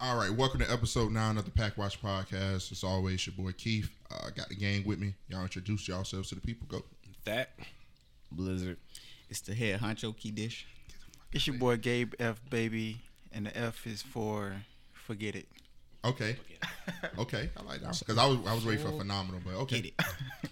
[0.00, 2.70] All right, welcome to episode nine of the Pack Watch Podcast.
[2.70, 3.90] As always, your boy Keith.
[4.10, 5.14] Uh, got the gang with me.
[5.28, 6.66] Y'all introduce yourselves to the people.
[6.68, 6.84] Go.
[7.24, 7.50] That
[8.30, 8.76] Blizzard.
[9.28, 10.66] it's the head honcho key dish.
[11.32, 13.00] It's your boy Gabe F baby,
[13.32, 14.54] and the F is for
[14.92, 15.48] forget it.
[16.04, 16.36] Okay.
[17.18, 19.80] Okay, I like that because I was I was waiting for phenomenal, but okay.
[19.80, 20.04] Get it.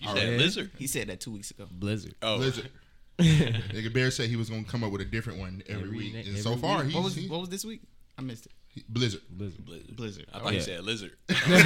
[0.07, 0.39] All said right.
[0.39, 0.71] lizard?
[0.77, 1.67] He said that two weeks ago.
[1.71, 2.15] Blizzard.
[2.21, 2.69] Oh, Blizzard.
[3.19, 6.13] Nigga Bear said he was gonna come up with a different one every, Every week,
[6.15, 6.87] na- and every so far week.
[6.87, 7.81] he's what was he- what was this week?
[8.19, 8.53] I missed it.
[8.77, 9.23] He- Blizzard.
[9.31, 9.65] Blizzard.
[9.67, 9.97] Blizzard.
[9.97, 10.27] Blizzard.
[10.33, 10.59] I thought Yeah.
[10.59, 11.13] you said lizard.
[11.29, 11.61] hey,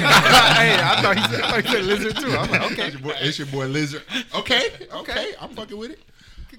[0.81, 2.31] I thought he said, I thought he said lizard too.
[2.31, 2.87] I'm like, okay.
[2.87, 4.01] It's your boy, it's your boy Lizard.
[4.35, 5.99] Okay, okay, I'm fucking with it.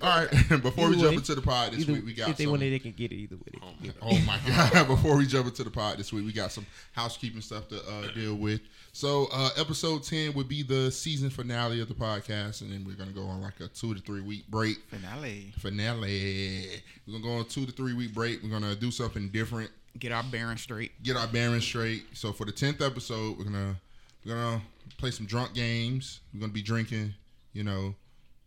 [0.00, 0.30] All right,
[0.62, 1.14] before we jump way.
[1.16, 2.90] into the pod this Either, week, we got if they some, want it, they can
[2.92, 3.92] get it either way.
[4.00, 4.88] Oh my god!
[4.88, 8.12] Before we jump into the pod this week, we got some housekeeping stuff to uh,
[8.12, 8.62] deal with.
[8.92, 12.96] So, uh, episode ten would be the season finale of the podcast, and then we're
[12.96, 14.78] gonna go on like a two to three week break.
[14.88, 15.52] Finale.
[15.60, 16.66] Finale.
[17.06, 18.42] We're gonna go on a two to three week break.
[18.42, 21.02] We're gonna do something different, Get our bearings straight.
[21.02, 22.04] get our bearings straight.
[22.14, 23.76] So, for the tenth episode, we're gonna
[24.24, 24.62] we're gonna
[24.98, 26.20] play some drunk games.
[26.32, 27.14] We're gonna be drinking.
[27.52, 27.94] You know,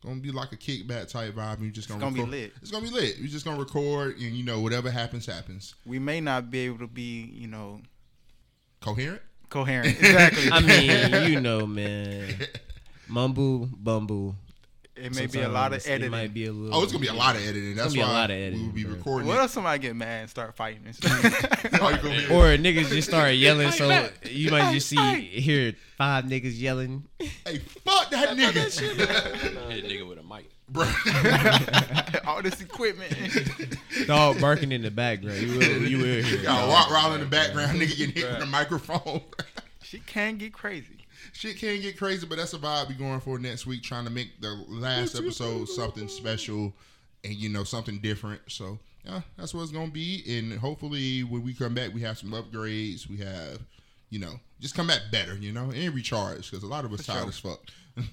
[0.04, 1.60] gonna be like a kickback type vibe.
[1.60, 2.54] We're just gonna, it's gonna be lit.
[2.62, 3.18] It's gonna be lit.
[3.22, 5.76] We're just gonna record, and you know, whatever happens, happens.
[5.86, 7.82] We may not be able to be, you know,
[8.82, 9.22] Coherent.
[9.50, 9.88] coherent.
[10.00, 10.52] Exactly.
[10.52, 12.36] I mean, you know, man.
[13.08, 14.36] Mumble, bumble.
[14.96, 16.08] It may be a lot of editing.
[16.08, 16.78] It might be a little.
[16.80, 17.76] Oh, it's gonna be a lot of editing.
[17.76, 18.94] That's gonna be a why lot of editing, we will be bro.
[18.96, 19.28] recording.
[19.28, 19.44] what it.
[19.46, 20.84] if somebody get mad and start fighting?
[20.86, 21.64] and stuff?
[21.64, 25.74] You gonna be- Or niggas just start yelling, so Hey, you might just see hear
[25.98, 27.04] five niggas yelling.
[27.20, 30.50] hey, fuck that nigga, Hit a nigga with a mic.
[30.70, 30.86] bro.
[32.28, 33.14] All this equipment.
[34.08, 35.40] Dog barking in the background.
[35.42, 36.40] You will, you will hear.
[36.40, 36.44] it.
[36.44, 39.22] Got rock roll in the background, nigga getting hit with a microphone.
[39.84, 40.95] she can get crazy.
[41.36, 43.84] Shit can get crazy, but that's a vibe we're going for next week.
[43.84, 46.74] Trying to make the last episode something special
[47.26, 48.40] and you know something different.
[48.48, 50.24] So yeah, that's what it's gonna be.
[50.30, 53.10] And hopefully, when we come back, we have some upgrades.
[53.10, 53.60] We have,
[54.10, 55.36] you know, just come back better.
[55.36, 57.28] You know, and recharge because a lot of us For tired sure.
[57.28, 57.60] as fuck.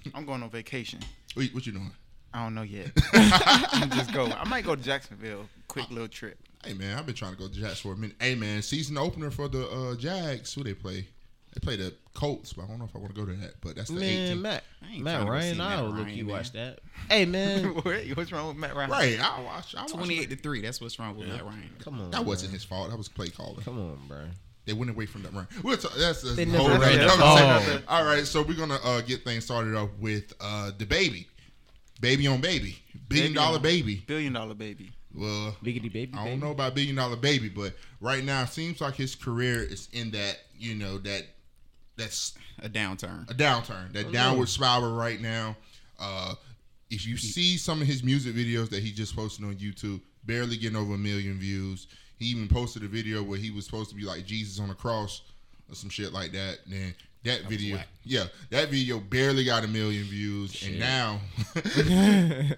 [0.14, 0.98] I'm going on vacation.
[1.36, 1.92] Wait, what you doing?
[2.34, 2.90] I don't know yet.
[3.12, 4.26] I'm just go.
[4.26, 5.48] I might go to Jacksonville.
[5.68, 6.38] Quick little trip.
[6.64, 8.16] Hey man, I've been trying to go to Jacks for a minute.
[8.20, 10.52] Hey man, season opener for the uh, Jags.
[10.54, 11.06] Who they play?
[11.54, 13.54] They play the Colts, but I don't know if I want to go to that.
[13.60, 14.40] But that's the Man, 18th.
[14.40, 16.34] Matt, I Matt trying to go Ryan, see Matt I'll look you man.
[16.34, 16.78] watch that.
[17.10, 17.64] Hey man,
[18.14, 18.90] What's wrong with Matt Ryan?
[18.90, 19.74] Right, I watch.
[19.74, 20.62] I watch Twenty-eight to three.
[20.62, 21.70] That's what's wrong with Matt Ryan.
[21.80, 22.10] come on.
[22.10, 22.28] That bro.
[22.28, 22.88] wasn't his fault.
[22.90, 23.62] That was play calling.
[23.64, 24.24] Come on, bro.
[24.64, 25.48] They went away from that run.
[25.64, 27.82] We'll talk, that's, that's They a never whole ran nother the conversation.
[27.86, 27.98] ball.
[27.98, 31.26] All right, so we're gonna uh, get things started off with uh, DaBaby,
[32.00, 34.04] baby on baby, billion Baby dollar on- baby.
[34.06, 34.92] Billion dollar baby.
[35.14, 36.12] Well, Biggity baby.
[36.14, 36.40] I don't baby.
[36.40, 40.12] know about billion dollar baby, but right now it seems like his career is in
[40.12, 41.24] that you know that
[42.02, 43.30] that's A downturn.
[43.30, 45.56] a downturn, that downward spiral right now.
[45.98, 46.34] Uh,
[46.90, 50.56] if you see some of his music videos that he just posted on YouTube, barely
[50.56, 51.86] getting over a million views.
[52.18, 54.74] He even posted a video where he was supposed to be like Jesus on a
[54.74, 55.22] cross
[55.68, 56.58] or some shit like that.
[56.64, 60.62] And then that video, yeah, that video barely got a million views.
[60.66, 61.20] And now,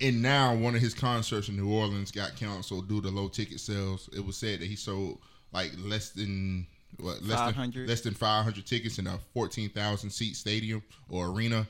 [0.00, 3.60] and now one of his concerts in New Orleans got canceled due to low ticket
[3.60, 4.08] sales.
[4.16, 5.18] It was said that he sold
[5.52, 6.66] like less than
[6.98, 7.74] what less 500?
[7.74, 11.66] than less than 500 tickets in a 14,000 seat stadium or arena.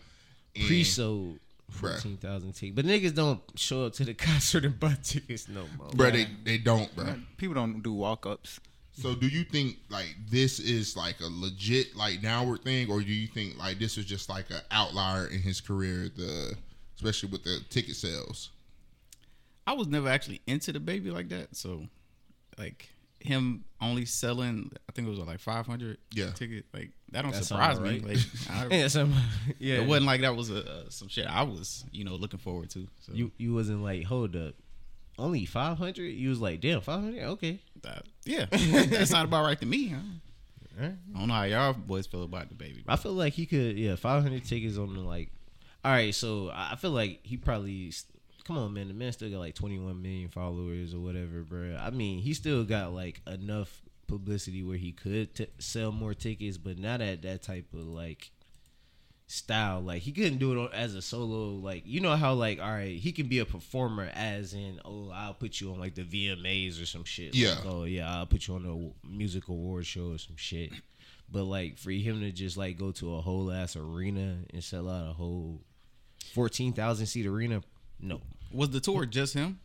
[0.57, 1.39] And- Pre-sold
[1.73, 1.93] Bruh.
[1.93, 5.65] fourteen thousand tickets, but niggas don't show up to the concert and buy tickets no
[5.79, 5.89] more.
[5.89, 7.15] Bruh, they, they don't, bro.
[7.39, 8.61] People don't do walk ups.
[8.95, 13.07] So do you think like this is like a legit like downward thing, or do
[13.11, 16.55] you think like this is just like an outlier in his career, the
[16.97, 18.51] especially with the ticket sales?
[19.67, 21.57] I was never actually into DaBaby like that.
[21.57, 21.87] So,
[22.59, 22.91] like
[23.25, 26.31] him only selling, I think it was like five hundred Yeah.
[26.31, 26.65] ticket.
[26.75, 27.91] Like that don't That surprise me.
[28.01, 28.05] right.
[28.05, 28.19] Like
[28.51, 29.13] I, yeah, some,
[29.59, 29.77] yeah.
[29.77, 32.71] it wasn't like that was a, uh, some shit I was you know looking forward
[32.71, 32.87] to.
[33.01, 34.55] So you you wasn't like hold up,
[35.19, 36.09] only five hundred.
[36.09, 37.23] You was like damn five hundred.
[37.25, 39.89] Okay, that, yeah, that sounded about right to me.
[39.89, 39.99] Huh?
[40.81, 40.95] Alright.
[41.15, 42.85] I don't know how y'all boys feel about DaBaby.
[42.89, 45.31] I feel like he could yeah five hundred tickets on the like.
[45.85, 47.93] All right, so I I feel like he probably.
[48.45, 48.89] Come on, man.
[48.89, 51.77] The man still got like 21 million followers or whatever, bro.
[51.81, 56.59] I mean, he still got like enough publicity where he could t- sell more tickets,
[56.59, 58.31] but not at that type of like
[59.27, 59.81] style.
[59.81, 61.55] Like he couldn't do it as a solo.
[61.55, 65.11] Like you know how like all right, he can be a performer as in oh
[65.13, 67.35] I'll put you on like the VMAs or some shit.
[67.35, 67.51] Yeah.
[67.51, 70.73] Like, oh yeah, I'll put you on a music award show or some shit.
[71.31, 74.89] But like for him to just like go to a whole ass arena and sell
[74.89, 75.63] out a whole
[76.35, 77.63] fourteen thousand seat arena,
[78.03, 78.21] no.
[78.53, 79.59] Was the tour just him?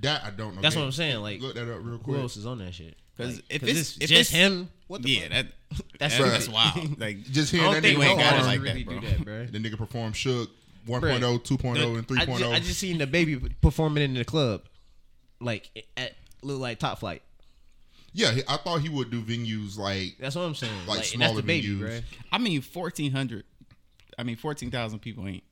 [0.00, 0.62] That I don't know.
[0.62, 1.16] That's Can what I'm saying.
[1.20, 2.16] Like look that up real quick.
[2.16, 2.96] who else is on that shit?
[3.16, 5.30] 'Cause Like, if 'cause it's- if just it's- him, what the yeah, fuck?
[5.30, 5.46] that
[5.98, 6.98] That's that's that's wild.
[7.00, 9.08] Like Just hearing that nigga we ain't got it like really that, do bro.
[9.10, 9.46] that, bro.
[9.46, 10.50] the nigga perform Shook
[10.88, 11.44] 1.0, Bruh.
[11.44, 12.14] 2.0, and oh.
[12.14, 12.38] I 3.0.
[12.38, 14.62] just, I just seen DaBaby performing in the club,
[15.40, 17.22] like at look like Top Flight.
[18.12, 20.72] Yeah, I thought he would do venues like That's what I'm saying.
[20.86, 21.78] Like Like, and that's smaller the baby, venues.
[21.80, 22.00] bro.
[22.32, 23.44] I mean, fourteen hundred.
[24.18, 25.49] I mean, fourteen thousand people ain't a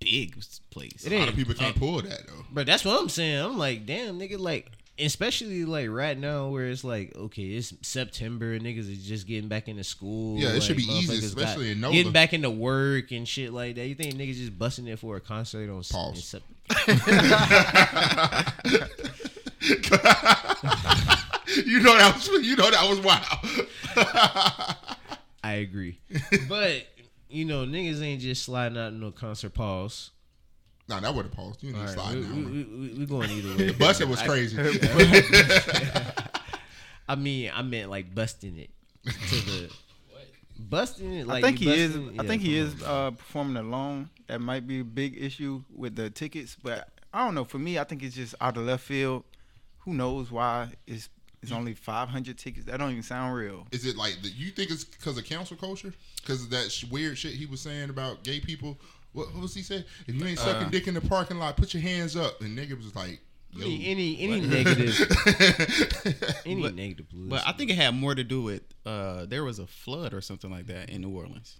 [0.00, 0.36] big
[0.70, 1.04] place.
[1.04, 1.30] It a lot ain't.
[1.30, 2.44] of people can't pull that though.
[2.52, 3.38] But that's what I'm saying.
[3.44, 8.52] I'm like, damn, nigga, like, especially like right now where it's like, okay, it's September,
[8.52, 10.38] and niggas is just getting back into school.
[10.38, 11.92] Yeah, it should be easy, motherfuckers especially in NOLA.
[11.94, 13.86] Getting back into work and shit like that.
[13.86, 16.16] You think niggas just busting it for a concert on Pause.
[16.16, 16.42] in Sep-
[21.64, 23.24] you know that was you know that was wild.
[25.42, 25.98] I agree.
[26.48, 26.86] but,
[27.28, 30.10] you know, niggas ain't just sliding out in no concert pause.
[30.88, 31.62] nah, that would have paused.
[31.62, 32.44] You need All to right, slide we, down.
[32.44, 33.66] we, we, we going either way.
[33.68, 34.56] the busting was crazy.
[37.08, 38.70] I mean, I meant like busting it
[39.04, 39.12] to
[39.46, 39.70] the.
[40.58, 41.96] Busting it, like I think you he is.
[41.96, 44.10] busting- I yeah, think he come is uh, performing alone.
[44.26, 47.44] That might be a big issue with the tickets, but I don't know.
[47.44, 49.24] For me, I think it's just out of left field.
[49.80, 51.08] Who knows why it's
[51.48, 52.66] it's only 500 tickets?
[52.66, 53.66] That don't even sound real.
[53.72, 55.92] Is it like the, you think it's because of cancel culture?
[56.20, 58.78] Because of that sh- weird shit he was saying about gay people?
[59.12, 59.84] What, what was he saying?
[60.06, 62.40] If you ain't sucking Uh, dick in the parking lot, put your hands up.
[62.42, 63.20] And nigga was like,
[63.54, 63.64] I Yo.
[63.66, 64.94] mean, any any negative,
[66.44, 67.30] any But- negative blues.
[67.30, 70.20] But I think it had more to do with uh, there was a flood or
[70.20, 71.58] something like that in New Orleans.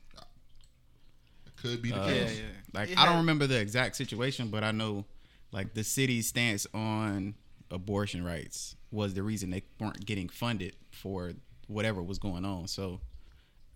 [1.57, 2.39] could be the Uh, Yeah, case.
[2.39, 2.45] yeah.
[2.79, 5.07] Like It I don't remember the exact situation, but I know
[5.53, 7.35] like the city's stance on
[7.71, 11.33] abortion rights was the reason they weren't getting funded for
[11.67, 12.69] whatever was going on.
[12.69, 13.01] So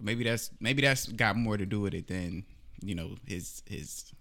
[0.01, 2.45] maybe that's maybe that's got more to do with it than
[2.83, 4.13] you know his his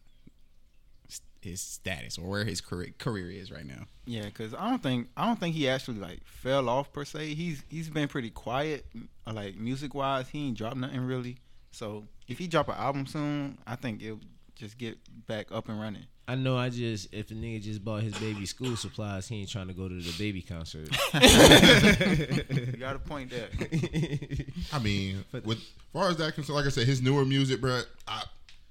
[1.42, 3.86] his status or where his career, career is right now.
[4.06, 7.34] Yeah, because I don't think I don't think he actually like fell off per se.
[7.34, 8.86] He's he's been pretty quiet,
[9.32, 10.28] like music wise.
[10.28, 11.38] He ain't dropped nothing really.
[11.72, 14.20] So if he drop an album soon, I think it'll
[14.60, 16.04] just get back up and running.
[16.28, 16.58] I know.
[16.58, 19.74] I just if the nigga just bought his baby school supplies, he ain't trying to
[19.74, 20.90] go to DaBaby concert.
[21.20, 23.48] You got a point there.
[24.74, 25.64] I mean, with as
[25.94, 27.82] far as that concerned, like I said, his newer music, bro.
[28.08, 28.22] I,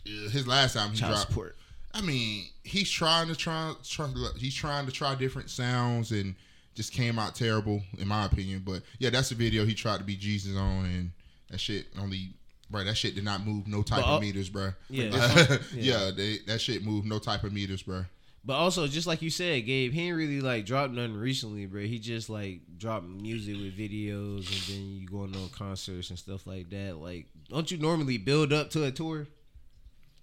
[0.06, 1.29] uh, his last time he Child dropped.
[1.29, 1.56] support.
[1.93, 4.08] I mean, he's trying to try, try.
[4.37, 6.35] He's trying to try different sounds and
[6.75, 8.62] just came out terrible in my opinion.
[8.64, 11.11] But yeah, that's the video he tried to be Jesus on, and
[11.50, 12.35] that shit only.
[12.70, 14.73] Bro, that shit did not move no type But, of meters, bro.
[14.91, 15.56] Yeah.
[15.75, 18.05] yeah, they, that shit moved no type of meters, bro.
[18.44, 21.82] But also, just like you said, Gabe, he ain't really like dropped nothing recently, bro.
[21.82, 26.47] He just like dropped music with videos, and then you going on concerts and stuff
[26.47, 26.97] like that.
[26.97, 29.26] Like, don't you normally build up to a tour?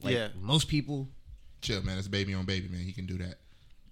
[0.02, 0.28] Like Yeah.
[0.40, 1.08] most people.
[1.62, 1.98] Chill, man.
[1.98, 2.82] It's baby on baby, man.
[2.82, 3.36] He can do that.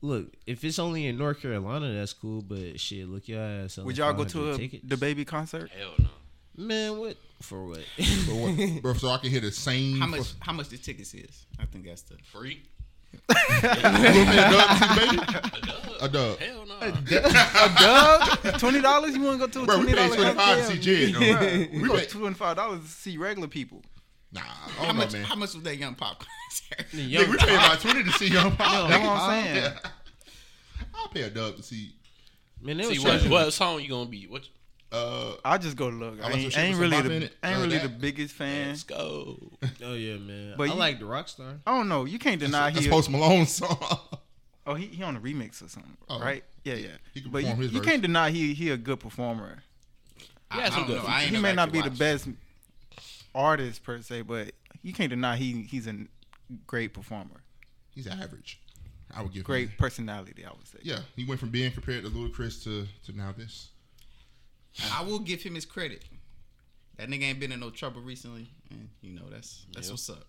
[0.01, 2.41] Look, if it's only in North Carolina, that's cool.
[2.41, 3.77] But shit, look your ass.
[3.77, 5.71] Would y'all go to a, the baby concert?
[5.71, 6.09] Hell no.
[6.55, 7.65] Man, what for?
[7.65, 7.79] What?
[7.97, 9.99] But what, bro, so I can hear the same.
[9.99, 11.45] How much how much the tickets is?
[11.59, 12.61] I think that's the Free?
[13.29, 15.17] You gonna pay a dub to baby?
[16.01, 16.39] A dub?
[16.39, 16.79] Hell no.
[16.81, 18.59] a dub?
[18.59, 19.15] Twenty dollars?
[19.15, 20.15] You want to go to a Bro, we twenty paid dollars?
[20.15, 20.79] twenty five to see
[21.11, 21.13] Jid.
[21.13, 21.77] though.
[21.77, 23.83] We We go paid, twenty five dollars to see regular people.
[24.31, 25.23] nah, I how don't know, much man.
[25.25, 26.87] how much was that young pop concert?
[26.91, 28.89] Nigga, we paid about twenty to see Young Pop.
[28.89, 29.73] That's what I'm saying.
[30.95, 31.95] I'll pay a dub to see.
[32.61, 34.25] Man, they See, was what, what song you gonna be?
[34.25, 34.47] What?
[34.93, 36.13] Uh, I just go to look.
[36.21, 37.33] I Unless ain't, I ain't really the in it.
[37.41, 38.69] I ain't Uh, really that- the biggest fan.
[38.69, 39.39] Let's go.
[39.83, 40.53] Oh yeah, man.
[40.57, 41.59] But I you- like the Rockstar.
[41.65, 42.05] I don't know.
[42.05, 42.91] You can't deny that's he.
[42.91, 43.77] Post Malone song.
[44.65, 46.21] Oh, he, he on a remix or something, Oh.
[46.21, 46.41] right?
[46.63, 46.87] Yeah, yeah.
[47.13, 49.61] He can but you, perform his you can't deny he he a good performer.
[50.55, 51.01] Yeah, I some good know.
[51.01, 51.09] features.
[51.09, 51.99] I ain't He may not be the watched.
[51.99, 52.27] best
[53.35, 55.95] artist per se, but you can't deny he he's a
[56.65, 57.43] great performer,
[57.93, 58.61] He's average.
[59.13, 60.45] I would give him great personality.
[60.45, 60.79] I would say.
[60.81, 63.69] Yeah, he went from being compared to Ludacris to to now this.
[64.93, 66.03] I will give him his credit.
[66.97, 69.93] That nigga ain't been in no trouble recently, and you know that's that's Yep.
[69.93, 70.25] what's up.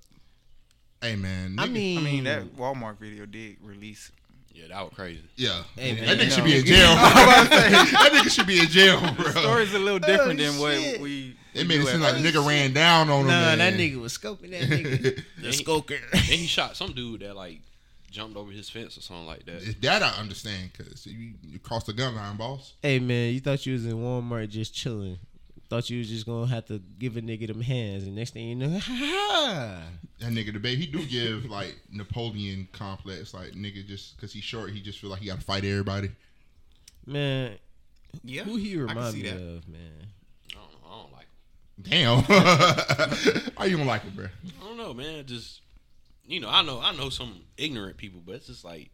[1.03, 4.11] Hey man, I mean, I mean that Walmart video did release.
[4.55, 5.21] Yeah, that was crazy.
[5.37, 6.95] yeah, Hey, that man, nigga should be in jail.
[6.95, 9.25] that nigga should be in jail, bro.
[9.25, 11.37] The story's a little different than oh, what we.
[11.55, 12.35] It made it seem like the first.
[12.37, 13.27] nigga ran down on him.
[13.27, 13.59] Nah, man.
[13.59, 15.03] that nigga was scoping that nigga.
[15.03, 15.99] the Then he- skoker.
[16.13, 17.61] Then he shot some dude that like
[18.15, 19.83] jumped over his fence or something like that.
[19.83, 22.75] That I understand because you, you crossed the gun line, boss.
[22.81, 25.19] Hey man, you thought you was in Walmart just chilling.
[25.69, 28.47] Thought you was just gonna have to give a nigga them hands, and next thing
[28.49, 29.83] you know, ha ha.
[30.21, 33.35] That nigga DaBaby, he do give like Napoleon complex.
[33.35, 36.11] Like nigga, just because he's short, he just feel like he got to fight everybody.
[37.07, 37.57] Man,
[38.23, 39.35] Yeah, who he remind me that.
[39.35, 39.81] of, man?
[40.51, 40.89] I don't know.
[40.89, 41.27] I don't like.
[41.77, 41.83] Him.
[41.83, 44.27] Damn, why you don't like it, bro?
[44.27, 45.27] I don't know, man.
[45.27, 45.61] Just
[46.27, 48.91] you know, I know, I know some ignorant people, but it's just like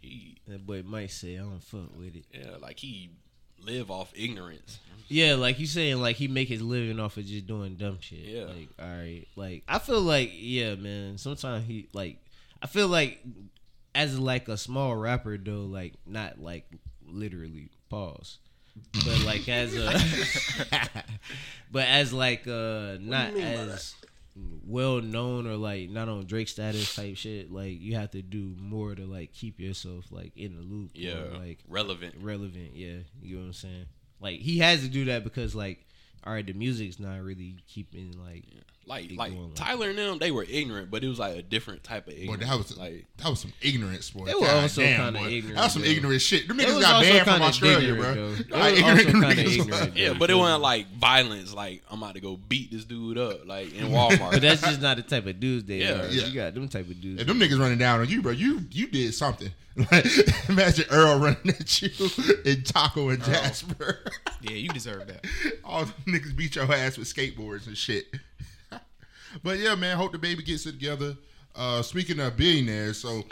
[0.00, 2.24] he, That boy might say I don't fuck with it.
[2.32, 3.10] yeah, like he
[3.62, 4.78] live off ignorance.
[5.08, 8.20] Yeah, like you saying, like he make his living off of just doing dumb shit.
[8.20, 8.44] Yeah.
[8.44, 11.18] Like, all right, like I feel like, yeah, man.
[11.18, 12.18] Sometimes he like,
[12.62, 13.20] I feel like
[13.94, 16.64] as like a small rapper though, like not like
[17.06, 18.38] literally pause,
[19.04, 20.00] but like as a,
[21.72, 23.94] but as like uh not as
[24.64, 27.52] well known or like not on Drake status type shit.
[27.52, 30.90] Like you have to do more to like keep yourself like in the loop.
[30.94, 32.16] Yeah, or, like relevant.
[32.20, 32.74] relevant.
[32.74, 33.86] Yeah, you know what I'm saying.
[34.20, 35.86] Like he has to do that because like
[36.24, 38.44] all right, the music's not really keeping like
[38.90, 41.36] Like Keep like going like Tyler and them, they were ignorant, but it was like
[41.36, 42.44] a different type of Boy, ignorance.
[42.44, 44.24] that was like that was some ignorance, boy.
[44.26, 45.88] They were God also kinda ignorant, That was some though.
[45.88, 46.48] ignorant shit.
[46.48, 48.58] Them niggas got also banned from Australia, ignorant, bro.
[48.58, 49.96] Like, It was ignorant also kinda ignorant.
[49.96, 51.54] yeah, but it wasn't like violence.
[51.54, 54.30] Like I'm about to go beat this dude up, like in Walmart.
[54.32, 56.02] But that's just not the type of dudes they Yeah.
[56.02, 56.08] are.
[56.08, 56.26] Yeah.
[56.26, 57.20] You got them type of dudes.
[57.20, 58.32] And them niggas running down on you, bro.
[58.32, 59.50] You you did something.
[59.92, 60.04] Like,
[60.48, 61.90] imagine Earl running at you
[62.44, 64.00] and Taco and Jasper.
[64.42, 65.24] Yeah, you deserve that.
[65.64, 68.06] All them niggas beat your ass with skateboards and shit.
[69.42, 71.16] But yeah, man, hope DaBaby gets it together.
[71.54, 73.22] Uh, speaking of billionaires, so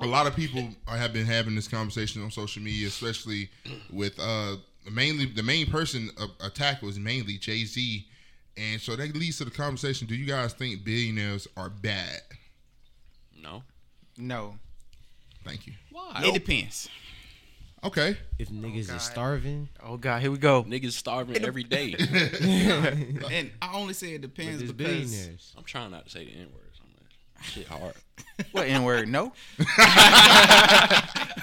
[0.00, 3.48] a lot of people have been having this conversation on social media, especially
[3.90, 4.56] with uh,
[4.92, 8.06] mainly the main person of attack was mainly Jay Z,
[8.58, 12.20] and so that leads to the conversation: Do you guys think billionaires are bad?
[13.40, 13.62] no,
[14.18, 14.56] No.
[15.44, 15.74] Thank you.
[15.90, 16.22] why?
[16.24, 16.88] It depends.
[17.84, 18.96] Okay, if oh, niggas God.
[18.96, 20.64] is starving, Oh God, here we go.
[20.64, 21.94] Niggas starving every day.
[23.30, 25.52] And I only say it depends because billionaires.
[25.56, 26.62] I'm trying not to say the N word.
[27.36, 27.94] like, Shit hard.
[28.52, 29.08] What N word?
[29.08, 29.32] No.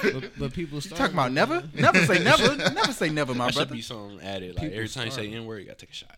[0.03, 1.61] But, but people You talking about never?
[1.75, 2.55] Never say never.
[2.73, 3.75] Never say never, my That should brother.
[3.75, 4.55] be something added.
[4.55, 5.31] Like People every time you say.
[5.31, 6.15] N word, you gotta take a shot.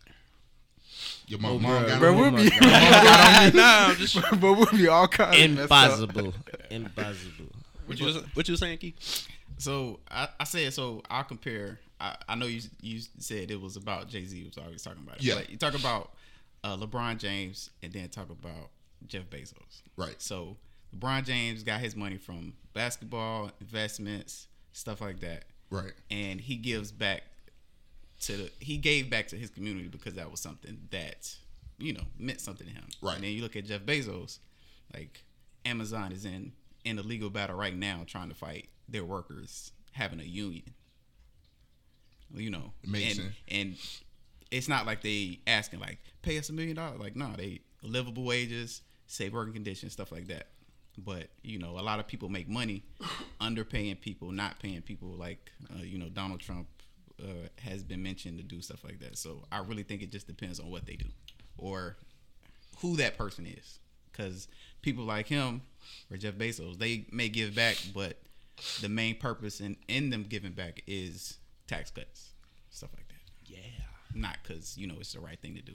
[1.26, 1.88] your mom, Oh, mom bruh.
[1.88, 4.14] got Bro, we'll Oh be, nah, I'm just.
[4.40, 5.60] but we'll be all kinds of.
[5.60, 6.32] Impossible.
[6.70, 7.46] Impossible.
[7.86, 9.28] What you what you saying, Keith?
[9.58, 11.02] So I, I said so.
[11.10, 11.78] I'll compare.
[12.00, 14.44] I, I know you you said it was about Jay Z.
[14.44, 15.22] Was always talking about it.
[15.22, 15.36] Yeah.
[15.36, 16.12] But you talk about
[16.64, 18.70] uh, LeBron James and then talk about
[19.06, 19.82] Jeff Bezos.
[19.96, 20.20] Right.
[20.20, 20.56] So
[20.96, 25.92] LeBron James got his money from basketball investments, stuff like that, Right.
[26.10, 27.22] and he gives back
[28.22, 28.50] to the.
[28.60, 31.32] He gave back to his community because that was something that
[31.78, 32.84] you know meant something to him.
[33.00, 33.14] Right.
[33.16, 34.38] And then you look at Jeff Bezos,
[34.92, 35.22] like
[35.64, 36.52] Amazon is in
[36.84, 40.74] in a legal battle right now trying to fight their workers having a union.
[42.34, 43.34] You know, Makes and, sense.
[43.48, 43.76] and
[44.50, 46.98] it's not like they asking like pay us a million dollars.
[46.98, 50.48] Like no, they livable wages, safe working conditions, stuff like that.
[50.98, 52.82] But you know, a lot of people make money
[53.40, 55.08] underpaying people, not paying people.
[55.10, 56.66] Like uh, you know, Donald Trump
[57.22, 59.16] uh, has been mentioned to do stuff like that.
[59.16, 61.06] So I really think it just depends on what they do
[61.56, 61.96] or
[62.80, 63.78] who that person is.
[64.10, 64.46] Because
[64.82, 65.62] people like him
[66.10, 68.18] or Jeff Bezos, they may give back, but
[68.80, 72.30] the main purpose in, in them giving back is tax cuts,
[72.70, 73.14] stuff like that.
[73.46, 73.58] Yeah.
[74.14, 75.72] Not because, you know, it's the right thing to do.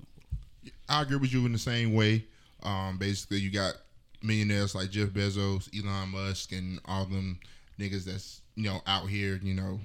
[0.87, 2.25] I agree with you in the same way.
[2.63, 3.75] Um, basically, you got
[4.21, 7.39] millionaires like Jeff Bezos, Elon Musk, and all them
[7.79, 9.79] niggas that's you know out here, you know,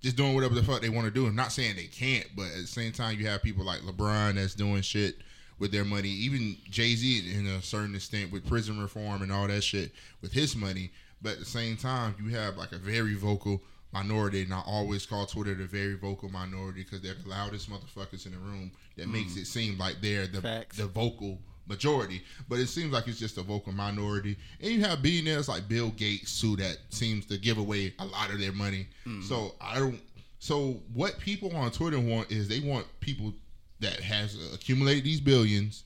[0.00, 1.26] just doing whatever the fuck they want to do.
[1.26, 4.34] I'm not saying they can't, but at the same time, you have people like LeBron
[4.34, 5.16] that's doing shit
[5.58, 6.08] with their money.
[6.08, 10.32] Even Jay Z, in a certain extent, with prison reform and all that shit with
[10.32, 10.90] his money.
[11.22, 13.62] But at the same time, you have like a very vocal
[13.92, 18.26] minority, and I always call Twitter the very vocal minority because they're the loudest motherfuckers
[18.26, 18.72] in the room.
[18.96, 19.42] That makes mm-hmm.
[19.42, 20.76] it seem like they're the Facts.
[20.76, 24.36] the vocal majority, but it seems like it's just a vocal minority.
[24.60, 28.30] And you have billionaires like Bill Gates too that seems to give away a lot
[28.30, 28.88] of their money.
[29.06, 29.22] Mm-hmm.
[29.22, 30.00] So I don't.
[30.38, 33.32] So what people on Twitter want is they want people
[33.80, 35.84] that has accumulated these billions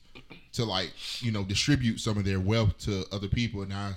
[0.53, 0.91] to like
[1.21, 3.61] you know distribute some of their wealth to other people.
[3.61, 3.93] And I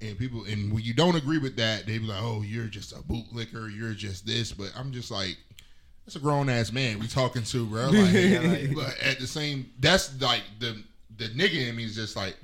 [0.00, 2.92] and people and when you don't agree with that, they be like, "Oh, you're just
[2.92, 3.74] a bootlicker.
[3.74, 5.36] You're just this." But I'm just like,
[6.04, 7.86] that's a grown ass man we talking to, bro.
[7.90, 10.82] Like, but at the same, that's like the
[11.16, 12.36] the nigga in me is just like.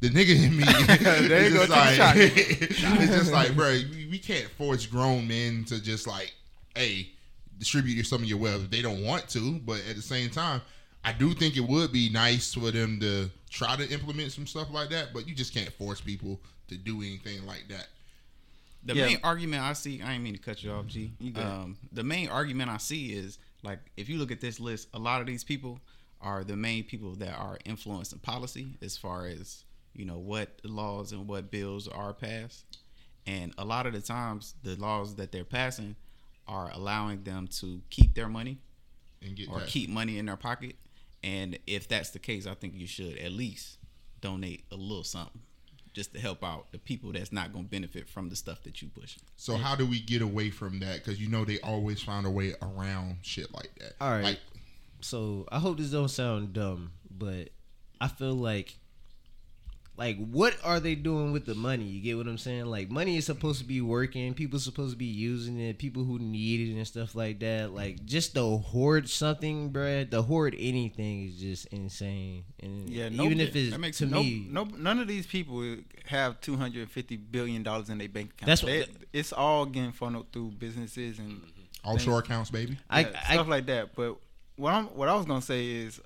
[0.00, 4.84] The nigga in me is just like, it's just like, bro, we, we can't force
[4.84, 6.34] grown men to just like,
[6.74, 7.12] hey,
[7.56, 9.60] distribute some of your wealth if they don't want to.
[9.60, 10.60] But at the same time,
[11.04, 14.72] I do think it would be nice for them to try to implement some stuff
[14.72, 15.14] like that.
[15.14, 17.88] But you just can't force people to do anything like that.
[18.84, 19.06] The Yeah.
[19.06, 21.12] main argument I see, I ain't mean to cut you off, G.
[21.20, 21.40] You.
[21.40, 24.98] Um, the main argument I see is like if you look at this list, a
[24.98, 25.80] lot of these people
[26.20, 29.64] are the main people that are influencing policy as far as
[29.94, 32.64] you know what laws and what bills are passed,
[33.26, 35.94] and a lot of the times the laws that they're passing
[36.48, 38.58] are allowing them to keep their money
[39.20, 39.68] And get or that.
[39.68, 40.74] keep money in their pocket.
[41.22, 43.78] And if that's the case, I think you should at least
[44.20, 45.40] donate a little something
[45.92, 48.80] just to help out the people that's not going to benefit from the stuff that
[48.80, 49.18] you push.
[49.36, 51.04] So how do we get away from that?
[51.04, 53.94] Because you know they always find a way around shit like that.
[54.00, 54.24] All right.
[54.24, 54.40] Like,
[55.00, 57.50] So I hope this don't sound dumb, but
[58.00, 58.76] I feel like
[59.96, 61.84] like what are they doing with the money?
[61.84, 62.66] You get what I'm saying?
[62.66, 66.18] Like money is supposed to be working, people supposed to be using it, people who
[66.18, 67.74] need it and stuff like that.
[67.74, 72.44] Like just to hoard something, bruh, to hoard anything is just insane.
[72.60, 75.76] And Yeah, no- even if it's makes to no, me, no, none of these people
[76.06, 78.46] have two hundred fifty billion dollars in their bank account.
[78.46, 81.48] That's what- They- it's all getting funneled through businesses and mm-hmm.
[81.84, 82.78] Offshore accounts, baby.
[82.88, 83.94] I, yeah, I, stuff like that.
[83.96, 84.16] But
[84.56, 86.00] what I'm what I was gonna say is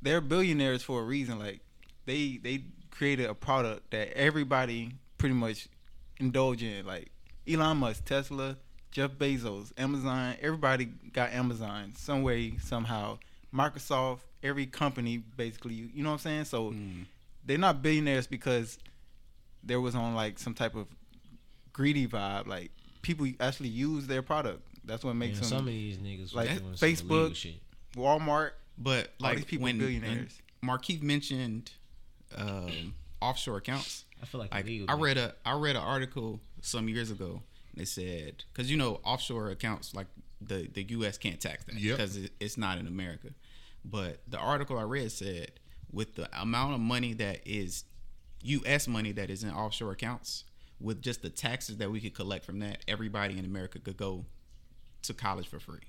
[0.00, 1.38] they're billionaires for a reason.
[1.38, 1.60] Like
[2.06, 5.68] they they created a product that everybody pretty much
[6.18, 6.86] indulge in.
[6.86, 7.10] Like
[7.48, 8.56] Elon Musk, Tesla,
[8.90, 10.34] Jeff Bezos, Amazon.
[10.40, 13.18] Everybody got Amazon some way somehow.
[13.54, 15.74] Microsoft, every company basically.
[15.74, 16.44] You know what I'm saying?
[16.46, 17.04] So mm.
[17.44, 18.78] they're not billionaires because
[19.62, 20.86] there was on like some type of
[21.72, 22.46] greedy vibe.
[22.46, 22.70] Like
[23.02, 24.62] people actually use their product.
[24.84, 27.56] That's what makes man, them some of these niggas like was doing some Facebook.
[27.96, 28.50] Walmart.
[28.78, 30.40] But All like these people when, billionaires.
[30.60, 31.70] when Markeith mentioned
[32.36, 34.86] um, offshore accounts, I feel like, like illegal.
[34.90, 37.42] I read a I read an article some years ago.
[37.72, 40.06] And it said because you know offshore accounts like
[40.40, 41.18] the the U.S.
[41.18, 41.96] can't tax that Yep.
[41.96, 43.28] because it, it's not in America.
[43.84, 45.52] But the article I read said
[45.92, 47.84] with the amount of money that is
[48.42, 48.88] U.S.
[48.88, 50.44] money that is in offshore accounts,
[50.80, 54.24] with just the taxes that we could collect from that, everybody in America could go
[55.02, 55.80] to college for free.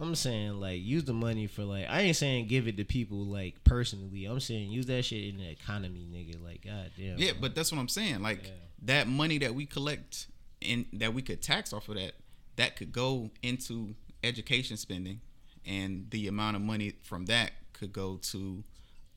[0.00, 3.18] I'm saying like use the money for like I ain't saying give it to people
[3.24, 4.24] like personally.
[4.24, 6.42] I'm saying use that shit in the economy, nigga.
[6.44, 7.18] Like god damn.
[7.18, 8.20] Yeah, but that's what I'm saying.
[8.22, 8.50] Like Yeah.
[8.82, 10.26] that money that we collect
[10.62, 12.12] and that we could tax off of that,
[12.56, 15.20] that could go into education spending,
[15.66, 18.64] and the amount of money from that could go to,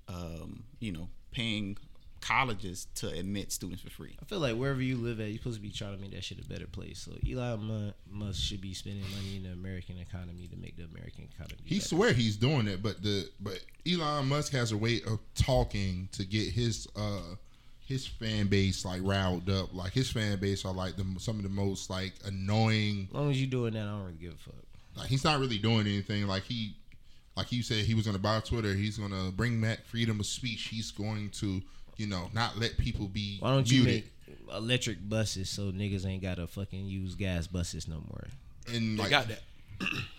[0.08, 1.78] um, you know, paying
[2.22, 4.16] colleges to admit students for free.
[4.22, 6.24] I feel like wherever you live at, you're supposed to be trying to make that
[6.24, 7.00] shit a better place.
[7.00, 11.28] So Elon Musk should be spending money in the American economy to make the American
[11.34, 11.62] economy.
[11.64, 11.88] He better.
[11.88, 13.60] swear he's doing it, but the but
[13.90, 17.36] Elon Musk has a way of talking to get his uh
[17.88, 19.74] his fan base like riled up.
[19.74, 23.08] Like his fan base are like the some of the most like annoying.
[23.10, 24.56] As long as you're doing that, I don't really give a fuck.
[24.98, 26.28] Like he's not really doing anything.
[26.28, 26.76] Like he
[27.38, 28.74] like you said he was gonna buy Twitter.
[28.74, 30.64] He's gonna bring back freedom of speech.
[30.64, 31.62] He's going to
[31.98, 34.04] you know not let people be Why don't you muted.
[34.28, 38.28] make electric buses so niggas ain't gotta fucking use gas buses no more?
[38.74, 39.42] and They like got that.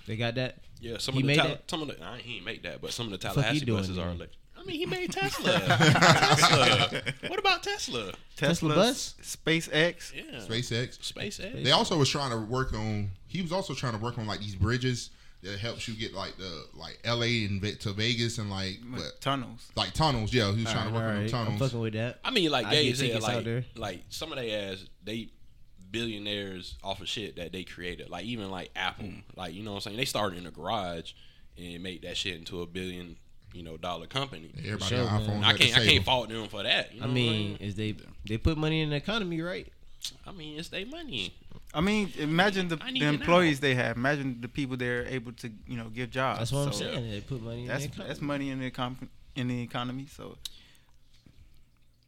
[0.07, 0.59] They got that.
[0.81, 2.81] Yeah, some He of the made Tal- some of the I, he ain't make that,
[2.81, 4.31] but some of the fuck he Tallahassee doing buses are electric.
[4.57, 5.53] I mean, he made Tesla.
[5.53, 7.03] Tesla.
[7.29, 8.13] What about Tesla?
[8.37, 9.15] Tesla Tesla, bus?
[9.23, 10.13] SpaceX.
[10.15, 10.99] Yeah, SpaceX.
[11.13, 11.63] SpaceX.
[11.65, 13.11] They also was trying to work on.
[13.27, 15.11] He was also trying to work on like these bridges
[15.43, 17.45] that helps you get like the like L.A.
[17.45, 19.71] and Ve- to Vegas and like what, Tunnels.
[19.77, 20.33] like tunnels.
[20.35, 21.61] Yeah, he was trying to work on Alright, them I'm tunnels.
[21.71, 22.19] fucking with that.
[22.25, 23.65] I mean, like I Gabe get said, tickets out like, there.
[23.77, 25.29] like some of they ass they
[25.91, 28.11] billionaires off of shit that they created.
[28.11, 29.23] Like even like Apple, Mm.
[29.37, 29.97] like you know what I'm saying.
[29.97, 31.13] They started in a garage
[31.57, 33.17] and made that shit into a billion,
[33.53, 34.51] you know, dollar company.
[34.59, 35.41] Everybody Sure, got man.
[35.41, 35.45] iPhones.
[35.45, 36.93] I at the can't I can't fault them for that.
[36.95, 37.95] You know I what mean, I'm is they
[38.27, 39.67] they put money in the economy, right?
[40.27, 41.35] I mean, it's their money.
[41.75, 43.97] I mean, imagine the, I need the it employees they have.
[43.97, 46.39] Imagine the people they're able to, you know, give jobs.
[46.39, 47.11] That's what I'm So saying.
[47.11, 48.09] They put money That's the economy.
[48.09, 50.07] that's money in the econ- in the economy.
[50.11, 50.39] So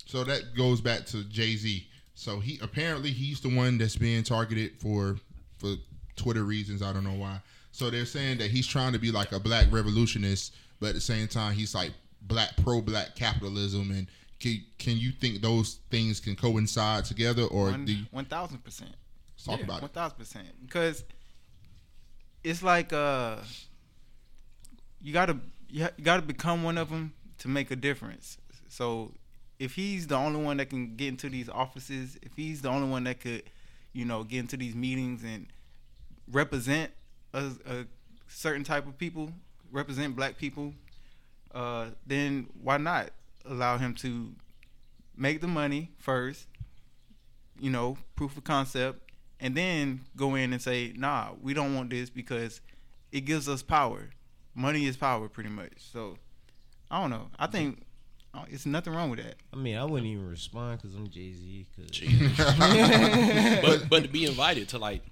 [0.06, 1.86] So that goes back to Jay Z.
[2.14, 5.16] So he apparently he's the one that's being targeted for
[5.58, 5.74] for
[6.16, 6.82] Twitter reasons.
[6.82, 7.40] I don't know why.
[7.72, 11.00] So they're saying that he's trying to be like a black revolutionist, but at the
[11.00, 11.92] same time he's like
[12.22, 13.90] black pro black capitalism.
[13.90, 14.06] And
[14.40, 18.90] can can you think those things can coincide together, or one you, one thousand percent.
[19.46, 19.94] Let's talk about One it?
[19.94, 20.46] thousand percent.
[20.66, 21.04] Because
[22.44, 23.36] it's like uh,
[25.00, 28.38] you gotta you, ha- you gotta become one of them to make a difference.
[28.68, 29.12] So
[29.58, 32.88] if he's the only one that can get into these offices, if he's the only
[32.88, 33.42] one that could,
[33.92, 35.46] you know, get into these meetings and
[36.30, 36.90] represent
[37.32, 37.86] a, a
[38.28, 39.30] certain type of people,
[39.70, 40.72] represent black people,
[41.54, 43.10] uh, then why not
[43.44, 44.32] allow him to
[45.16, 46.46] make the money first,
[47.58, 49.09] you know, proof of concept,
[49.40, 52.60] and then go in and say, nah, we don't want this because
[53.12, 54.10] it gives us power.
[54.54, 55.72] Money is power, pretty much.
[55.78, 56.16] So,
[56.90, 57.28] I don't know.
[57.38, 57.82] I think
[58.34, 59.36] uh, it's nothing wrong with that.
[59.52, 61.66] I mean, I wouldn't even respond because I'm Jay Z.
[63.62, 65.02] but but to be invited to like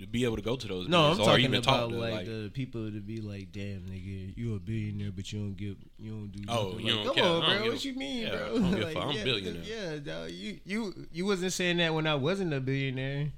[0.00, 2.12] to be able to go to those No, I'm talking even about talk to like,
[2.12, 5.76] like, the people to be like, "Damn, nigga, you a billionaire, but you don't give,
[5.98, 7.32] you don't do." Oh, nothing." you like, don't come care.
[7.32, 7.62] on, bro.
[7.62, 8.38] give What a- you mean, yeah, bro?
[8.38, 8.96] I don't give a Like.
[8.96, 9.62] I'm yeah, billionaire.
[9.62, 13.32] Yeah, dog, you you you wasn't saying that when I wasn't a billionaire.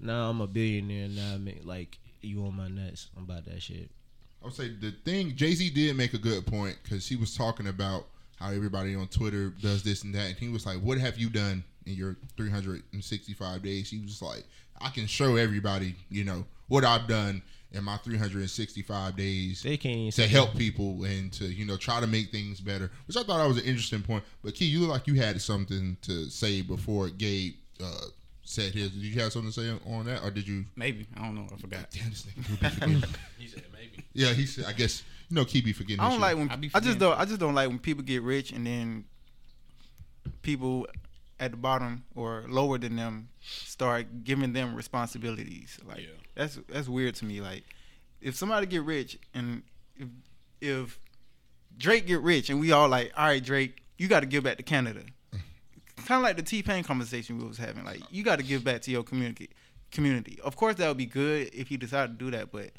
[0.00, 1.08] Now I'm a billionaire.
[1.08, 3.08] Now I mean, like you on my nuts.
[3.16, 3.90] I'm about that shit.
[4.42, 7.36] I would say the thing Jay Z did make a good point because he was
[7.36, 10.98] talking about how everybody on Twitter does this and that, and he was like, "What
[10.98, 14.44] have you done in your 365 days?" He was like,
[14.80, 20.12] "I can show everybody, you know, what I've done." in my 365 days They can't
[20.14, 22.90] to help people and to you know try to make things better.
[23.06, 24.24] Which I thought that was an interesting point.
[24.42, 28.06] But Key, you look like you had something to say before Gabe uh,
[28.50, 28.90] said his.
[28.90, 30.64] Did you have something to say on that, or did you?
[30.76, 31.46] Maybe I don't know.
[31.52, 31.90] I forgot.
[31.90, 32.68] Damn, this nigga Key be
[33.00, 33.02] forgetting.
[33.38, 34.04] He said maybe.
[34.12, 34.64] yeah, he said.
[34.66, 36.00] I guess you know Keep be forgetting.
[36.00, 36.20] I don't shit.
[36.20, 38.66] like when I I, just don't I just don't like when people get rich and
[38.66, 39.04] then
[40.42, 40.86] people
[41.38, 45.78] at the bottom or lower than them start giving them responsibilities.
[45.86, 46.06] Like Yeah.
[46.34, 47.40] that's that's weird to me.
[47.40, 47.64] Like
[48.20, 49.62] if somebody get rich and
[49.96, 50.08] if
[50.60, 50.98] if
[51.78, 54.58] Drake get rich and we all like, all right, Drake, you got to give back
[54.58, 55.00] to Canada.
[56.04, 57.84] Kind of like the T Pain conversation we was having.
[57.84, 59.50] Like you got to give back to your community.
[59.90, 60.38] Community.
[60.44, 62.70] Of course, that would be good if he decided to do that, but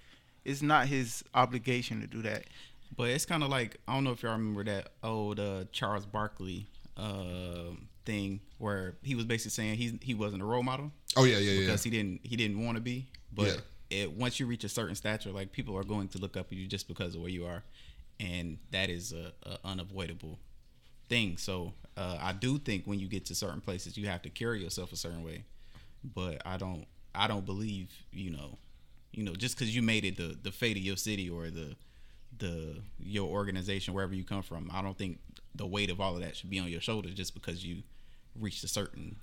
[0.45, 2.45] it's not his obligation to do that.
[2.95, 6.05] But it's kind of like I don't know if y'all remember that old uh, Charles
[6.05, 7.71] Barkley uh,
[8.05, 11.51] thing where he was basically saying he he wasn't a role model Oh yeah, yeah,
[11.51, 11.59] yeah.
[11.61, 13.07] because he didn't he didn't want to be.
[13.33, 14.03] But Yeah.
[14.03, 16.57] it, once you reach a certain stature, like people are going to look up at
[16.57, 17.63] you just because of where you are,
[18.19, 20.39] and that is a, a unavoidable
[21.09, 21.37] thing.
[21.37, 24.61] So uh, I do think when you get to certain places, you have to carry
[24.63, 25.43] yourself a certain way.
[26.03, 28.57] But I don't I don't believe you know
[29.11, 31.75] you know just because you made it the the fate of your city or the
[32.37, 34.71] the your organization wherever you come from.
[34.73, 35.19] I don't think
[35.53, 37.83] the weight of all of that should be on your shoulders just because you
[38.39, 39.17] reached a certain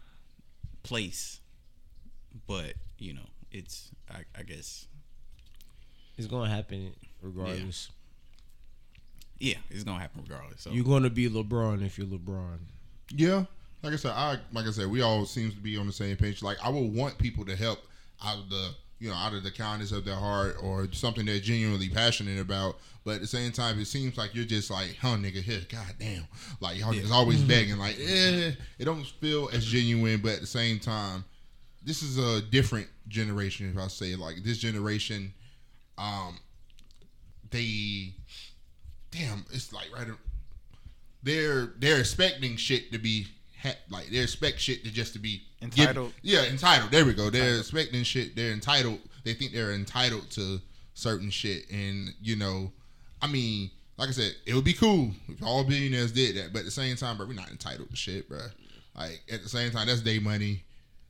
[0.83, 1.41] place.
[2.47, 4.87] But you know, it's I, I guess
[6.17, 7.91] It's gonna happen regardless.
[9.41, 10.63] Yeah, it's gonna happen regardless.
[10.63, 12.59] So You're gonna be LeBron if you're LeBron.
[13.11, 13.45] Yeah,
[13.83, 16.17] like I said, I like I said, we all seems to be on the same
[16.17, 16.43] page.
[16.43, 17.81] Like I would want people to help
[18.25, 21.39] out of the you know out of the kindness of their heart or something they're
[21.39, 22.79] genuinely passionate about.
[23.05, 26.27] But at the same time, it seems like you're just like, huh, nigga, here, goddamn,
[26.61, 27.79] like y'all just always begging.
[27.79, 30.21] Like, eh, it don't feel as genuine.
[30.21, 31.25] But at the same time,
[31.83, 33.71] this is a different generation.
[33.71, 35.33] If I say like this generation,
[35.97, 36.39] um,
[37.51, 38.13] they,
[39.11, 40.07] damn, it's like right
[41.23, 43.27] they're they're expecting shit to be
[43.63, 46.13] ha- like they expect shit to just to be Entitled.
[46.23, 46.91] yeah, entitled.
[46.93, 47.31] There we go.
[47.31, 48.37] They're expecting shit.
[48.37, 49.01] They're entitled.
[49.25, 50.61] They think they're entitled to
[50.95, 52.71] certain shit, and you know,
[53.21, 56.53] I mean, like I said, it would be cool if all billionaires did that.
[56.53, 58.39] But at the same time, bro, we're not entitled to shit, bro.
[58.97, 60.63] Like at the same time, that's their money.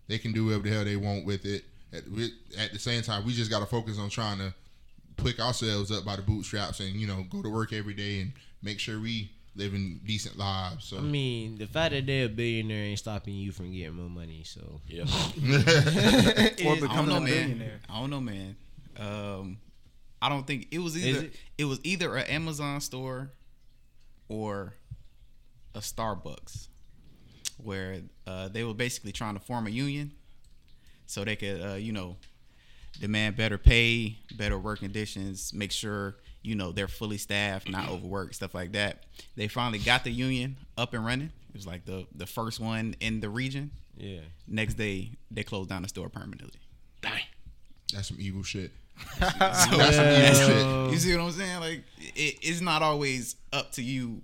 [0.09, 1.65] They can do whatever the hell they want with it.
[1.93, 2.05] At,
[2.59, 4.55] at the same time, we just got to focus on trying to
[5.19, 8.33] pick ourselves up by the bootstraps and you know go to work every day and
[8.63, 10.85] make sure we living decent lives.
[10.85, 14.09] So I mean, the fact that they're a billionaire ain't stopping you from getting more
[14.09, 14.43] money.
[14.45, 15.05] So Yeah.
[16.65, 17.25] Or I don't becoming know, a man.
[17.25, 17.81] billionaire.
[17.91, 18.57] I don't know, man.
[18.97, 19.59] Um,
[20.21, 21.35] I don't think it was either it?
[21.59, 21.65] it?
[21.65, 23.31] was either an Amazon store
[24.29, 24.75] or
[25.75, 26.69] a Starbucks,
[27.59, 30.13] where uh, they were basically trying to form a union,
[31.07, 32.17] so they could, uh, you know,
[33.01, 38.35] demand better pay, better work conditions, make sure you know they're fully staffed, not overworked,
[38.35, 39.05] stuff like that.
[39.37, 41.31] They finally got the union up and running.
[41.51, 43.71] It was like the the first one in the region.
[43.97, 46.61] yeah, Next day, they closed down the store permanently.
[47.01, 47.23] Dang.
[47.93, 48.73] that's some evil shit.
[49.21, 49.65] So That's
[49.97, 50.35] some evil
[50.87, 50.93] shit.
[50.93, 51.61] you see what I'm saying?
[51.61, 54.23] Like it, it's not always up to you.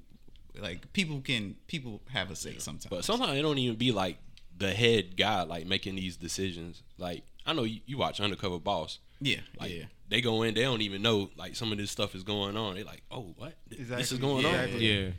[0.61, 2.87] Like people can people have a say sometimes.
[2.91, 4.19] But sometimes it don't even be like
[4.57, 6.83] the head guy like making these decisions.
[6.99, 8.99] Like I know you, you watch Undercover Boss.
[9.21, 9.85] yeah, Like yeah.
[10.09, 12.75] they go in, they don't even know like some of this stuff is going on.
[12.75, 13.55] They're like, oh, what?
[13.69, 14.19] This is Exactly.
[14.19, 14.87] going on Exactly.
[15.05, 15.11] yeah.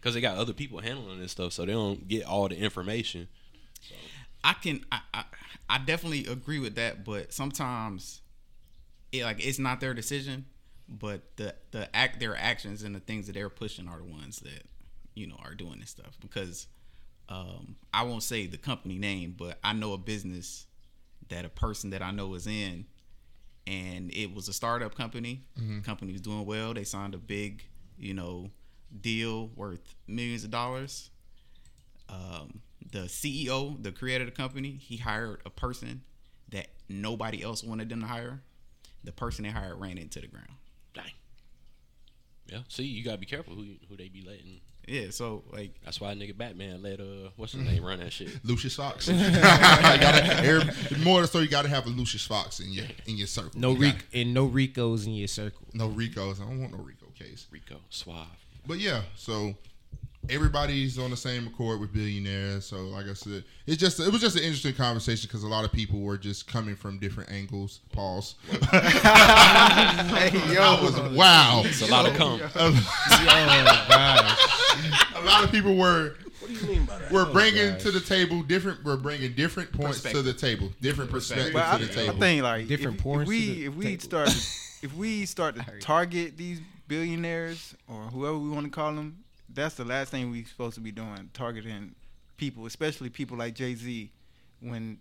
[0.00, 3.28] because they got other people handling this stuff, so they don't get all the information.
[4.44, 5.24] I can I, I
[5.68, 8.20] I definitely agree with that, but sometimes
[9.12, 10.46] it like it's not their decision,
[10.88, 14.40] but the the act their actions and the things that they're pushing are the ones
[14.40, 14.62] that
[15.14, 16.68] you know are doing this stuff because
[17.28, 20.66] um I won't say the company name, but I know a business
[21.28, 22.86] that a person that I know is in
[23.66, 25.44] and it was a startup company.
[25.82, 26.74] Company was doing well.
[26.74, 27.64] They signed a big,
[27.98, 28.50] you know,
[29.00, 31.10] deal worth millions of dollars
[32.08, 32.60] um,
[32.90, 36.02] the CEO, the creator of the company, he hired a person
[36.50, 38.42] that nobody else wanted them to hire.
[39.04, 40.48] The person they hired ran into the ground.
[40.94, 41.12] Dang.
[42.46, 42.60] Yeah.
[42.68, 44.60] See, you gotta be careful who who they be letting.
[44.88, 48.30] Yeah, so like That's why nigga Batman let uh what's his name run that shit.
[48.44, 49.08] Lucius Fox.
[49.08, 53.16] You gotta, every- more so, you got to have a Lucius Fox in your in
[53.16, 53.52] your circle.
[53.60, 55.66] No You Ric got- and no Ricos in your circle.
[55.74, 56.40] no Ricos.
[56.40, 57.46] I don't want no Rico case.
[57.50, 58.26] Rico Suave.
[58.66, 59.54] But yeah, so
[60.30, 62.64] everybody's on the same accord with billionaires.
[62.66, 65.64] So like I said, it's just it was just an interesting conversation because a lot
[65.64, 67.80] of people were just coming from different angles.
[67.92, 68.34] Pause.
[68.50, 71.62] Hey, That was wow.
[71.64, 72.40] It's a lot of cum.
[72.56, 72.74] Oh
[75.14, 77.10] a lot of people were What do you mean by that?
[77.12, 77.82] We're oh, bringing gosh.
[77.82, 78.84] to the table different.
[78.84, 82.18] We're bringing different points to the table, different perspectives But I, to the I table.
[82.20, 84.00] think like Different if, porns if to we the if we table.
[84.02, 84.28] start
[84.82, 89.18] if we start to target these billionaires or whoever we want to call them,
[89.52, 91.30] that's the last thing we're supposed to be doing.
[91.32, 91.94] Targeting
[92.36, 94.10] people, especially people like Jay Z,
[94.60, 94.98] when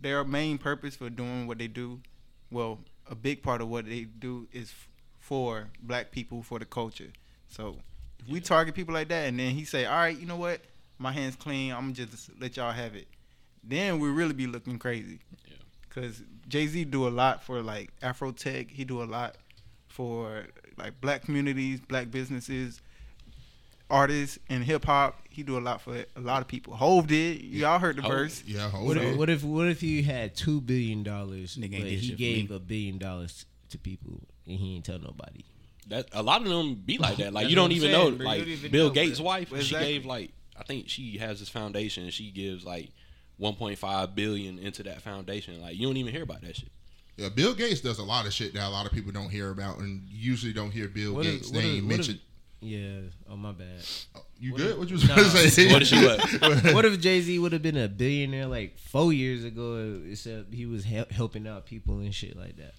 [0.00, 2.00] their main purpose for doing what they do,
[2.50, 2.78] well,
[3.10, 7.12] a big part of what they do is f- for black people for the culture.
[7.48, 7.76] So
[8.20, 10.60] if we target people like that, and then he say, "All right, you know what?
[10.98, 11.72] My hands clean.
[11.72, 13.08] I'm just let y'all have it."
[13.64, 15.20] Then we really be looking crazy.
[15.46, 15.54] Yeah.
[15.90, 18.70] Cause Jay Z do a lot for like Afro Tech.
[18.70, 19.36] He do a lot
[19.88, 22.80] for like black communities, black businesses,
[23.90, 25.18] artists, and hip hop.
[25.30, 26.74] He do a lot for a lot of people.
[26.74, 27.40] Hov did.
[27.42, 28.10] Y'all heard the Hov.
[28.10, 28.42] verse.
[28.46, 29.04] yeah, hold What on.
[29.04, 32.12] if, what if what if you had two billion dollars, but Nigga ain't did he
[32.14, 32.56] gave me.
[32.56, 35.44] a billion dollars to people and he ain't tell nobody?
[35.88, 37.32] That a lot of them be like that.
[37.32, 38.16] Like That's you don't even saying, know.
[38.16, 38.18] bro.
[38.18, 39.26] You Like don't even Bill know, Gates' bro.
[39.26, 39.64] wife, Exactly.
[39.64, 42.02] she gave like I think she has this foundation.
[42.04, 42.90] and She gives like
[43.40, 45.60] 1.5 billion into that foundation.
[45.60, 46.70] Like you don't even hear about that shit.
[47.16, 49.50] Yeah, Bill Gates does a lot of shit that a lot of people don't hear
[49.50, 52.20] about, and usually don't hear Bill What Gates' what if- name what mentioned.
[52.60, 53.00] Yeah.
[53.30, 53.66] Oh my bad.
[54.40, 54.70] you what good?
[54.72, 55.16] if- what you was Nah.
[55.16, 55.72] gonna say?
[55.72, 56.74] What is what?
[56.74, 60.00] what if Jay Z would have been a billionaire like four years ago?
[60.10, 62.74] Except he was hel- helping out people and shit like that.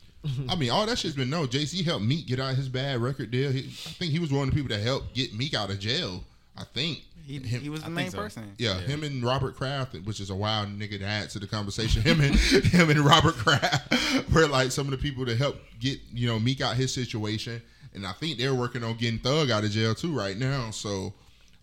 [0.50, 1.48] I mean, all that shit's been known.
[1.48, 3.52] Jay Z helped Meek get out of his bad record deal.
[3.52, 5.80] He, I think he was one of the people that helped get Meek out of
[5.80, 6.24] jail.
[6.58, 7.04] I think.
[7.26, 8.18] He, Him- he was the I main so.
[8.18, 8.52] person.
[8.58, 12.02] Yeah, him and Robert Kraft, which is a wild nigga to add to the conversation.
[12.02, 13.94] Him and him and Robert Kraft
[14.34, 17.62] were like some of the people that helped get you know Meek out his situation,
[18.00, 20.72] and I think they're working on getting Thug out of jail too right now.
[20.72, 21.14] So,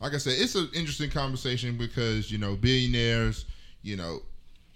[0.01, 3.47] like I said, it's an interesting conversation because you know billionaires,
[3.83, 4.21] you know,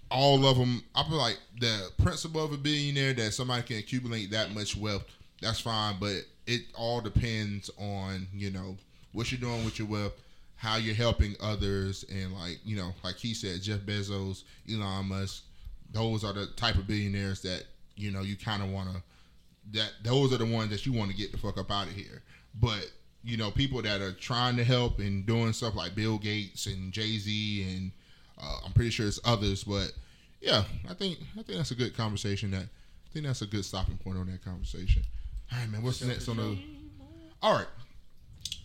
[0.09, 0.83] all of them.
[0.95, 5.05] I feel like the principle of a billionaire that somebody can accumulate that much wealth,
[5.39, 8.75] that's fine, but it all depends on you know
[9.13, 10.13] what you're doing with your wealth,
[10.55, 15.43] how you're helping others, and like you know, like he said, Jeff Bezos, Elon Musk,
[15.91, 19.03] those are the type of billionaires that you know you kind of want to.
[19.73, 21.93] That those are the ones that you want to get the fuck up out of
[21.93, 22.23] here.
[22.59, 22.91] But
[23.23, 26.91] you know, people that are trying to help and doing stuff like Bill Gates and
[26.91, 27.91] Jay Z and
[28.41, 29.91] uh, I'm pretty sure it's others, but
[30.41, 32.51] yeah, I think I think that's a good conversation.
[32.51, 35.03] That I think that's a good stopping point on that conversation.
[35.51, 35.83] All right, man.
[35.83, 36.57] What's next on the?
[37.41, 37.67] All right.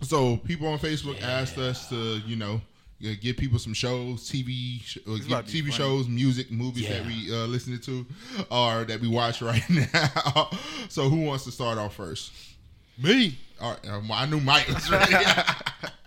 [0.03, 2.61] So people on Facebook asked us to, you know,
[3.05, 5.73] uh, give people some shows, TV, uh, give about to be TV funny.
[5.73, 8.07] shows, music, movies that we uh, listening to,
[8.51, 10.51] or that we watch right now.
[10.89, 12.33] so who wants to start off first?
[13.03, 13.39] Me.
[13.61, 13.91] All right.
[13.91, 15.15] Um, I knew Mike was ready.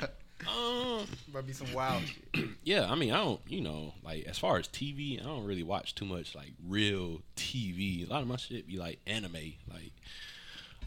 [0.47, 2.49] Um, Might be some wild shit.
[2.63, 5.63] yeah, I mean, I don't, you know, like as far as TV, I don't really
[5.63, 8.08] watch too much like real TV.
[8.08, 9.91] A lot of my shit be like anime, like,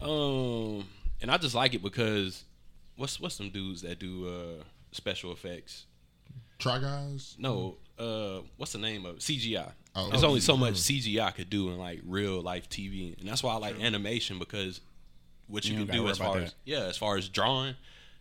[0.01, 0.85] um,
[1.21, 2.43] and I just like it because
[2.97, 5.85] what's what's some dudes that do uh special effects?
[6.63, 7.35] Try guys.
[7.37, 9.19] No, uh, what's the name of it?
[9.19, 9.69] CGI?
[9.95, 10.09] Oh.
[10.09, 13.43] There's Oh, only so much CGI could do in like real life TV, and that's
[13.43, 14.79] why I like animation because
[15.47, 16.55] what you, You can don't gotta do worry as far as that.
[16.63, 17.75] yeah, as far as drawing,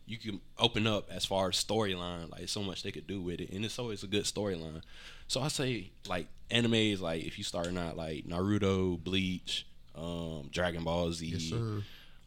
[0.07, 2.31] you can open up as far as storyline.
[2.33, 4.83] Like so much they could do with it, and it's always a good storyline.
[5.29, 10.49] So I say like anime is like if you starting out like Naruto, Bleach, um,
[10.51, 11.53] Dragon Ball Z, Yes,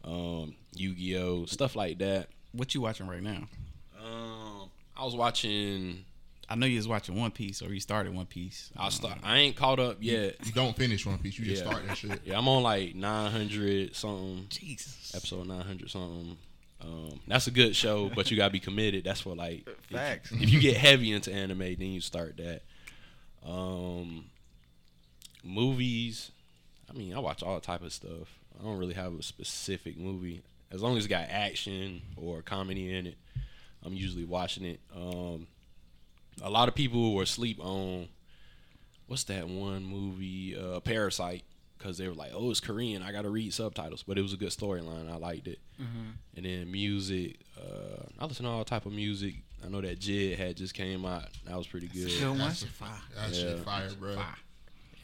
[0.02, 2.30] um, Yu Gi Oh, stuff like that.
[2.52, 3.46] What you watching right now?
[4.02, 4.55] Um,
[4.96, 6.04] I was watching.
[6.48, 8.70] I know you was watching One Piece or you started One Piece.
[8.76, 9.18] I start.
[9.24, 10.36] I ain't caught up yet.
[10.46, 11.38] You don't finish One Piece.
[11.38, 11.70] You just Yeah.
[11.70, 12.20] start that shit.
[12.24, 15.12] Yeah, I'm on like 900 something, Jesus.
[15.14, 16.36] episode 900 something.
[16.80, 19.02] Um, that's a good show, but you gotta be committed.
[19.04, 20.30] That's for like if- Facts.
[20.30, 22.62] If, you get heavy into anime, then you start that.
[23.44, 24.26] Um,
[25.42, 26.30] movies.
[26.88, 28.38] I mean, I watch all type of stuff.
[28.58, 30.42] I don't really have a specific movie.
[30.70, 33.16] As long as it got action or comedy in it,
[33.86, 34.80] I'm usually watching it.
[34.94, 35.46] Um,
[36.42, 38.08] a lot of people were asleep on
[39.06, 41.44] what's that one movie, uh, Parasite,
[41.78, 43.02] because they were like, "Oh, it's Korean.
[43.02, 45.10] I got to read subtitles," but it was a good storyline.
[45.10, 45.60] I liked it.
[45.78, 49.36] And then music, uh, I listen to all type of music.
[49.64, 51.24] I know that Jid had just came out.
[51.46, 52.08] That was pretty good.
[52.08, 52.38] Good one.
[52.38, 52.90] That's a fire.
[53.14, 53.62] That shit Yeah.
[53.62, 54.22] fire, bro.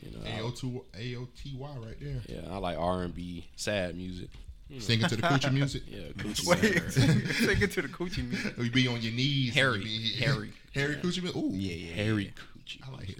[0.02, 2.22] You know, I- AO2 AOTY right there.
[2.28, 4.30] yeah, I like R and B, sad music.
[4.78, 5.82] Singing to the coochie music.
[5.86, 7.68] Yeah, Coochie Wait, Man.
[7.68, 8.54] to the coochie music.
[8.58, 9.54] You be on your knees.
[9.54, 9.80] Harry.
[9.80, 10.52] You be- Harry.
[10.74, 11.36] Harry coochie music.
[11.36, 11.50] Ooh.
[11.52, 11.92] Yeah, yeah.
[11.94, 12.80] Harry Coochie.
[12.86, 13.18] I like it.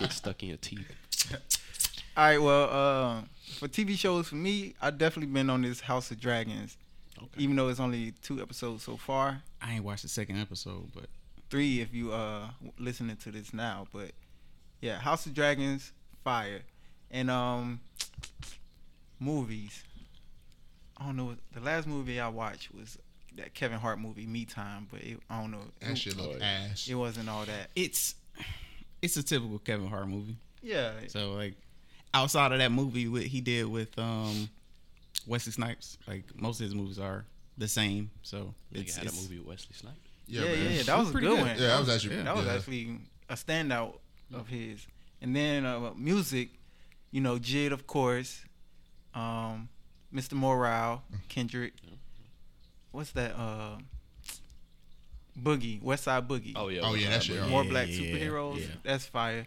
[0.00, 0.86] Get stuck in your teeth.
[2.16, 3.22] All right, well, uh,
[3.58, 6.76] for TV shows, for me, I definitely been on this House of Dragons.
[7.16, 7.28] Okay.
[7.38, 11.06] Even though it's only two episodes so far, I ain't watched the second episode, but
[11.48, 13.86] three if you uh listening to this now.
[13.92, 14.10] But
[14.80, 15.92] yeah, House of Dragons,
[16.24, 16.60] fire,
[17.10, 17.80] and um,
[19.24, 19.82] movies.
[20.96, 21.34] I don't know.
[21.52, 22.98] The last movie I watched was
[23.36, 25.62] that Kevin Hart movie, Me Time, but it, I don't know.
[25.80, 26.86] That It, shit look Oh, ass.
[26.88, 27.70] it wasn't all that.
[27.74, 28.14] It's
[29.02, 30.36] it's a typical Kevin Hart movie.
[30.62, 31.54] Yeah, So like
[32.14, 34.48] outside of that movie what he did with um
[35.26, 37.24] Wesley Snipes, like most of his movies are
[37.58, 38.10] the same.
[38.22, 39.98] So Nigga it's, had a movie with Wesley Snipes.
[40.26, 41.38] yeah, Yeah, yeah, That was a good, good.
[41.38, 41.48] one.
[41.48, 42.54] Yeah, that was actually- that was yeah.
[42.54, 43.94] actually a standout
[44.32, 44.86] of his.
[45.20, 46.50] And then uh, music,
[47.10, 48.44] you know, Jid, of course,
[49.14, 49.68] um,
[50.14, 50.32] Mr.
[50.34, 51.72] Morale, Kendrick.
[52.92, 53.32] What's that?
[53.36, 53.78] Uh,
[55.40, 56.52] Boogie, West Side Boogie.
[56.54, 56.82] Oh yeah.
[56.84, 58.60] Oh, yeah, that West shit More Yeah, black yeah, superheroes.
[58.60, 58.66] yeah.
[58.84, 59.46] That's fire.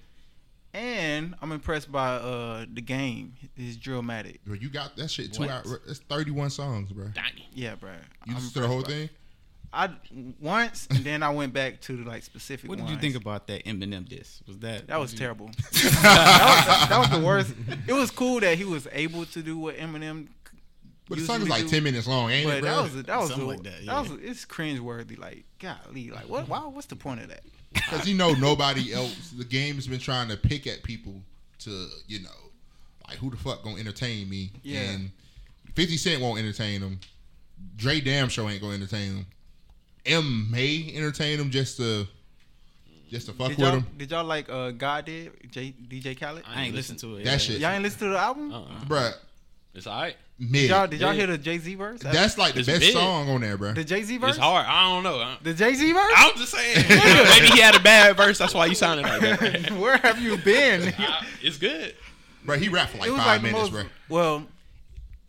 [0.74, 4.40] And I'm impressed by uh the game, his Drillmatic.
[4.46, 5.50] Bro, you got that shit two What?
[5.50, 5.78] hours.
[5.88, 7.08] It's thirty one songs, bro.
[7.14, 7.32] Dang.
[7.54, 7.92] Yeah, bro.
[7.92, 9.10] You I'm listened to the whole impressed by- thing?
[9.74, 9.90] I
[10.40, 12.70] once, and then I went back to like specific.
[12.70, 14.42] what did you think about that Eminem diss?
[14.48, 15.48] Was that That was you- terrible.
[15.74, 17.54] that, was, that, that was the worst.
[17.88, 20.28] It was cool that he was able to do what Eminem.
[21.10, 22.76] But the song is like do, ten minutes long, ain't But it, bro?
[22.76, 24.02] that was that was Something the- like that, that yeah.
[24.02, 25.16] was it's cringe worthy.
[25.16, 26.48] Like golly, like what?
[26.48, 27.42] Wow, what's the point of that?
[27.74, 29.30] Because you know nobody else.
[29.38, 31.14] The game's been trying to pick at people
[31.60, 32.30] to, you know,
[33.08, 34.52] like who the fuck gonna entertain me?
[34.64, 34.80] Yeah.
[34.82, 35.12] And
[35.76, 37.00] Fifty Cent won't entertain them.
[37.76, 39.26] Dre Damn Show ain't gonna entertain them.
[40.08, 42.08] M may entertain them just to,
[43.10, 43.88] just to fuck Did with y'all them.
[43.98, 46.44] did y'all like uh God did J, DJ Khaled?
[46.48, 47.26] I ain't listen to it.
[47.26, 47.38] That yeah.
[47.38, 47.60] shit.
[47.60, 48.52] Y'all ain't listen to the album?
[48.54, 48.86] Uh-uh.
[48.86, 49.14] Bruh,
[49.74, 50.16] It's alright.
[50.40, 50.52] mid.
[50.54, 51.18] Did y'all did y'all Yeah.
[51.20, 52.02] hear the Jay Z verse?
[52.02, 52.94] That's like the best mid.
[52.94, 53.76] song on there, bruh.
[53.76, 54.32] the Jay Z verse.
[54.32, 54.66] It's hard.
[54.68, 55.36] I don't know.
[55.44, 56.14] The Jay Z verse.
[56.16, 56.86] I'm just saying.
[56.90, 58.38] Maybe he had a bad verse.
[58.38, 59.72] That's why you sounded like that.
[59.80, 60.94] Where have you been?
[60.98, 61.96] I- it's good.
[62.46, 63.86] Bruh, he rapped for like it was five like minutes, most.
[63.86, 63.90] bruh.
[64.10, 64.46] Well,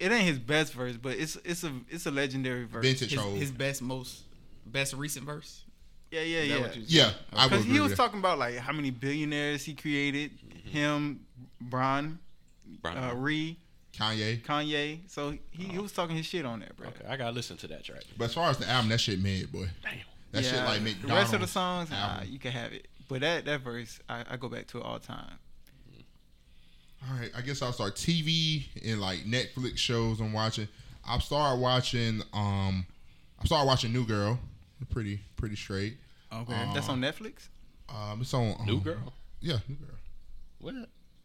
[0.01, 2.85] it ain't his best verse, but it's it's a it's a legendary verse.
[2.85, 4.23] Vintage His, his best most
[4.69, 5.65] best recent verse.
[6.11, 6.61] Yeah, yeah, Is yeah.
[6.61, 8.03] what Yeah, I would Because agree he with was that.
[8.05, 10.31] talking about like how many billionaires he created,
[10.65, 11.21] him,
[11.61, 12.19] Bron,
[12.83, 12.97] Brian.
[12.99, 13.59] uh, Ree,
[13.95, 14.43] Kanye.
[14.43, 15.01] Kanye.
[15.11, 16.89] So he, he was talking his shit on there, bro.
[16.89, 18.05] Okay, I gotta listen to that track.
[18.17, 19.67] But as far as the album, that shit mid, boy.
[19.83, 19.93] Damn.
[20.33, 22.29] That shit like made the rest of the songs, nah, album.
[22.31, 22.87] you can have it.
[23.09, 25.39] But that that verse, I, I go back to it all the time.
[27.09, 30.69] All right, I guess I'll start TV and like Netflix shows I'm watching.
[31.07, 32.23] I've started watching.
[32.33, 32.85] Um,
[33.41, 34.39] I started watching New Girl.
[34.91, 35.97] Pretty pretty straight.
[36.33, 36.55] Okay.
[36.55, 37.49] Um, That's on Netflix.
[37.89, 39.13] Um, it's on um, New Girl.
[39.41, 39.97] Yeah, New Girl.
[40.61, 40.75] What?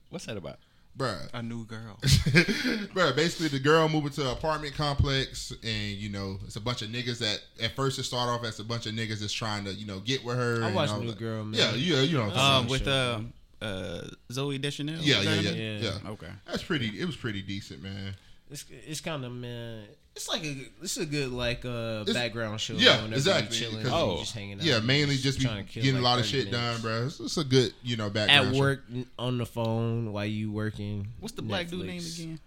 [0.09, 0.59] What's that about?
[0.97, 1.27] Bruh.
[1.33, 1.97] A new girl.
[2.03, 6.83] Bruh, basically the girl moving to an apartment complex and you know it's a bunch
[6.83, 9.65] of niggas that at first it start off as a bunch of niggas that's trying
[9.65, 10.61] to you know get with her.
[10.63, 11.17] I and watched all New that.
[11.17, 11.59] Girl, man.
[11.59, 12.25] Yeah, yeah, you know.
[12.27, 12.69] what I'm Um, saying.
[12.69, 13.25] with show,
[13.61, 14.97] uh, uh, Zooey Deschanel.
[15.01, 16.09] yeah, yeah, yeah, yeah, Yeah.
[16.11, 16.29] Okay.
[16.45, 16.89] That's pretty.
[16.89, 18.13] It was pretty decent, man.
[18.51, 19.85] It's it's kind of man.
[20.15, 22.73] It's like a it's a good like uh It's- background show.
[22.75, 24.19] yeah, exactly, You chilling, 'cause- and you Oh.
[24.19, 24.63] just hanging out.
[24.65, 26.81] Yeah, mainly just just be trying to kill, getting a lot of 30 shit done,
[26.81, 27.05] bro.
[27.07, 28.49] It's, it's a good you know background.
[28.49, 28.59] At show.
[28.59, 31.07] work n- on the phone while you working.
[31.19, 32.39] What's the black dude name again?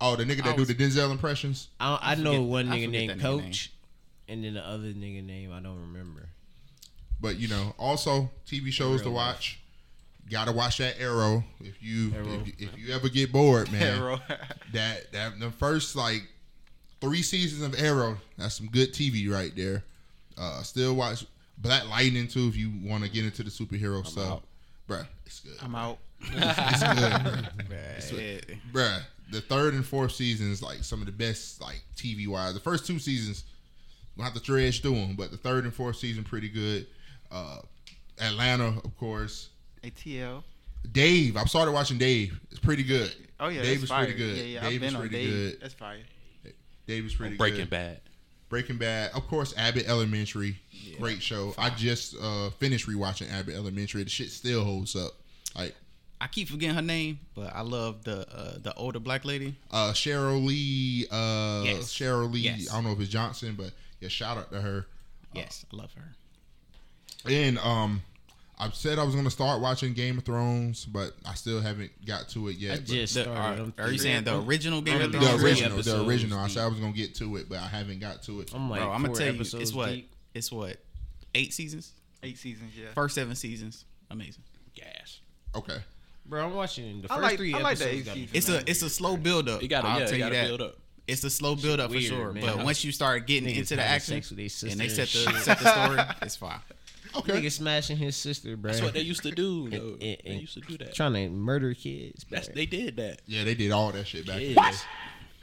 [0.00, 1.68] Oh, the nigga I that do the Denzel impressions.
[1.80, 3.72] I, I, I know forget- one nigga forget named that nigga Coach,
[4.28, 6.28] and then the other nigga name I don't remember.
[7.20, 9.58] But you know, also TV shows to watch.
[10.30, 12.34] Gotta watch that Arrow if you Arrow.
[12.34, 13.98] if you, if you ever get bored, man.
[13.98, 14.20] Arrow.
[14.74, 16.28] That that the first like
[17.00, 18.16] three seasons of Arrow.
[18.36, 19.84] That's some good TV right there.
[20.36, 21.26] Uh, still watch
[21.58, 24.42] Black Lightning too if you want to get into the superhero stuff, out.
[24.88, 25.06] bruh.
[25.26, 25.56] It's good.
[25.62, 25.98] I'm out.
[26.20, 28.40] It's good, bruh.
[28.50, 28.54] Yeah.
[28.72, 29.00] bruh.
[29.30, 32.54] The third and fourth seasons like some of the best like TV wise.
[32.54, 33.44] The first two seasons
[34.16, 36.86] we'll have to dredge through them, but the third and fourth season pretty good.
[37.30, 37.58] Uh,
[38.20, 39.50] Atlanta, of course.
[39.84, 40.42] ATL.
[40.92, 42.38] Dave, I started watching Dave.
[42.50, 43.14] It's pretty good.
[43.40, 44.04] Oh yeah, Dave that's is fire.
[44.06, 44.36] pretty good.
[44.38, 44.60] Yeah, yeah.
[44.62, 45.30] Dave I've been is on pretty Dave.
[45.52, 45.60] good.
[45.60, 45.98] That's fire.
[46.88, 47.70] Dave is pretty Breaking good.
[47.70, 48.00] Bad.
[48.48, 49.52] Breaking Bad, of course.
[49.58, 50.56] Abbott Elementary,
[50.98, 51.54] great show.
[51.58, 54.02] I just uh, finished rewatching Abbott Elementary.
[54.04, 55.12] The shit still holds up.
[55.54, 55.74] Like
[56.18, 59.54] I keep forgetting her name, but I love the uh, the older black lady.
[59.70, 61.92] uh, Sheryl Lee, uh, Yes.
[61.92, 62.40] Sheryl Lee.
[62.40, 62.70] Yes.
[62.72, 63.70] I don't know if it's Johnson, but
[64.00, 64.86] yeah, shout out to her.
[65.34, 66.14] Yes, I love her.
[67.30, 68.02] And um,
[68.60, 72.28] I said I was gonna start watching Game of Thrones, but I still haven't got
[72.30, 72.78] to it yet.
[72.78, 73.72] But- just The- uh, started.
[73.78, 75.40] are, are you saying the original Game of The the Thrones?
[75.40, 76.38] three original, the episodes original.
[76.40, 76.54] I deep.
[76.54, 78.52] said I was gonna get to it, but I haven't got to it.
[78.54, 80.10] I'm like, Bro, I'm gonna tell you, it's what deep.
[80.34, 80.76] it's what
[81.34, 81.92] eight seasons,
[82.22, 82.72] Eight seasons.
[82.76, 82.86] Yeah.
[82.94, 84.42] first seven seasons, amazing.
[84.74, 85.20] Gas.
[85.54, 85.78] Okay.
[86.26, 88.00] Bro, I'm watching the I first like- three I like the episodes.
[88.00, 88.36] eight got me seasons.
[88.36, 89.62] It's a it's a slow build up.
[89.62, 90.46] You gotta, I'll yeah, tell you you gotta that.
[90.48, 90.78] build up.
[91.06, 92.32] It's a slow build up for weird, sure.
[92.32, 92.44] man.
[92.44, 95.08] But once you start getting into the action sex with their sister and they set
[95.08, 96.58] the set the story, it's fine.
[97.18, 97.32] Okay.
[97.42, 98.70] Nigga smashing his sister, bro.
[98.72, 99.68] That's what they used to do.
[99.70, 99.76] Though.
[100.00, 100.94] And- and- They used to do that.
[100.94, 102.24] Trying to murder kids.
[102.24, 102.36] Bro.
[102.36, 103.22] That's they did that.
[103.26, 104.36] Yeah, they did all that shit back.
[104.38, 104.54] then.
[104.54, 104.86] What?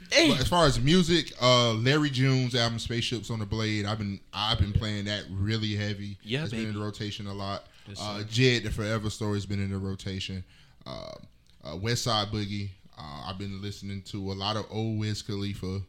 [0.08, 4.20] But as far as music, uh, Larry June's album "Spaceships on the Blade," I've been
[4.32, 6.16] I've been playing that really heavy.
[6.22, 6.78] Yeah, it's been in baby.
[6.78, 7.64] the rotation a lot.
[7.88, 8.22] Yes, uh.
[8.30, 10.44] JID, the Forever Story's been in the rotation.
[10.86, 11.10] Uh,
[11.64, 12.68] uh, West Side Boogie.
[12.96, 15.80] Uh, I've been listening to a lot of old Wiz Khalifa.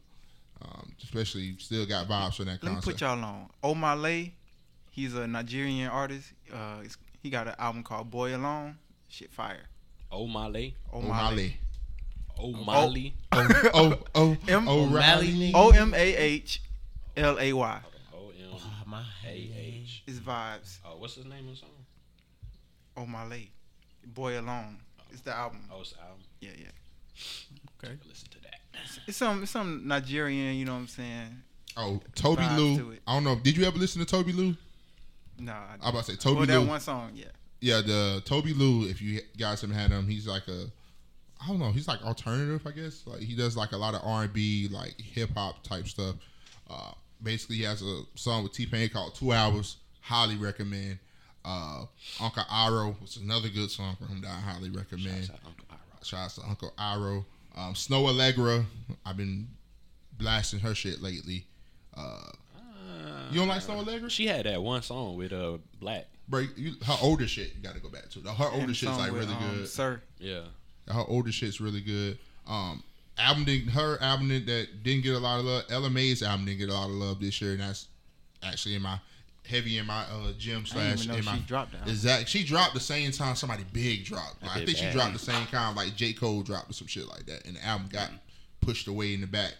[0.62, 2.90] Um, especially still got vibes from that Let me concert.
[2.90, 3.48] put y'all on.
[3.62, 4.34] Omah Lay,
[4.98, 6.32] he's a Nigerian artist.
[6.52, 8.78] Uh, it's- he got an album called Boy Alone.
[9.08, 9.66] Shit, fire.
[10.12, 10.74] O'Malley.
[10.92, 11.56] O'Malley.
[12.38, 13.14] O'Malley.
[13.32, 15.28] Oh, oh, oh, M- O'Reilly.
[15.32, 15.52] nigga.
[15.54, 16.62] O M A H
[17.16, 17.80] L A Y.
[18.14, 19.52] O M Oh, my A
[19.84, 20.02] H.
[20.06, 20.78] It's vibes.
[20.84, 21.70] Oh, what's his name of the song?
[22.96, 23.50] Omah Lay,
[24.06, 24.78] Boy Alone.
[25.10, 25.60] It's the album.
[25.72, 26.22] Oh, it's the album.
[26.40, 26.70] Yeah, yeah.
[27.82, 27.94] Okay.
[28.08, 28.60] Listen to that.
[29.06, 30.54] It's some it's some Nigerian.
[30.56, 31.42] You know what I'm saying?
[31.76, 32.96] Oh, Toby Vibes to Lou.
[33.06, 33.36] I don't know.
[33.36, 34.56] Did you ever listen to Tobi Lou?
[35.38, 36.66] No, I I about to say Toby well, that Lou.
[36.66, 37.12] one song.
[37.14, 37.26] Yeah.
[37.60, 38.88] Yeah, the Tobi Lou.
[38.88, 40.66] If you guys haven't had him, he's like a,
[41.42, 41.72] I don't know.
[41.72, 43.02] He's like alternative, I guess.
[43.06, 46.16] Like he does like a lot of R and B, like hip hop type stuff.
[46.70, 49.78] Uh, basically, he has a song with T Pain called Two Hours.
[50.00, 50.98] Highly recommend.
[51.44, 51.84] Uh,
[52.20, 55.24] Uncle Iroh is another good song from him that I highly recommend.
[55.24, 56.04] Shout out Uncle Iroh.
[56.04, 57.24] Shouts to Uncle Iroh.
[57.56, 58.64] Um, Snoh Aalegra.
[59.04, 59.48] I've been
[60.16, 61.46] blasting her shit lately.
[61.96, 62.30] Uh,
[63.30, 64.10] you don't like Snoh Aalegra?
[64.10, 66.06] She had that one song with uh Black.
[66.28, 68.20] Bro, you, her older shit you got to go back to.
[68.20, 69.68] Her older And shit's like with, really um, good.
[69.68, 70.02] Sir.
[70.18, 70.42] Yeah.
[70.86, 72.18] Her older shit's really good.
[72.46, 72.82] Um,
[73.18, 75.64] album didn't, her album that- that didn't get a lot of love.
[75.70, 77.86] Ella Mai's album didn't get a lot of love this year, and that's
[78.42, 78.98] actually in my
[79.46, 81.88] heavy in my uh, gym slash in my she dropped that.
[81.88, 82.28] exact.
[82.28, 84.42] She dropped the same time somebody big dropped.
[84.42, 86.86] Like, I did think she dropped the same time like J Cole dropped or some
[86.86, 88.10] shit like that, and the album got
[88.60, 89.54] pushed away in the back.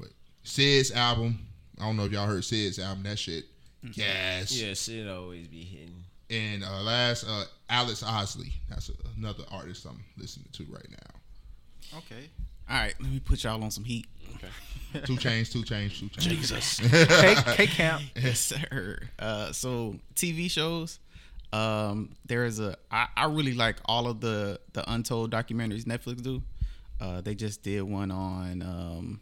[0.00, 0.08] But
[0.42, 1.38] Syd's album,
[1.80, 3.02] I don't know if y'all heard Syd's album.
[3.04, 3.44] That shit,
[3.92, 4.52] gas.
[4.52, 6.04] Yeah, shit always be hitting.
[6.30, 8.52] And uh, last, uh, Alex Isley.
[8.70, 11.98] That's another artist I'm listening to right now.
[11.98, 12.30] Okay.
[12.70, 14.06] All right, let me put y'all on some heat.
[14.36, 14.48] Okay.
[15.06, 16.20] 2 Chainz, 2 Chainz, 2 Chainz.
[16.20, 16.80] Jesus.
[16.90, 18.02] K, K Camp.
[18.16, 18.98] Yes, sir.
[19.18, 20.98] Uh, so TV shows.
[21.52, 22.76] Um, there is a.
[22.90, 26.42] I, I really like all of the the untold documentaries Netflix do.
[27.00, 28.62] Uh, they just did one on.
[28.62, 29.20] Um,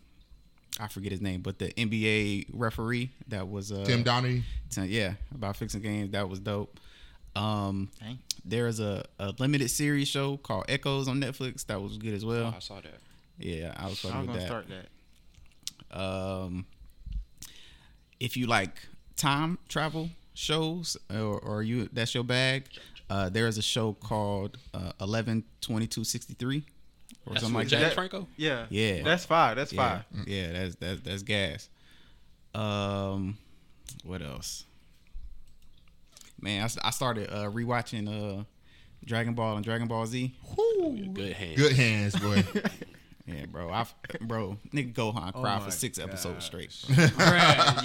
[0.80, 4.42] I forget his name, but the NBA referee that was uh, Tim Donaghy.
[4.70, 6.12] Tim- yeah, about fixing games.
[6.12, 6.78] That was dope.
[7.36, 8.18] Um, Dang.
[8.44, 12.46] there's a, a limited series show called Echoes on Netflix that was good as well.
[12.52, 12.98] Oh, I saw that.
[13.38, 14.46] Yeah, I was I fucking was with gonna that.
[14.46, 14.66] start
[15.90, 16.00] that.
[16.00, 16.66] Um,
[18.18, 22.66] if you like time travel shows or, or you that's your bag,
[23.08, 26.64] uh, there is a show called uh, Eleven Twenty Two Sixty Three
[27.26, 27.94] or That's something like with James that.
[27.94, 28.26] Franco.
[28.36, 28.66] Yeah.
[28.70, 29.02] Yeah.
[29.02, 29.54] That's fire.
[29.54, 30.04] That's Yeah, fire.
[30.26, 31.68] yeah, that's that's that's gas.
[32.54, 33.38] Um,
[34.04, 34.64] what else?
[36.40, 38.08] Man, I started uh, rewatching
[38.40, 38.44] uh,
[39.04, 40.34] Dragon Ball and Dragon Ball Z.
[41.12, 42.42] Good hands, Good hands, boy.
[43.26, 43.86] Yeah, bro, I
[44.22, 46.08] bro, nigga Gohan Oh cried my for six God.
[46.08, 46.70] episodes straight.
[46.70, 47.16] Bruh,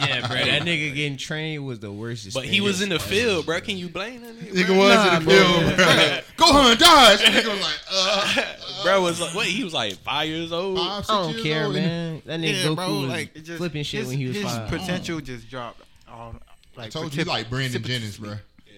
[0.07, 0.37] yeah, bro.
[0.37, 2.33] That nigga getting trained was the worst.
[2.33, 3.61] But he was in the field, bro.
[3.61, 4.51] Can you blame that nigga?
[4.53, 5.35] Nigga was Nah, in the bro.
[5.35, 5.75] film.
[5.75, 6.19] bro.
[6.37, 7.19] Go on, dodge.
[7.19, 8.55] Nigga was like, uh,
[8.85, 9.45] Bro was like, what?
[9.47, 10.77] He was like five years old.
[10.77, 12.21] five, six I don't years care, old, man.
[12.25, 14.35] That nigga Yeah, Goku bro, was like, It just- flipping shit his, when he was
[14.37, 14.69] his five.
[14.69, 15.81] potential just dropped.
[16.09, 16.35] All,
[16.77, 18.35] I told you, he poten- like Brandon precipit- Jennings, bro.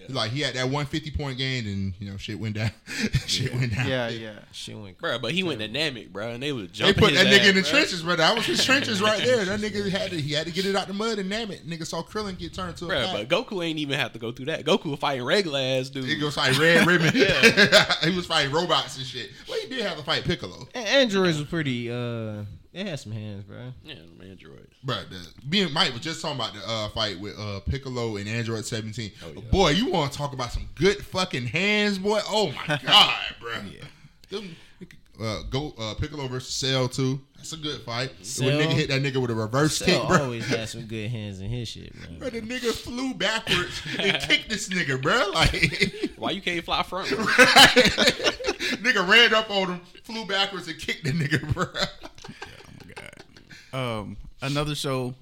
[0.08, 2.72] He Like he had that 150 point game, and you know shit went down.
[3.28, 3.88] shit went down.
[3.88, 4.40] Yeah, yeah.
[4.52, 6.96] Shit went Bro, but he went dynamic, bro, and they was jumping.
[6.96, 7.70] They put his that nigga ass, in the bro.
[7.72, 8.16] trenches, bro.
[8.16, 9.46] That was his trenches right there.
[9.46, 11.68] That nigga had to he had to get it out the mud and name it.
[11.68, 13.30] Nigga saw Krillin get turned to a Bro, pack.
[13.30, 14.66] but Goku ain't even have to go through that.
[14.66, 16.06] Goku was fighting regular ass dude.
[16.06, 17.14] He was fighting Red Ribbon.
[18.04, 19.32] he was fighting robots and shit.
[19.48, 20.68] Well, he did have to fight Piccolo.
[20.74, 21.92] A- Androids was pretty.
[21.92, 22.44] uh
[22.74, 23.74] They had some hands, bro.
[23.84, 24.68] Yeah, man, Android.
[24.84, 28.18] Bro, the, me and Mike was just talking about the uh, fight with uh, Piccolo
[28.18, 29.12] and Android 17.
[29.24, 29.42] Oh, yeah.
[29.52, 32.20] Boy, you want to talk about some good fucking hands, boy?
[32.28, 33.54] Oh my god, bro.
[33.72, 33.84] Yeah.
[34.30, 34.56] Them-
[35.20, 37.20] uh, go uh, Piccolo versus Cell too.
[37.38, 38.12] That's a good fight.
[38.18, 40.24] When Cell- nigga hit that nigga with a reverse Cell kick, bro.
[40.26, 42.48] always had some good hands in his shit, Bro, man.
[42.48, 45.32] the nigga flew backwards and kicked this nigga, bro.
[45.34, 47.10] Like, Why you can't fly front?
[47.10, 47.26] bro?
[47.26, 51.66] nigga ran up on him, flew backwards and kicked the nigga, bro.
[53.78, 55.14] Um, another show.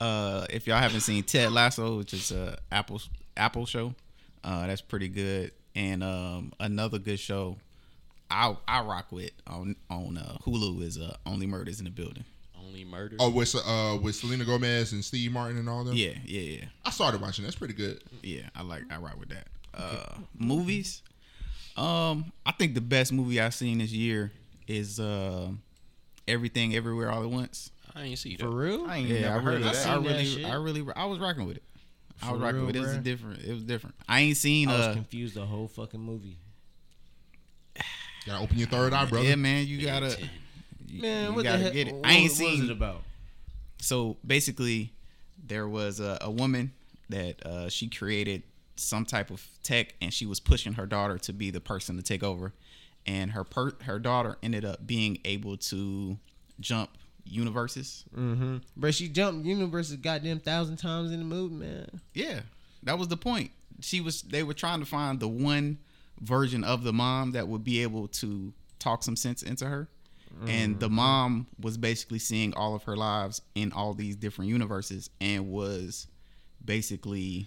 [0.00, 3.00] Uh, if y'all haven't seen Ted Lasso, which is a Apple
[3.36, 3.94] Apple show,
[4.44, 5.52] uh, that's pretty good.
[5.74, 7.58] And um, another good show,
[8.30, 12.24] I I rock with on on uh, Hulu is uh, Only Murders in the Building.
[12.58, 13.18] Only Murders.
[13.20, 15.94] Oh, with uh with Selena Gomez and Steve Martin and all them.
[15.94, 17.44] Yeah, yeah, yeah, I started watching.
[17.44, 18.02] That's pretty good.
[18.22, 18.42] yeah.
[18.54, 19.48] I like I rock with that.
[19.74, 21.02] Uh, movies.
[21.76, 24.32] Um, I think the best movie I've seen this year
[24.66, 25.48] is uh,
[26.28, 27.70] Everything Everywhere All at Once.
[27.94, 28.44] I ain't see that.
[28.44, 28.86] For real?
[28.86, 29.86] I ain't Yeah, never I heard really, of I that.
[29.86, 30.44] I seen that really, shit.
[30.46, 31.62] I really, I was rocking with it.
[32.22, 32.78] I was rocking real, with it.
[32.80, 33.42] It was different.
[33.44, 33.96] It was different.
[34.08, 34.68] I ain't seen.
[34.68, 36.36] I was Uh, confused the whole fucking movie.
[38.26, 39.24] Gotta open your third eye, brother.
[39.28, 40.16] yeah, man, you gotta,
[40.86, 41.72] you, Man, you what the gotta heck?
[41.72, 41.94] get it.
[41.94, 42.60] What, I ain't what seen.
[42.60, 43.02] was it about?
[43.78, 44.92] so basically,
[45.46, 46.72] there was a, a woman
[47.08, 48.42] that uh, she created
[48.76, 52.02] some type of tech, and she was pushing her daughter to be the person to
[52.02, 52.52] take over,
[53.06, 56.18] and her per- her daughter ended up being able to
[56.60, 56.90] jump
[57.24, 58.04] universes.
[58.16, 58.58] Mm-hmm.
[58.76, 62.00] Bro, she jumped universes goddamn thousand times in the movie, man.
[62.14, 62.40] Yeah,
[62.82, 63.50] that was the point.
[63.80, 64.22] She was.
[64.22, 65.78] They were trying to find the one
[66.20, 69.88] version of the mom that would be able to talk some sense into her,
[70.46, 75.08] and the mom was basically seeing all of her lives in all these different universes,
[75.20, 76.06] and was
[76.64, 77.46] basically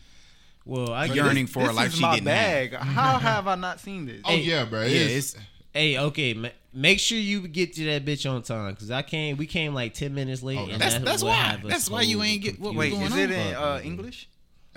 [0.65, 2.71] Well, I yearning guess, for a life is she my didn't have.
[2.71, 2.73] bag.
[2.73, 4.21] How have I not seen this?
[4.25, 4.81] Oh yeah, bro.
[4.81, 5.43] Yeah, It's, it's
[5.73, 9.37] Hey, okay, ma- make sure you get to that bitch on time because I came.
[9.37, 10.57] We came like ten minutes late.
[10.59, 11.59] Oh, and that's- that's what why.
[11.67, 12.77] That's why you ain't get- what- confused.
[12.77, 13.19] wait, Wait, going is on?
[13.19, 13.83] it in uh, man.
[13.83, 14.29] English?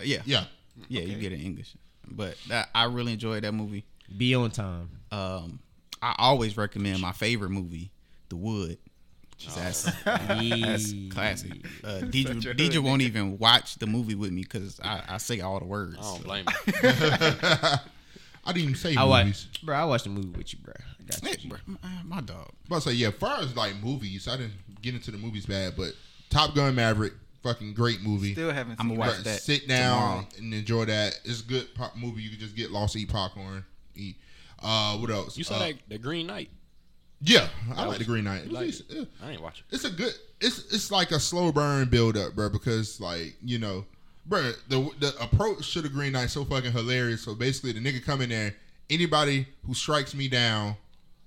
[0.02, 0.44] yeah, yeah.
[0.88, 1.02] yeah.
[1.02, 1.74] You get it in English,
[2.10, 3.84] but that, I really enjoyed that movie.
[4.16, 4.88] Be on time.
[5.12, 5.58] Um,
[6.00, 7.90] I always recommend my favorite movie,
[8.28, 8.78] The Wood.
[9.54, 11.52] That's, that's classic.
[11.84, 15.16] Uh, Such a Deidre, Deidre won't even watch the movie with me because I, I
[15.18, 15.98] say all the words.
[15.98, 16.24] I don't so.
[16.24, 16.72] blame you.
[18.46, 19.46] I didn't even say I movies.
[19.52, 19.76] watched, bro.
[19.76, 20.72] I watched the movie with you, bro.
[20.78, 21.50] I got you.
[21.50, 22.50] bro, my, my dog.
[22.68, 23.08] But I say yeah.
[23.08, 25.92] As far as like movies, I didn't get into the movies bad, but
[26.30, 28.32] Top Gun Maverick, fucking great movie.
[28.32, 30.26] Still haven't I'ma watch that sit down tomorrow.
[30.38, 31.20] and enjoy that.
[31.24, 32.22] It's a good pop movie.
[32.22, 34.16] You can just get lost, eat popcorn, eat.
[34.62, 35.36] Uh, what else?
[35.36, 36.50] You saw Uh, that the Green Knight?
[37.20, 38.44] Yeah, I like was- the Green Knight.
[38.44, 38.82] you like it?
[38.88, 39.04] yeah.
[39.22, 39.74] I ain't watch it.
[39.74, 40.12] it's a good.
[40.40, 42.48] It's it's like a slow burn build up, bro.
[42.50, 43.86] Because like you know,
[44.26, 47.22] bro, the the approach to the Green Knight so fucking hilarious.
[47.22, 48.54] So basically, the nigga come in there.
[48.88, 50.76] Anybody who strikes me down,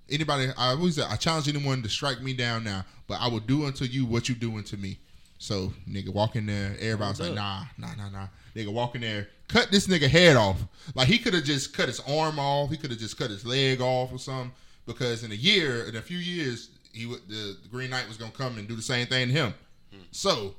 [0.10, 3.40] anybody I always say I challenge anyone to strike me down now, but I will
[3.40, 4.98] do unto you what you doing to me.
[5.40, 8.28] So nigga walk in there, everybody's like, nah, nah, nah, nah.
[8.56, 10.62] Nigga walk in there, cut this nigga head off.
[10.96, 12.70] Like he could have just cut his arm off.
[12.70, 14.52] He could have just cut his leg off or something.
[14.86, 18.18] Because in a year, in a few years, he would the, the Green Knight was
[18.18, 19.54] gonna come and do the same thing to him.
[19.94, 20.02] Hmm.
[20.12, 20.56] So,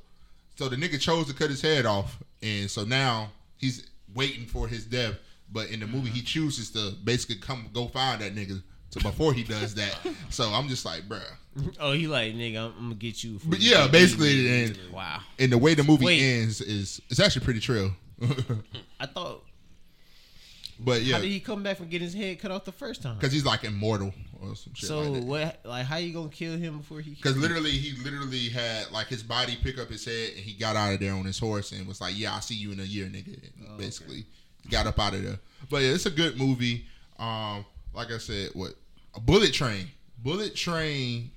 [0.57, 4.67] so the nigga chose to cut his head off, and so now he's waiting for
[4.69, 5.15] his death.
[5.53, 6.27] But in the movie, he mm-hmm.
[6.27, 8.63] chooses to basically come go find that nigga.
[8.91, 9.97] So before he does that,
[10.31, 11.23] so I'm just like, bruh.
[11.79, 12.59] Oh, he like nigga.
[12.59, 13.39] I'm, I'm gonna get you.
[13.39, 14.65] for But yeah, basically, me.
[14.65, 15.21] and wow.
[15.39, 16.23] and the way the movie Wait.
[16.23, 17.93] ends is it's actually pretty trill.
[19.01, 19.45] I thought.
[20.81, 23.03] but yeah, How did he come back from getting his head cut off the first
[23.03, 23.17] time?
[23.17, 24.13] because he's like immortal
[24.43, 25.23] or some shit So like that.
[25.25, 25.61] what?
[25.65, 27.11] Like, how you gonna kill him before he?
[27.11, 30.77] Because literally, he literally had like his body pick up his head, and he got
[30.77, 32.85] out of there on his horse and was like, "Yeah, I'll see you in a
[32.85, 33.39] year, nigga."
[33.69, 34.25] Oh, basically,
[34.71, 35.39] got up out of there.
[35.69, 36.85] But yeah, it's a good movie.
[37.19, 37.65] Um,
[37.95, 38.73] like I said, what
[39.15, 39.89] a Bullet Train.
[40.23, 41.31] Bullet Train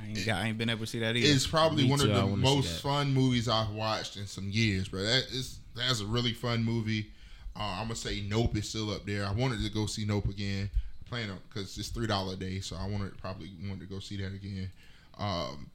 [0.00, 1.26] I ain't, got, I ain't been able to see that either.
[1.34, 4.88] It's probably Me one too, of the most fun movies I've watched in some years,
[4.88, 5.02] bro.
[5.02, 7.10] That is that's a really fun movie.
[7.56, 9.24] Uh, I'm gonna say Nope is still up there.
[9.24, 10.70] I wanted to go see Nope again.
[11.04, 13.86] I plan on because it's three dollar a day, so I wanted probably wanted to
[13.86, 14.70] go see that again.
[15.18, 15.70] Um,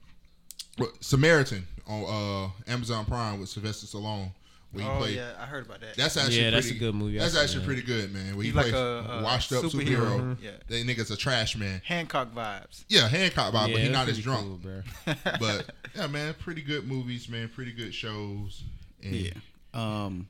[0.78, 2.04] but Samaritan on
[2.68, 4.30] uh, Amazon Prime with Sylvester Stallone,
[4.72, 5.16] where he Oh played.
[5.16, 5.96] yeah, I heard about that.
[5.96, 7.18] That's actually Yeah, that's pretty, a good movie.
[7.18, 7.66] That's actually that.
[7.66, 8.36] pretty good, man.
[8.36, 10.36] Where he like plays a, a washed up superhero.
[10.36, 10.36] superhero.
[10.42, 10.50] Yeah.
[10.68, 11.82] That nigga's a trash man.
[11.84, 12.84] Hancock vibes.
[12.88, 14.46] Yeah, Hancock vibes, Yeah, but he's that's not as drunk.
[14.46, 14.82] cool, bro.
[15.40, 17.48] but yeah, man, pretty good movies, man.
[17.48, 18.62] Pretty good shows.
[19.02, 19.32] And yeah.
[19.74, 20.28] Um,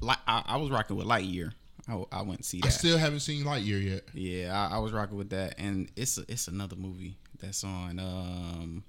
[0.00, 1.52] like I, I was rocking with Lightyear.
[1.88, 4.02] I, I went and see I still haven't seen Lightyear yet.
[4.12, 7.98] Yeah, I, I was rocking with that, and it's a, it's another movie that's on
[7.98, 8.84] um,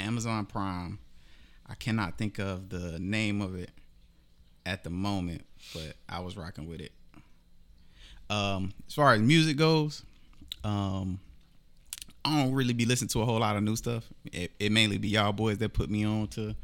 [0.00, 0.98] Amazon Prime.
[1.66, 3.70] I cannot think of the name of it
[4.66, 5.42] at the moment,
[5.72, 6.92] but I was rocking with it.
[8.28, 10.02] Um, as far as music goes,
[10.62, 11.20] um,
[12.24, 14.04] I don't really be listening to a whole lot of new stuff.
[14.32, 16.54] It, it mainly be y'all boys that put me on to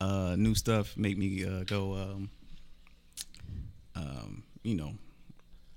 [0.00, 2.30] uh, new stuff, make me uh, go, um,
[3.94, 4.92] um, you know,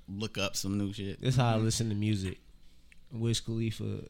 [0.08, 1.22] look up some new shit.
[1.22, 2.38] That's how I listen to music.
[3.12, 4.02] Wiz Khalifa,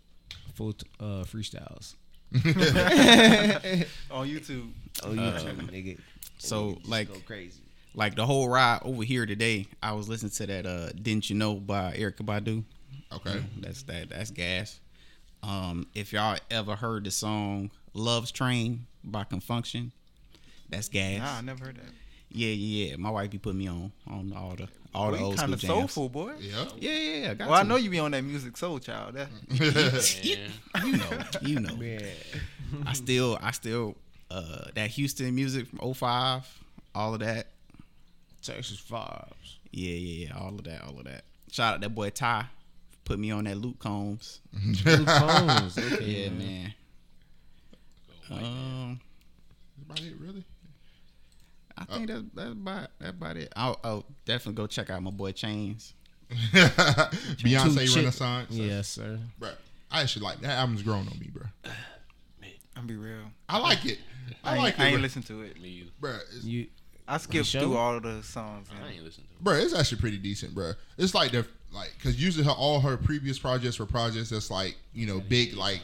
[0.54, 1.96] full t- uh, freestyles.
[4.12, 4.72] On YouTube.
[5.04, 6.00] Oh, YouTube, nigga.
[6.38, 7.62] So Nigga like go crazy.
[7.94, 11.36] like the whole ride over here today, I was listening to that uh Didn't You
[11.36, 12.64] Know by Erykah Badu.
[13.14, 13.44] Okay.
[13.60, 14.80] That's that that's gas.
[15.44, 19.92] Um if y'all ever heard the song Love's Train by Con Funk Shun,
[20.70, 21.20] that's gas.
[21.20, 21.92] Nah, I never heard that.
[22.36, 22.96] Yeah, yeah, yeah.
[22.98, 25.54] My wife be putting me on on all the all the Well, old you kind
[25.54, 25.74] of jams.
[25.74, 26.34] soulful, boy.
[26.40, 26.66] Yeah.
[26.78, 27.34] Yeah, yeah, yeah.
[27.34, 29.14] Got Well, I know you be on that Musiq Soulchild.
[29.14, 29.30] That,
[30.82, 30.86] Man.
[30.86, 31.76] you know, you know.
[31.82, 32.10] Yeah.
[32.86, 33.96] I still, I still,
[34.32, 36.44] uh, that Houston music from 05,
[36.94, 37.48] all of that.
[38.42, 39.58] Texas vibes.
[39.72, 41.24] Yeah, yeah, yeah, all of that, all of that.
[41.52, 42.46] Shout out that boy Ty,
[43.06, 44.40] put me on that Luke Combs.
[44.86, 45.78] Luke Combs.
[45.78, 46.74] Okay, Yeah, man.
[48.30, 48.44] man.
[48.44, 49.00] Um,
[49.88, 50.44] That's about it, really.
[51.78, 53.52] I think that's that's about that's about it.
[53.56, 55.94] I'll, I'll definitely go check out my boy Chainz.
[56.32, 58.52] Beyonce Two Renaissance.
[58.52, 59.20] Yes, sir.
[59.38, 59.52] Bro,
[59.92, 61.44] I actually like that album's grown on me, bro.
[62.76, 63.32] I'm be real.
[63.48, 64.00] I like it.
[64.44, 65.02] I, I, like ain't, I ain't bro.
[65.02, 65.62] listen to it.
[65.62, 65.92] Me either.
[66.00, 66.68] Bro, it's, You
[67.08, 68.68] I skipped through all of the songs.
[68.72, 69.44] I and- ain't listen to it.
[69.44, 70.72] bro, it's actually pretty decent, bro.
[70.98, 74.76] It's like the like because usually her all her previous projects were projects that's like
[74.94, 75.82] you know big like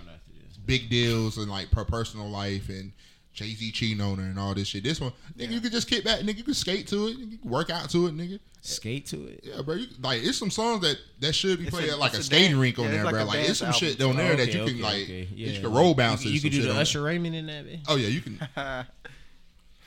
[0.66, 2.92] big deals and like her personal life and
[3.34, 4.84] Jay Z cheating on her and all this shit.
[4.84, 6.38] This one, nigga, you could just kick back, nigga.
[6.38, 8.40] You could skate to it, you could work out to it, nigga.
[8.62, 9.40] Skate to it.
[9.44, 9.76] Yeah, bro.
[9.76, 12.18] You, like, it's some songs that that should be It's played a- at like a,
[12.18, 13.24] a skating dance- rink on yeah, there, like bro.
[13.24, 13.80] Like, it's some album.
[13.80, 15.24] shit on there that Okay, you can okay, like, okay.
[15.26, 16.26] that you can roll like, bounce.
[16.26, 17.66] You, you could do the Usher Raymond in that.
[17.66, 17.80] Bitch.
[17.88, 18.40] Oh yeah, you can.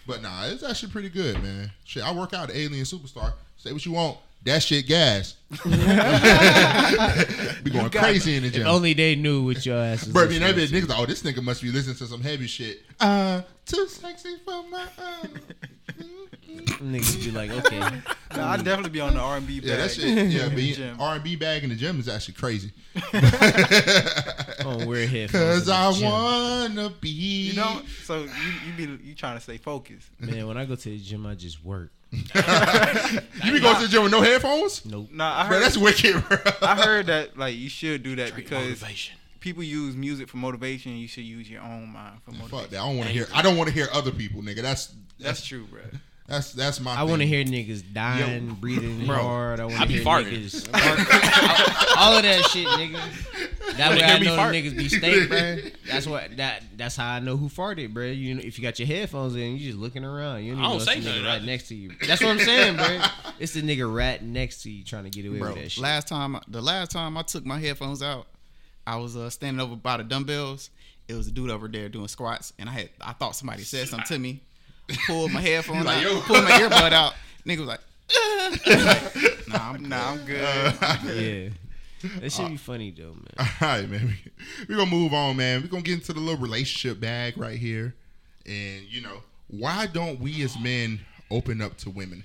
[0.07, 1.71] But nah, it's actually pretty good, man.
[1.85, 3.33] Shit, I work out at Alien Superstar.
[3.57, 4.19] Say what you want.
[4.45, 5.37] That shit gas.
[7.65, 8.67] be going crazy in the If gym.
[8.67, 10.13] only they knew what your ass was.
[10.13, 12.21] Bro, I mean, that listening bitch niggas, oh, this nigga must be listening to some
[12.21, 12.83] heavy shit.
[13.01, 15.41] Uh, too sexy for my own.
[16.55, 17.79] Niggas be like, okay,
[18.37, 19.61] Nah, I'd definitely be on the R and B.
[19.63, 20.31] Yeah, that shit.
[20.31, 21.01] Yeah, gym.
[21.01, 22.73] R and B bag in the gym is actually crazy.
[24.65, 25.67] on weird headphones.
[25.67, 26.11] Cause I gym.
[26.11, 27.09] wanna be.
[27.09, 28.29] You know, so you
[28.67, 30.09] you be you trying to stay focused.
[30.21, 31.91] Man, when I go to the gym, I just work.
[33.45, 34.85] you be going to the gym with no headphones?
[34.85, 35.09] Nope.
[35.13, 36.39] Nah, I Bro, heard that's wicked, bro.
[36.63, 39.17] I heard that like you should do that Straight because motivation.
[39.41, 40.97] people use music for motivation.
[40.97, 42.59] You should use your own mind for motivation.
[42.59, 42.81] Fuck that.
[42.81, 43.27] I don't want to hear.
[43.35, 44.63] I don't want to hear other people, nigga.
[44.63, 45.81] That's That's that's true, bro.
[46.27, 46.95] That's that's my.
[46.95, 49.61] I want to hear niggas dying, breathing Bro, hard.
[49.61, 50.33] I want to hear farting.
[50.45, 50.73] niggas.
[50.73, 53.77] bark- all of that shit, nigga.
[53.77, 54.55] That way I know the fart.
[54.55, 55.57] niggas be stank, bro.
[55.87, 56.63] That's what that.
[56.77, 58.07] That's how I know who farted, bro.
[58.07, 60.45] You know, if you got your headphones in, you just looking around.
[60.45, 61.23] You don't, I don't know say nothing.
[61.23, 61.91] nigga right next to you.
[62.07, 63.01] That's what I'm saying, bro.
[63.39, 65.83] It's the nigga right next to you trying to get away Bro, with that shit.
[65.83, 68.27] last time, the last time I took my headphones out,
[68.87, 70.71] I was uh, standing over by the dumbbells.
[71.07, 73.89] It was a dude over there doing squats, and I had I thought somebody said
[73.89, 74.41] something to me.
[75.07, 77.15] Pulled my headphones like, out, "Yo." pulled my earbud out.
[77.47, 77.81] Nigga was like,
[79.49, 80.41] "Nah, I'm Nah, I'm good.
[80.83, 81.49] yeah.
[82.21, 83.33] That should be uh, funny though, man.
[83.39, 84.17] All right, man.
[84.69, 85.63] We're gonna move on, man.
[85.63, 87.95] We're gonna get into the little relationship bag right here,
[88.45, 92.25] and you know why don't we as men open up to women?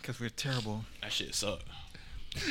[0.00, 0.84] Because we're terrible.
[1.00, 1.60] That shit suck.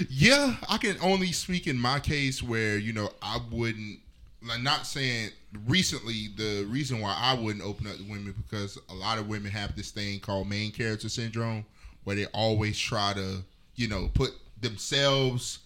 [0.09, 3.99] Yeah, I can only speak in my case where you know I wouldn't.
[4.45, 5.29] Like not saying
[5.67, 9.51] recently the reason why I wouldn't open up to women because a lot of women
[9.51, 11.65] have this thing called main character syndrome
[12.03, 13.43] where they always try to
[13.75, 15.59] you know put themselves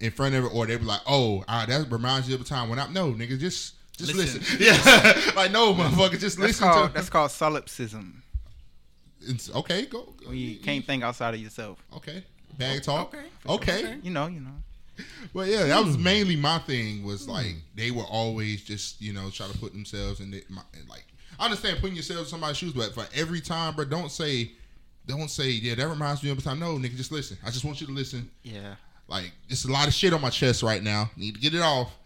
[0.00, 2.44] in front of it or they be like oh ah, that reminds you of a
[2.44, 4.58] time when I no nigga just just listen, Listen.
[4.60, 8.22] yeah like no motherfucker just That's listen called to that's called solipsism.
[9.22, 11.82] it's, okay go, go When you can't think outside of yourself.
[11.96, 12.24] okay
[12.58, 14.50] bag talk okay, okay You know, you know.
[15.34, 15.86] Well, yeah, that Hmm.
[15.86, 17.04] was mainly my thing.
[17.04, 20.62] Was like they were always just you know try to put themselves in the, my,
[20.80, 21.04] in like
[21.38, 24.50] I understand putting yourself in somebody's shoes, but for every time, bro, don't say,
[25.06, 26.58] don't say, yeah, that reminds me of a time.
[26.58, 27.36] No, nigga, just listen.
[27.46, 28.28] I just want you to listen.
[28.42, 28.74] Yeah.
[29.06, 31.10] Like, it's a lot of shit on my chest right now.
[31.16, 31.96] Need to get it off.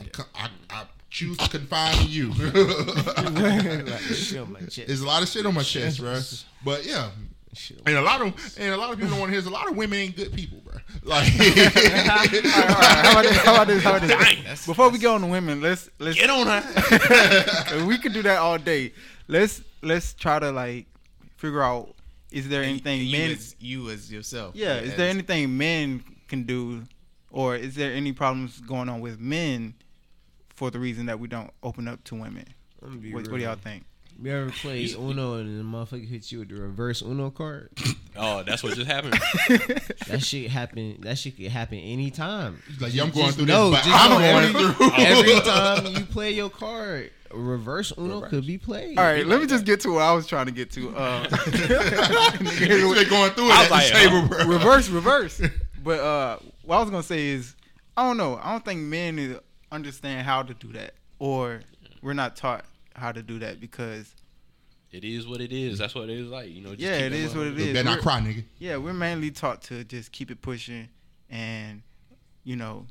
[0.00, 2.30] I'm co- I, I choose to confine in you.
[2.34, 4.86] like, shit on my chest.
[4.88, 6.18] There's a lot of shit on my chest, bro.
[6.64, 7.10] But yeah.
[7.52, 9.40] Shit And a lot of and a lot of people don't want to hear.
[9.40, 9.50] this.
[9.50, 10.74] A lot of women ain't good people, bro.
[11.02, 13.36] Like, how about this?
[13.38, 13.82] How about this?
[13.82, 14.66] How about this?
[14.66, 17.84] Before we go on to women, let's let's Get on her.
[17.86, 18.92] we could do that all day.
[19.26, 20.86] Let's let's try to like
[21.36, 21.94] figure out
[22.30, 24.54] is there anything you men as you as yourself.
[24.54, 26.82] Yeah, is there anything men can do
[27.30, 29.74] or is there any problems going on with men
[30.50, 32.46] for the reason that we don't open up to women?
[32.82, 33.84] I'm gonna be What, what do y'all think?
[34.22, 37.70] You ever play Uno and the motherfucker hits you with the reverse Uno card?
[38.22, 39.14] Oh, that's what just happened.
[40.08, 40.98] That shit happen.
[41.02, 42.60] That shit could happen anytime.
[42.80, 44.24] like, yeah, I'm going Just through know, this, but I'm going
[44.56, 44.90] every- through.
[44.96, 48.98] Every time you play your card, reverse Uno could be played.
[48.98, 50.94] All right, let me just get to what I was trying to get to.
[50.94, 54.46] Uh, Niggas been going through it I at was the like, table, bro.
[54.46, 55.40] reverse, reverse.
[55.82, 57.54] But uh, what I was gonna say is,
[57.96, 58.38] I don't know.
[58.42, 59.38] I don't think men
[59.72, 61.60] understand how to do that, or
[62.02, 62.64] we're not taught
[63.00, 64.14] how to do that because
[64.92, 65.78] It is what it is.
[65.78, 66.50] That's what it is like.
[66.50, 66.70] You know.
[66.70, 67.32] Just Yeah, keep it what it is.
[67.34, 67.66] motherfucker- is.
[67.66, 68.44] You better not We're- cry, nigga.
[68.58, 70.88] yeah, we're mainly taught to just keep it pushing
[71.28, 71.82] and
[72.44, 72.86] you know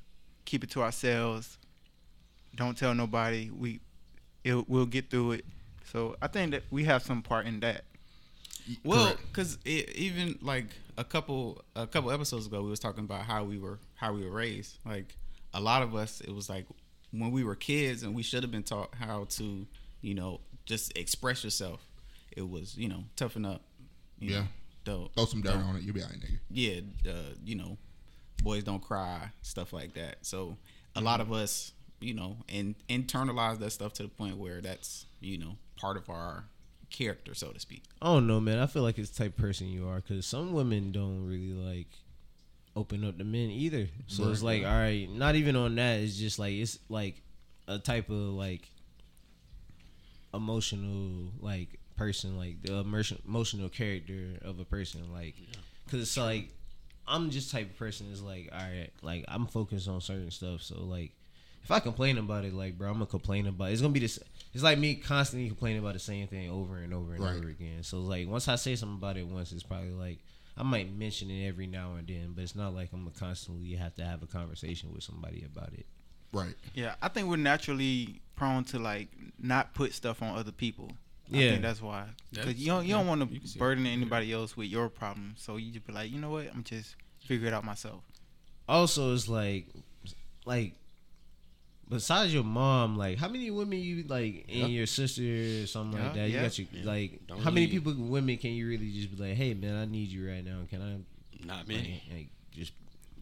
[0.45, 1.57] keep it to ourselves.
[2.55, 3.49] Don't tell nobody.
[3.49, 3.80] We
[4.43, 5.45] it, we'll get through it.
[5.91, 7.84] So I think that we have some part in that.
[8.84, 13.43] Well, because even like a couple a couple episodes ago, we was talking about how
[13.43, 14.78] we were how we were raised.
[14.86, 15.16] Like
[15.53, 16.66] a lot of us, it was like
[17.12, 19.66] when we were kids, and we should have been taught how to,
[20.02, 21.82] you know, just express yourself.
[22.36, 23.62] It was you know toughen up.
[24.20, 24.39] You Yeah.
[24.41, 24.47] Know,
[24.86, 25.84] don't, Throw some dirt don't- on it.
[25.84, 26.39] You'll be alright, nigga.
[26.50, 27.78] yeah, uh, you know,
[28.43, 30.18] boys don't cry, stuff like that.
[30.26, 30.58] So
[30.95, 35.06] a lot of us, you know, and internalize that stuff to the point where that's,
[35.20, 36.45] you know, part of our
[36.89, 37.84] character, so to speak.
[38.02, 38.58] I don't know, man.
[38.58, 41.54] I feel like it's the type of person you are because some women don't really
[41.54, 41.88] like
[42.76, 43.88] open up to men either.
[44.08, 46.00] So it's like, all right, not even on that.
[46.00, 47.22] It's just like it's like
[47.68, 48.70] a type of like
[50.34, 55.36] emotional like person, like the emotion, emotional character of a person, like
[55.86, 56.50] because it's like
[57.08, 60.62] I'm just type of person is like, all right, like I'm focused on certain stuff.
[60.62, 61.12] So like
[61.64, 63.74] if I complain about it, like bro, I'm gonna complain about it.
[63.74, 64.20] It's gonna be this.
[64.54, 67.36] It's like me constantly complaining about the same thing over and over and Right.
[67.36, 67.84] over again.
[67.84, 70.20] So like once I say something about it once, it's probably like
[70.58, 73.74] I might mention it every now and then, but it's not like I'm gonna constantly
[73.74, 75.86] have to have a conversation with somebody about it.
[76.32, 76.54] Right.
[76.74, 79.08] Yeah, I think we're naturally prone to like
[79.40, 80.92] not put stuff on other people.
[81.28, 81.50] Yeah, I Yeah.
[81.52, 82.06] think that's why.
[82.32, 83.60] Because you don't you don't want to can see it.
[83.60, 85.42] burden anybody else with your problems.
[85.42, 86.48] So you just be like, you know what?
[86.54, 88.02] I'm just figure it out myself.
[88.68, 89.66] Also, it's like,
[90.46, 90.74] like,
[91.90, 94.66] besides your mom, like, how many women you like, and Yeah.
[94.68, 96.30] your sister or something like that?
[96.30, 96.42] You yeah.
[96.44, 96.84] got your Yeah.
[96.86, 99.76] like, Don't how many need- people, women, can you really just be like, hey man,
[99.76, 100.62] I need you right now?
[100.70, 102.04] Can I, Not like, many.
[102.14, 102.74] like, just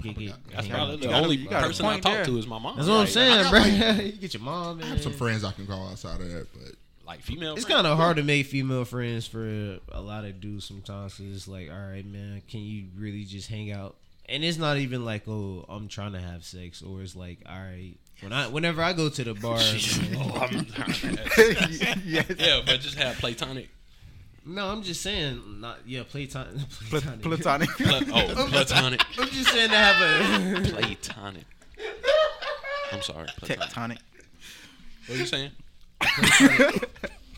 [0.01, 0.33] kick it?
[0.53, 2.25] That's probably the gotta- only you got person I talk there.
[2.25, 2.75] to is my mom.
[2.77, 3.63] That's what I'm saying, bro.
[4.05, 4.81] you get your mom.
[4.81, 6.73] I have some friends I can call outside of that, but
[7.05, 7.55] Like female.
[7.55, 11.15] It's kind of hard to make female friends for a lot of dudes sometimes.
[11.15, 13.95] 'cause it's like, all right, man, can you really just hang out?
[14.29, 17.55] And it's not even like, oh, I'm trying to have sex, or it's like, all
[17.57, 19.57] right, when I, whenever I go to the bar,
[20.15, 20.67] Oh, I'm-
[22.05, 22.25] yes.
[22.37, 23.69] yeah, but just have platonic.
[24.47, 27.21] No, I'm just saying, not yeah, playtime, Pla- platonic.
[27.21, 27.69] Platonic.
[27.77, 29.01] Pla- oh, platonic.
[29.19, 30.71] I'm just saying to have a.
[30.71, 31.43] Platonic.
[32.91, 33.27] I'm sorry.
[33.37, 33.69] Platonic.
[33.69, 33.97] Tectonic.
[35.07, 35.51] What are you saying?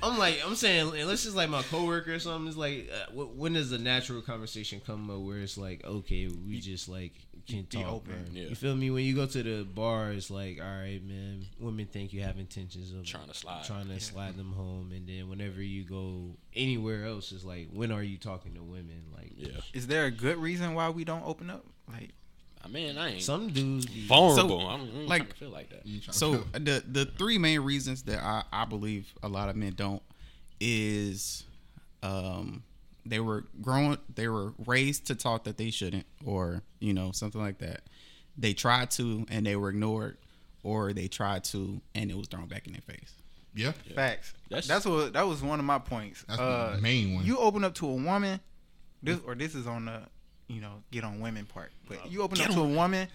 [0.02, 2.48] I'm like, I'm saying, unless it's like my coworker or something.
[2.48, 6.60] It's like, uh, when does the natural conversation come up where it's like, okay, we
[6.60, 7.14] just like
[7.50, 7.94] can be talk.
[7.94, 8.30] open.
[8.32, 8.44] Yeah.
[8.50, 8.90] You feel me?
[8.92, 11.46] When you go to the bar, it's like, all right, man.
[11.60, 13.64] Women think you have intentions of Trying to slide.
[13.66, 17.92] trying to slide them home, and then whenever you go anywhere else, it's like, when
[17.92, 19.04] are you talking to women?
[19.16, 19.60] Like, Yeah.
[19.74, 21.66] Is there a good reason why we don't open up?
[21.92, 22.12] Like,
[22.64, 24.60] I mean, I ain't some dudes be vulnerable.
[24.60, 25.86] So, I'm, I'm like- like, feel like that.
[25.86, 29.48] you trying to So the the three main reasons that I, I believe a lot
[29.50, 30.02] of men don't
[30.60, 31.46] is
[32.04, 32.64] um
[33.10, 37.42] they were grown they were raised to talk that they shouldn't or you know something
[37.42, 37.82] like that.
[38.38, 40.18] They tried to and they were ignored
[40.64, 43.14] or they tried to and it was thrown back in their face.
[43.56, 44.34] yeah, facts.
[44.50, 46.24] That's- That's, what that was one of my points.
[46.28, 47.26] that's uh, the main one.
[47.26, 48.40] You open up to a woman,
[49.04, 50.02] this or this is on the
[50.48, 51.72] you know get on women part.
[51.88, 53.08] But you open up to a woman,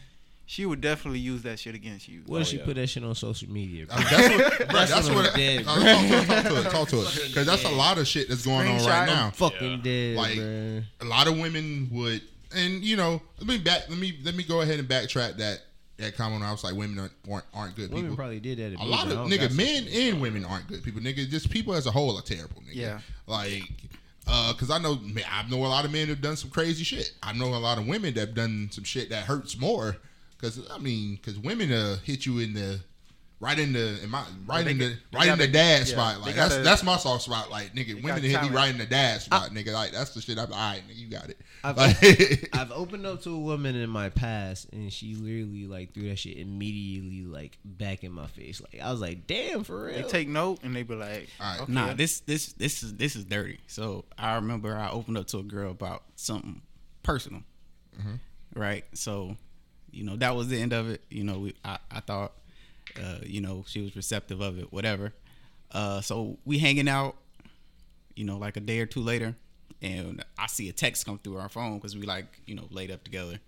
[0.47, 2.23] she would definitely use that shit against you.
[2.27, 2.65] What if Oh, she yeah.
[2.65, 3.87] put that shit on social media?
[3.87, 3.97] bro?
[3.97, 5.39] I mean, that's what, bro, That's that's what what.
[5.39, 5.85] I'm uh, bro.
[5.85, 6.71] talk, to it, talk to it.
[6.71, 7.29] Talk to it.
[7.29, 9.17] Because that's a lot of shit that's going on Screenshot right them.
[9.17, 9.31] now.
[9.31, 9.77] Fucking Yeah.
[9.83, 10.83] dead, Like, bro.
[11.01, 12.21] A lot of women would,
[12.55, 13.89] and you know, let me back.
[13.89, 15.61] Let me let me go ahead and backtrack that
[15.97, 16.43] that comment.
[16.43, 18.17] I was like, women aren't aren't, aren't good Women people.
[18.17, 18.81] probably did that.
[18.81, 21.01] A lot of nigga men and women aren't good people.
[21.01, 22.61] Nigga, just people as a whole are terrible.
[22.63, 22.75] Nigga.
[22.75, 22.99] Yeah.
[23.27, 23.63] Like,
[24.27, 24.99] uh, cause I know
[25.31, 27.13] I know a lot of men have done some crazy shit.
[27.23, 29.97] I know a lot of women that have done some shit that hurts more.
[30.45, 32.81] Cause I mean, cause women uh hit you in the
[33.41, 35.53] right in the in my right they in the got- they right in the gotta-
[35.53, 36.21] dad yeah, spot.
[36.21, 37.51] Like gotta- that's that's my soft spot.
[37.51, 39.51] Like nigga, women got hit me right in the dad spot.
[39.51, 40.39] nigga, like that's the shit.
[40.39, 41.39] I'm all right, nigga, you got it.
[41.65, 45.95] I've, Like, I've opened up to a woman in my past, and she literally like
[45.95, 48.61] threw that shit immediately like back in my face.
[48.61, 51.47] Like I was like, "Damn, for real." They take note and they be like, All
[51.53, 51.61] right.
[51.63, 51.73] okay.
[51.73, 53.61] Nah, this this this is this is dirty.
[53.67, 56.61] So I remember I opened up to a girl about something
[57.03, 57.41] personal,
[58.55, 58.85] right?
[58.95, 59.37] So,
[59.95, 61.03] you know, that was the end of it.
[61.11, 62.33] You know, we I, I thought,
[63.03, 65.13] uh, you know, she was receptive of it, whatever.
[65.71, 67.17] Uh, so we hanging out,
[68.15, 69.35] you know, like a day or two later,
[69.83, 72.91] and I see a text come through our phone because we like you know laid
[72.91, 73.39] up together.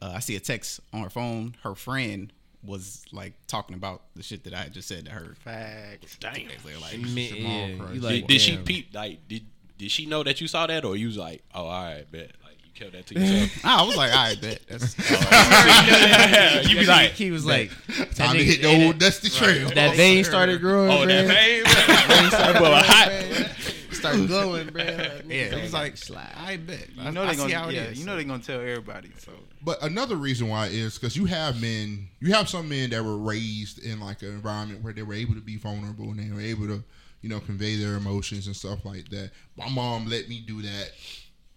[0.00, 1.56] Uh, I see a text on her phone.
[1.62, 5.34] Her friend was like talking about the shit that I had just said to her.
[5.40, 6.16] facts.
[6.20, 6.34] Damn.
[6.34, 8.94] Basically, like, Me- Jamal yeah, Did- like, did, did she peep?
[8.94, 9.46] Like, did
[9.78, 12.32] did she know that you saw that, or you was like, oh, all right, bet.
[12.70, 13.64] Like, you kept that to yourself.
[13.64, 14.60] I was like, I bet.
[14.68, 14.94] That's,
[16.66, 17.70] oh, you be like, he was like,
[18.14, 19.68] Time to hit the old dusty trail.
[19.68, 20.90] That, that vein started growing.
[20.90, 21.34] oh, that bruh.
[21.34, 22.30] fame.
[22.30, 23.94] that boy hot.
[24.00, 24.82] started glowing, bro.
[25.28, 25.96] yeah, it was like.
[26.36, 26.88] I bet.
[26.96, 29.10] You know they're gonna yeah, you know they gonna tell everybody.
[29.18, 33.04] So But another reason why is because you have men, you have some men that
[33.04, 36.34] were raised in like an environment where they were able to be vulnerable and they
[36.34, 36.82] were able to,
[37.20, 39.30] you know, convey their emotions and stuff like that.
[39.56, 40.90] My mom let me do that.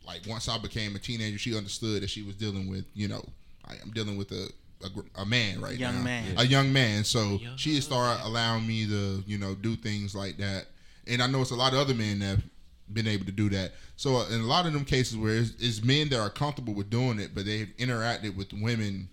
[0.06, 3.24] Like once I became a teenager, she understood that she was dealing with, you know,
[3.66, 4.50] I am dealing with a
[4.84, 6.36] a, a man right Young now, man.
[6.38, 7.04] a young man.
[7.04, 10.66] So she started allowing me to, you know, do things like that.
[11.08, 12.44] And I know it's a lot of other men that have
[12.92, 13.74] been able to do that.
[13.96, 16.90] So in a lot of them cases where it's, it's men that are comfortable with
[16.90, 19.10] doing it, but they've interacted with women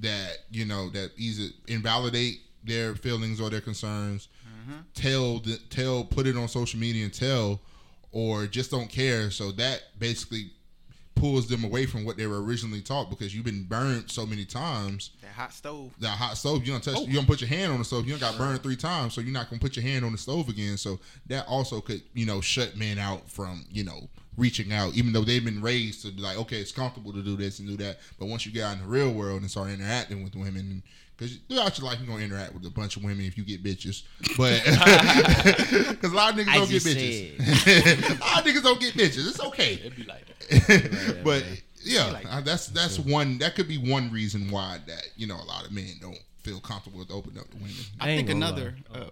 [0.00, 4.80] that you know that either invalidate their feelings or their concerns, mm-hmm.
[4.94, 7.60] tell the, tell put it on social media and tell,
[8.14, 9.30] or just don't care.
[9.30, 10.52] So that basically
[11.16, 14.44] pulls them away from what they were originally taught because you've been burned so many
[14.44, 15.10] times.
[15.20, 15.92] That hot stove.
[16.00, 16.96] That hot stove, you don't touch.
[16.96, 17.06] Oh.
[17.06, 18.06] You don't put your hand on the stove.
[18.06, 20.18] You don't got burned three times, so you're not gonna put your hand on the
[20.18, 20.76] stove again.
[20.76, 25.12] So that also could, you know, shut men out from, you know, reaching out, even
[25.12, 27.76] though they've been raised to be like, okay, it's comfortable to do this and do
[27.78, 27.98] that.
[28.18, 30.82] But once you get out in the real world and start interacting with women,
[31.16, 33.62] because throughout your life you're gonna interact with a bunch of women if you get
[33.62, 34.02] bitches,
[34.36, 34.62] but
[35.90, 38.16] because a lot of niggas I don't get just bitches.
[38.20, 39.28] a lot of niggas don't get bitches.
[39.28, 39.74] It's okay.
[39.74, 41.20] It'd be like that.
[41.24, 41.44] but
[41.84, 45.36] yeah, like uh, that's that's one that could be one reason why that you know
[45.36, 47.72] a lot of men don't feel comfortable with opening up to women.
[48.00, 48.74] I, I think another.
[48.92, 49.04] Uh,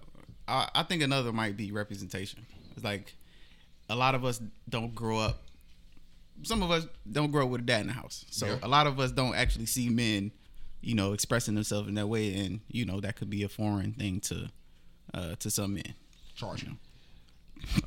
[0.49, 2.45] I, I think another might be representation.
[2.75, 3.15] It's like
[3.89, 5.43] a lot of us don't grow up.
[6.43, 8.59] Some of us don't grow up with a dad in the house, so Yeah.
[8.63, 10.33] a lot of us don't actually see men,
[10.81, 13.93] you know, expressing themselves in that way, and you know that could be a foreign
[13.93, 14.49] thing to,
[15.15, 15.95] uh, to some men.
[16.35, 16.79] Charge him.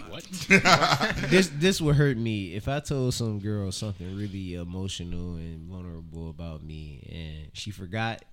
[0.08, 0.24] What?
[1.30, 6.30] this this would hurt me if I told some girl something really emotional and vulnerable
[6.30, 8.24] about me, and she forgot,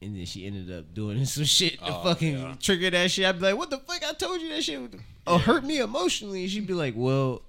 [0.00, 2.54] and then she ended up doing some shit to Oh, fucking yeah.
[2.60, 3.24] trigger that shit.
[3.26, 4.02] I'd be like, "What the fuck?
[4.04, 7.42] I told you that shit would oh, hurt me emotionally." And she'd be like, "Well,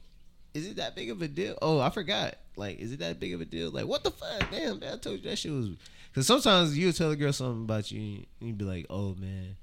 [0.53, 1.57] is it that big of a deal?
[1.61, 2.35] Oh, I forgot.
[2.55, 3.71] Like, is it that big of a deal?
[3.71, 4.49] Like, what the fuck?
[4.51, 5.69] Damn, man, I told you that shit was."
[6.11, 9.55] Because sometimes you'll tell a girl something about you, and you'd be like, "Oh man."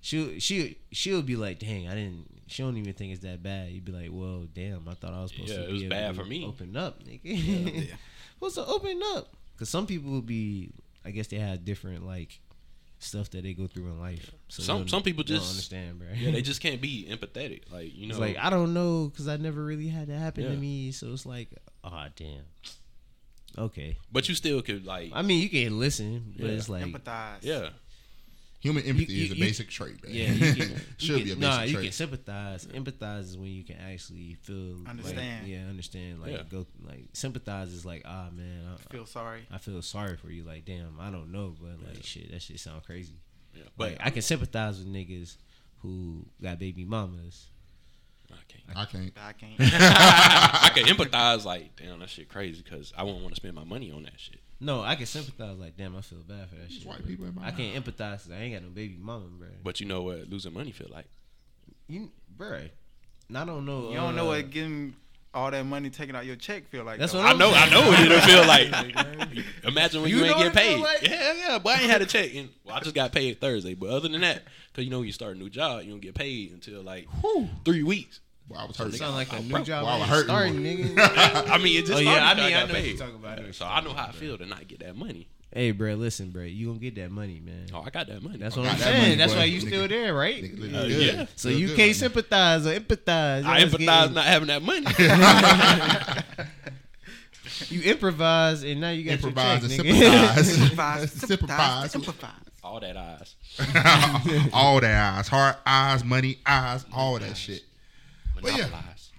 [0.00, 2.26] She she she'll be like, dang, I didn't.
[2.46, 3.70] She don't even think it's that bad.
[3.72, 5.64] You'd be like, well, damn, I thought I was supposed Yeah, to.
[5.64, 6.46] it be was bad for me.
[6.46, 7.20] Open up, nigga.
[7.24, 7.94] yeah.
[8.34, 10.70] Supposed to open up, because some people will be.
[11.08, 12.38] I guess they have different like
[13.00, 14.30] stuff that they go through in life.
[14.48, 16.08] So Some- some people they don't just- understand, bro.
[16.16, 17.62] Yeah, they just can't be empathetic.
[17.72, 20.44] Like you know, it's like I don't know because I never really had that happen
[20.44, 20.50] Yeah.
[20.50, 20.92] to me.
[20.92, 21.48] So it's like,
[21.84, 22.42] oh damn.
[23.56, 26.52] Okay, but you still could like, I mean you can listen, but Yeah.
[26.52, 27.38] it's like Empathize.
[27.42, 27.70] yeah,
[28.60, 30.02] Human empathy you- is a you- basic trait.
[30.04, 30.12] Man.
[30.12, 30.80] Yeah, you can.
[30.98, 31.84] should you be a can, basic nah, you trait.
[31.84, 32.66] can sympathize.
[32.66, 35.46] Empathize is when you can actually feel, like- Understand.
[35.46, 36.20] yeah, understand.
[36.20, 36.42] Like Yeah.
[36.50, 39.46] go, like sympathize is like, ah, man, I, Feel sorry.
[39.52, 40.42] I feel sorry for you.
[40.42, 43.14] Like, damn, I don't know, but like, shit, that shit sound crazy.
[43.54, 43.62] yeah.
[43.76, 45.36] But But I can sympathize with niggas
[45.82, 47.46] who got baby mamas.
[48.30, 48.76] I can't.
[48.76, 49.12] I can't.
[49.16, 49.54] I can't.
[49.60, 51.44] I can empathize.
[51.44, 54.18] Like, damn, that shit crazy because I wouldn't want to spend my money on that
[54.18, 54.40] shit.
[54.60, 55.56] No, I can sympathize.
[55.58, 56.86] Like, damn, I feel bad for that These shit.
[56.86, 59.48] white people in my I can't empathize because I ain't got no baby mama, bro.
[59.62, 61.06] But you know what losing money feel like?
[61.88, 62.62] You, bro,
[63.34, 63.90] I don't know.
[63.90, 64.94] You don't know uh, what getting
[65.34, 66.98] all that money taken out your check feel like.
[66.98, 67.18] That's though.
[67.22, 68.70] what I know, I know what it'll feel like.
[68.72, 69.44] like.
[69.64, 70.82] Imagine when You you, know ain't what get it feel paid.
[70.82, 71.02] like?
[71.08, 71.58] Yeah, yeah.
[71.58, 72.34] But I ain't had a check.
[72.34, 73.74] And, well, I just got paid Thursday.
[73.74, 74.42] But other than that,
[74.72, 77.06] because you know when you start a new job, you don't get paid until like
[77.64, 78.20] three weeks.
[78.48, 78.94] Well, I was hurting.
[78.94, 79.84] Sound like a new Bro, job.
[79.84, 80.94] wow, ain't it hurt starting, nigga.
[81.50, 82.88] I mean, it just Oh, yeah, I mean, I got know what paid.
[82.88, 83.32] you're talking about.
[83.38, 85.28] I know what So I know how I feel to not get that money.
[85.52, 87.66] Hey, bro, listen, bro, you gonna get that money, man.
[87.72, 88.36] Oh, I got that money.
[88.38, 89.02] That's what I'm that saying.
[89.02, 89.38] money, That's boy.
[89.38, 90.42] why you Nigga- still there, right?
[90.44, 91.14] Nigga looking Uh, good.
[91.14, 91.26] yeah.
[91.36, 93.44] So you good can't right sympathize or empathize.
[93.44, 94.86] I empathize getting- not having that money.
[97.70, 100.44] You improvise and now you got Improvise your check, nigga.
[100.44, 100.46] sympathize.
[100.46, 101.12] Sympathize.
[101.12, 101.90] Sympathize.
[101.92, 101.92] Sympathize.
[101.92, 102.30] Sympathize.
[102.62, 103.34] All that eyes.
[104.52, 107.62] all that eyes, heart eyes, money eyes, all that shit.
[108.42, 108.66] But yeah.
[108.66, 109.10] Monopolize.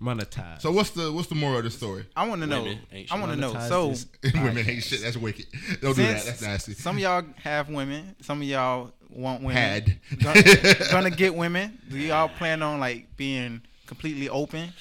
[0.00, 0.60] Monetize.
[0.60, 2.04] So what's the what's the moral of the story?
[2.16, 2.66] I want to know.
[3.10, 3.54] I want to know.
[3.68, 3.94] So
[4.34, 5.00] women hate shit.
[5.00, 5.46] That's wicked.
[5.80, 6.24] Don't do that.
[6.24, 6.74] That's nasty.
[6.74, 9.56] some of y'all have women, some of y'all want women.
[9.56, 9.98] Had.
[10.18, 10.42] gonna,
[10.90, 11.78] gonna get women.
[11.88, 13.62] Do y'all plan on like being
[13.92, 14.72] completely open,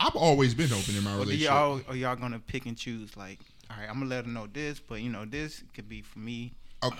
[0.00, 1.48] I've always been open in my relationship.
[1.48, 3.16] y'all are y'all gonna pick and choose?
[3.16, 3.38] Like,
[3.70, 6.18] all right, I'm gonna let her know this, but you know this could be for
[6.18, 6.52] me.
[6.82, 6.96] Okay,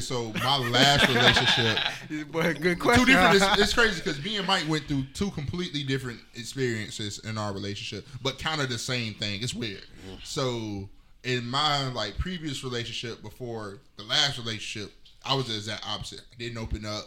[0.00, 1.78] so my last relationship,
[2.32, 3.36] But good two different.
[3.36, 7.52] It's, it's crazy because me and Mike went through two completely different experiences in our
[7.52, 9.42] relationship, but kind of the same thing.
[9.42, 9.84] It's weird.
[10.24, 10.88] So
[11.24, 14.92] in my like previous relationship before the last relationship,
[15.24, 16.20] I was the exact opposite.
[16.20, 17.04] I didn't open up.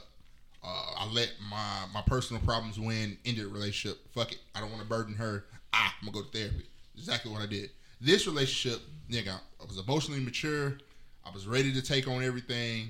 [0.63, 3.17] Uh, I let my my personal problems win.
[3.25, 3.99] Ended the relationship.
[4.13, 4.39] Fuck it.
[4.55, 5.45] I don't want to burden her.
[5.73, 6.65] Ah, I'm gonna go to therapy.
[6.97, 7.69] Exactly what I did.
[8.01, 10.77] This relationship, nigga, I was emotionally mature.
[11.25, 12.89] I was ready to take on everything.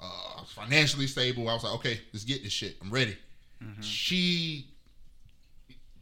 [0.00, 1.48] Uh, I was financially stable.
[1.48, 2.76] I was like, okay, let's get this shit.
[2.82, 3.16] I'm ready.
[3.80, 4.66] She,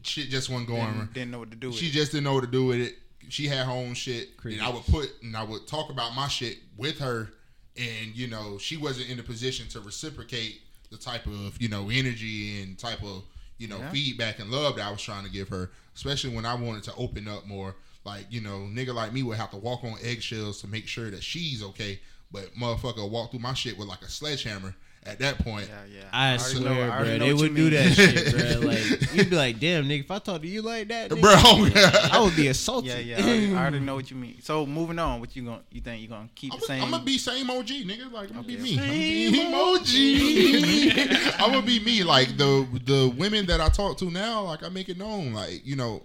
[0.03, 0.93] shit just wasn't going.
[0.93, 2.81] didn't, didn't know what to do with She just didn't know what to do with
[2.81, 2.95] it.
[3.29, 4.61] She had her own shit, Crickets.
[4.61, 7.31] and I would put and I would talk about my shit with her,
[7.77, 10.61] and you know she wasn't in a position to reciprocate
[10.91, 13.23] the type of you know energy and type of
[13.63, 13.91] you know Yeah.
[13.93, 16.95] feedback and love that I was trying to give her, especially when I wanted to
[16.97, 17.77] open up more.
[18.05, 21.11] Like you know, nigga like me would have to walk on eggshells to make sure
[21.13, 22.01] that she's okay,
[22.33, 24.75] but motherfucker walk through my shit with like a sledgehammer.
[25.05, 26.09] At that point, Yeah, yeah.
[26.13, 28.69] I already swear, know- bro, know they would you do that shit, bro.
[28.69, 31.69] Like you'd be like, "Damn, nigga, if I talk to you like that, nigga, oh,
[31.71, 31.83] bro.
[32.13, 33.17] I would be assaulted." Yeah, yeah.
[33.17, 34.41] I already, I already know what you mean.
[34.43, 36.83] So moving on, what you going to you think you gonna keep saying?
[36.83, 37.01] I'm the same?
[37.01, 38.13] gonna be same OG, nigga.
[38.13, 38.79] Like I'm gonna be me.
[38.79, 41.01] I'm gonna be
[41.33, 41.41] OG.
[41.41, 42.05] I'm gonna be me.
[42.05, 45.33] Like the the women that I talk to now, like I make it known.
[45.33, 46.05] Like you know,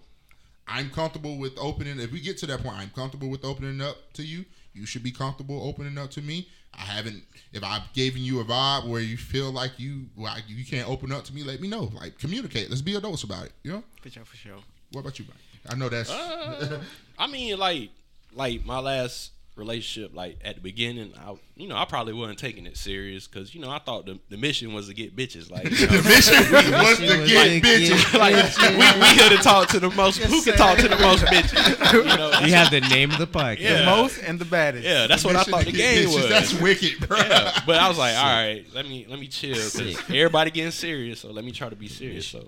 [0.68, 2.00] I'm comfortable with opening.
[2.00, 4.43] If we get to that point, I'm comfortable with opening up to you.
[4.74, 6.48] You should be comfortable opening up to me.
[6.78, 7.23] I haven't.
[7.53, 11.11] If I've given you a vibe where you feel like you like you can't open
[11.11, 11.89] up to me, let me know.
[11.93, 12.69] Like communicate.
[12.69, 13.53] Let's be adults about it.
[13.63, 13.84] You know.
[14.01, 14.57] For sure, for sure.
[14.91, 15.38] What about you, Mike?
[15.69, 16.09] I know that's.
[16.09, 16.82] Uh,
[17.17, 17.89] I mean, like,
[18.34, 22.66] like my last relationship, like at the beginning, I, you know, I probably wasn't taking
[22.66, 25.49] it serious because you know I thought the, the mission was to get bitches.
[25.51, 28.18] Like, you know, mission was to get to bitches.
[28.18, 28.36] like
[28.72, 30.20] we, we here to talk to the most.
[30.20, 31.93] who can talk to the most bitches?
[31.93, 33.60] You know, You have the name of the podcast.
[33.60, 33.80] Yeah.
[33.80, 34.86] The most and the baddest.
[34.86, 36.16] yeah, that's what I thought the game bitches.
[36.16, 36.30] was.
[36.30, 37.18] That's wicked, bro.
[37.18, 40.72] yeah, but I was like, all right, let me let me chill because everybody getting
[40.72, 42.28] serious, so let me try to be serious.
[42.28, 42.47] So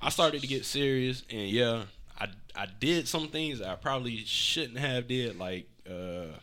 [0.00, 1.82] I started to get serious, and yeah,
[2.18, 5.38] I I did some things I probably shouldn't have did.
[5.38, 6.38] Like, uh,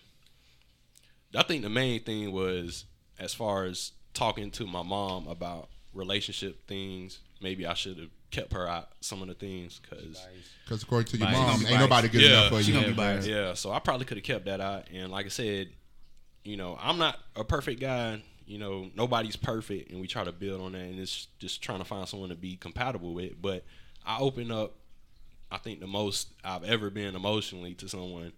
[1.38, 2.86] I think the main thing was
[3.20, 7.20] as far as talking to my mom about relationship things.
[7.42, 10.26] Maybe I should have kept her out some of the things because
[10.64, 11.40] Because according to your Biased.
[11.42, 12.28] mom, Gonna ain't nobody good Yeah.
[12.30, 12.74] enough for She you.
[12.76, 13.28] gonna be Yeah, biased.
[13.28, 14.88] yeah, so I probably could have kept that out.
[14.94, 15.70] And like I said,
[16.44, 18.22] you know, I'm not a perfect guy.
[18.48, 20.82] You know, nobody's perfect, and we try to build on that.
[20.82, 23.42] And it's just trying to find someone to be compatible with.
[23.42, 23.66] But
[24.06, 24.76] I open up,
[25.52, 28.34] I think the most I've ever been emotionally to someone,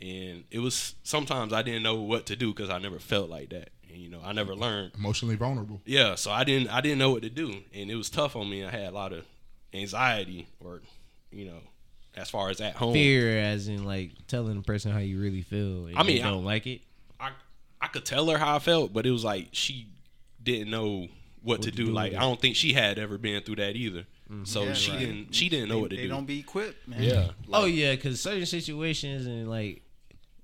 [0.00, 3.50] and it was sometimes I didn't know what to do because I never felt like
[3.50, 3.70] that.
[3.88, 4.92] And you know, I never learned.
[4.96, 5.80] Emotionally vulnerable.
[5.84, 8.48] Yeah, so I didn't I didn't know what to do, and it was tough on
[8.50, 8.64] me.
[8.64, 9.24] I had a lot of
[9.72, 10.80] anxiety, or
[11.30, 11.58] you know,
[12.16, 12.92] as far as at home.
[12.92, 15.86] Fear, as in like telling the person how you really feel.
[15.86, 16.80] And I mean, you don't like it.
[17.20, 17.30] I
[17.80, 19.88] I could tell her how I felt, but it was like she
[20.42, 21.08] didn't know
[21.42, 21.86] what, to to do.
[21.86, 24.04] do Like I don't think she had ever been through that either.
[24.30, 24.44] Mm-hmm.
[24.44, 25.00] So Yeah, she right.
[25.00, 26.08] didn't she didn't know They, what to they do.
[26.08, 27.02] They don't be equipped, man.
[27.02, 27.28] yeah.
[27.52, 29.82] oh yeah, because certain situations and like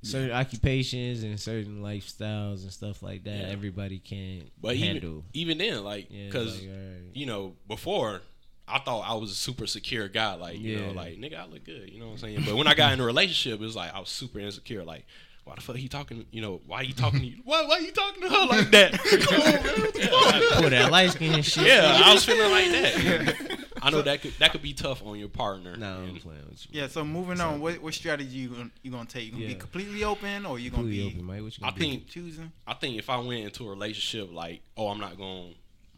[0.02, 3.46] certain occupations and certain lifestyles and stuff like that, Yeah.
[3.52, 5.24] everybody can But handle.
[5.32, 7.02] even even then, like Yeah, because like, alright.
[7.14, 8.22] you know before.
[8.68, 11.64] I thought I was a super secure guy, like you know, like nigga, I look
[11.64, 12.42] good, you know what I'm saying.
[12.46, 14.84] But when I got in a relationship, it was like I was super insecure.
[14.84, 15.04] Like,
[15.44, 16.24] why the fuck he talking?
[16.30, 17.36] You know, why he talking to you?
[17.44, 18.92] Why why you talking to her like that?
[19.28, 19.80] Come on, man.
[19.80, 20.00] What the
[20.50, 20.60] fuck?
[20.60, 21.66] Pull that light skin and shit.
[21.66, 23.58] Yeah, I was feeling like that.
[23.82, 25.76] I know that could that could be tough on your partner.
[25.76, 26.80] No, I'm playing with you.
[26.80, 29.24] Yeah, so moving on, what, what strategy you gonna, you gonna take?
[29.26, 29.48] You gonna Yeah.
[29.48, 31.42] be completely open, or you gonna Completely be open, Mike.
[31.42, 31.90] What you I gonna do?
[31.90, 32.52] think choosing?
[32.66, 35.50] I think if I went into a relationship like, oh, I'm not gonna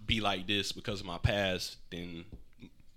[0.06, 2.24] be like this because of my past, then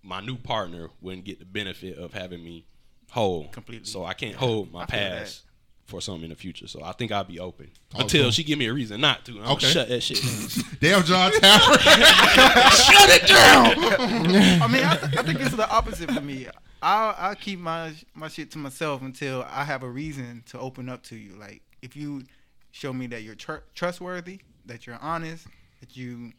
[0.04, 2.64] my new partner wouldn't get the benefit of having me
[3.12, 3.48] whole.
[3.50, 3.86] Completely.
[3.86, 5.18] So I can't hold my I feel that.
[5.20, 5.42] past
[5.88, 6.68] for something in the future.
[6.68, 8.32] So I think I'll be open Oh, until cool.
[8.32, 9.40] she give me a reason not to.
[9.40, 9.68] I'm Okay.
[9.68, 10.66] shut that shit down.
[10.82, 11.80] Damn, John Tapper.
[11.80, 14.62] Shut it down.
[14.62, 16.48] I mean, I, I think it's the opposite for me.
[16.82, 20.90] I'll I'll keep my my shit to myself until I have a reason to open
[20.90, 21.36] up to you.
[21.36, 22.24] Like if you
[22.72, 25.48] show me that you're tr- trustworthy, that you're honest,
[25.80, 26.34] that you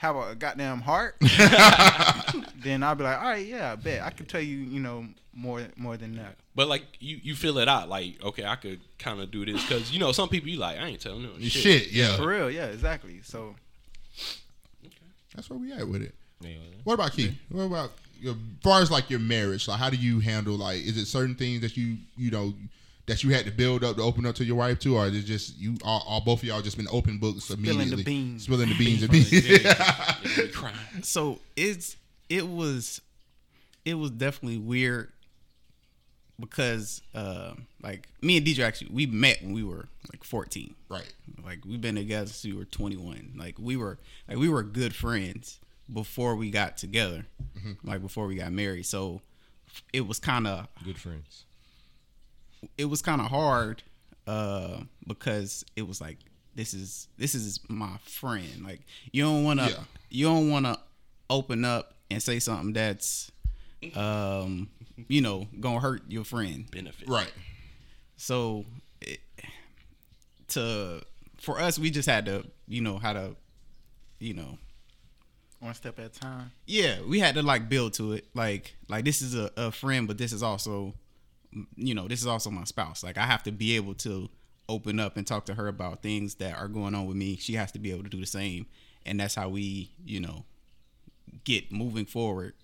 [0.00, 1.14] have a goddamn heart,
[2.56, 5.04] then I'll be like, all right, yeah, I bet I can tell you, you know,
[5.34, 6.36] more more than that.
[6.54, 7.90] But like you, you feel it out.
[7.90, 10.78] Like okay, I could kind of do this because you know some people you like
[10.78, 11.52] I ain't telling no shit.
[11.52, 12.16] Shit, yeah.
[12.16, 13.20] For real, yeah, exactly.
[13.22, 13.54] So
[15.34, 16.14] That's where we at with it.
[16.40, 16.56] Yeah.
[16.84, 17.36] What about Key?
[17.50, 19.68] What about your, as far as like your marriage?
[19.68, 20.78] Like, how do you handle like?
[20.78, 22.54] Is it certain things that you you know
[23.10, 25.14] that you had to build up to open up to your wife too, or is
[25.16, 28.04] it just you all, all both of y'all just been open books Spilling the immediately,
[28.04, 28.44] beans.
[28.44, 29.58] spilling the beans, From the immediately?
[29.58, 30.76] day, they be crying.
[31.02, 31.96] so it's
[32.28, 33.00] it was
[33.84, 35.10] it was definitely weird
[36.38, 37.52] because uh
[37.82, 41.12] like me and DJ actually we met when we were like 14 right.
[41.44, 43.98] like we've been together since we were 21 like we were
[44.28, 45.58] like we were good friends
[45.92, 47.26] before we got together
[47.84, 49.20] like before we got married so
[49.92, 51.44] it was kind of Good friends.
[52.78, 53.82] It was kind of hard
[54.26, 56.18] uh because it was like
[56.54, 58.80] this is this is my friend like
[59.12, 59.82] you don't want to Yeah.
[60.10, 60.78] you don't want to
[61.30, 63.30] open up and say something that's
[63.94, 64.68] um
[65.08, 67.08] you know gonna hurt your friend benefit.
[67.08, 67.32] Right.
[68.16, 68.66] so
[69.00, 69.20] it,
[70.48, 71.00] to
[71.38, 73.36] for us we just had to you know how to
[74.18, 74.58] you know
[75.60, 76.50] one step at a time.
[76.66, 80.06] yeah we had to like build to it like like this is a, a friend
[80.08, 80.94] but this is also
[81.76, 84.28] you know this is also my spouse like i have to be able to
[84.68, 87.54] open up and talk to her about things that are going on with me she
[87.54, 88.66] has to be able to do the same
[89.04, 90.44] and that's how we you know
[91.44, 92.54] get moving forward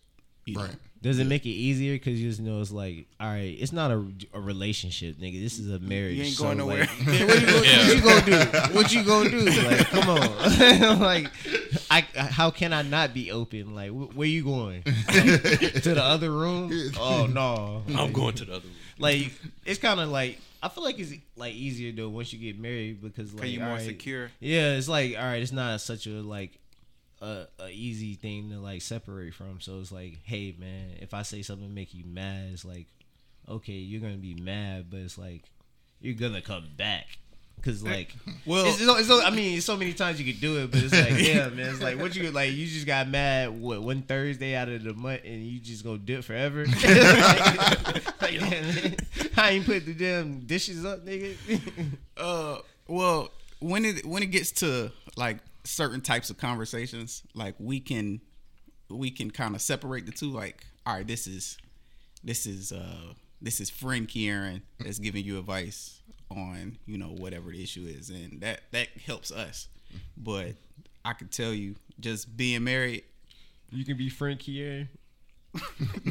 [0.47, 0.63] you know.
[0.63, 0.77] Right.
[1.03, 1.95] Does it make it easier?
[1.95, 5.41] Because you just know it's like, all right, it's not a, a relationship, nigga.
[5.41, 6.17] This is a marriage.
[6.17, 6.81] You ain't so, going nowhere.
[6.81, 9.45] Like, what, you gonna, what you gonna do?
[9.45, 9.63] What you gonna do?
[9.63, 11.01] Like, come on.
[11.01, 11.31] like,
[11.91, 13.75] I how can I not be open?
[13.75, 14.83] Like, wh- where you going?
[14.83, 14.93] to
[15.95, 16.73] the other room?
[16.99, 17.83] Oh no.
[17.97, 18.77] I'm going to the other room.
[18.99, 19.31] Like,
[19.65, 23.03] it's kind of like I feel like it's like easier though once you get married
[23.03, 24.31] because like you're more all right, secure.
[24.41, 26.59] yeah, it's like all right, it's not such a like
[27.21, 29.61] a, a easy thing to like separate from.
[29.61, 32.87] So it's like, hey man, if I say something make you mad, it's like
[33.49, 35.45] okay, you're gonna be mad, but it's like
[36.01, 37.07] you're gonna come back.
[37.63, 38.13] Cause like,
[38.47, 40.93] Well- it's, it's, it's, I mean, so many times you could do it, but it's
[40.93, 42.53] like, yeah, man, it's like what you like.
[42.53, 45.99] You just got mad what one Thursday out of the month, and you just gonna
[45.99, 46.65] dip forever.
[46.85, 48.97] like, like, man,
[49.35, 51.35] how you put the damn dishes up, nigga?
[52.17, 57.81] Uh, well, when it when it gets to like certain types of conversations, like we
[57.81, 58.21] can
[58.89, 60.31] we can kind of separate the two.
[60.31, 61.59] Like, all right, this is
[62.23, 65.96] this is uh this is friend Kieran that's giving you advice
[66.31, 69.69] on you know whatever the issue is, and that that helps us.
[70.17, 70.55] But
[71.05, 73.05] I can tell you, just being married,
[73.71, 74.89] You can be Frank here.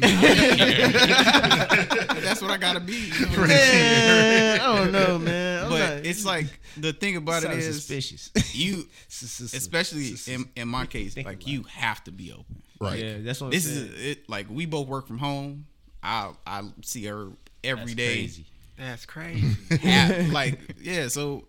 [2.26, 2.94] that's what I gotta be.
[3.18, 3.46] you know?
[3.46, 5.64] Man, I don't know, man.
[5.64, 6.46] I'm but not- it's like
[6.76, 8.30] the thing about it is suspicious.
[8.54, 12.62] you, especially in, in my case, like about you have to be open.
[12.80, 12.98] Right.
[13.02, 13.86] Yeah, that's what I'm This saying.
[13.94, 14.28] is it.
[14.28, 15.66] Like we both work from home.
[16.02, 17.28] I I see her
[17.64, 18.14] every That's day.
[18.16, 18.46] crazy.
[18.76, 19.56] That's crazy.
[19.82, 21.08] Half- like yeah.
[21.08, 21.48] So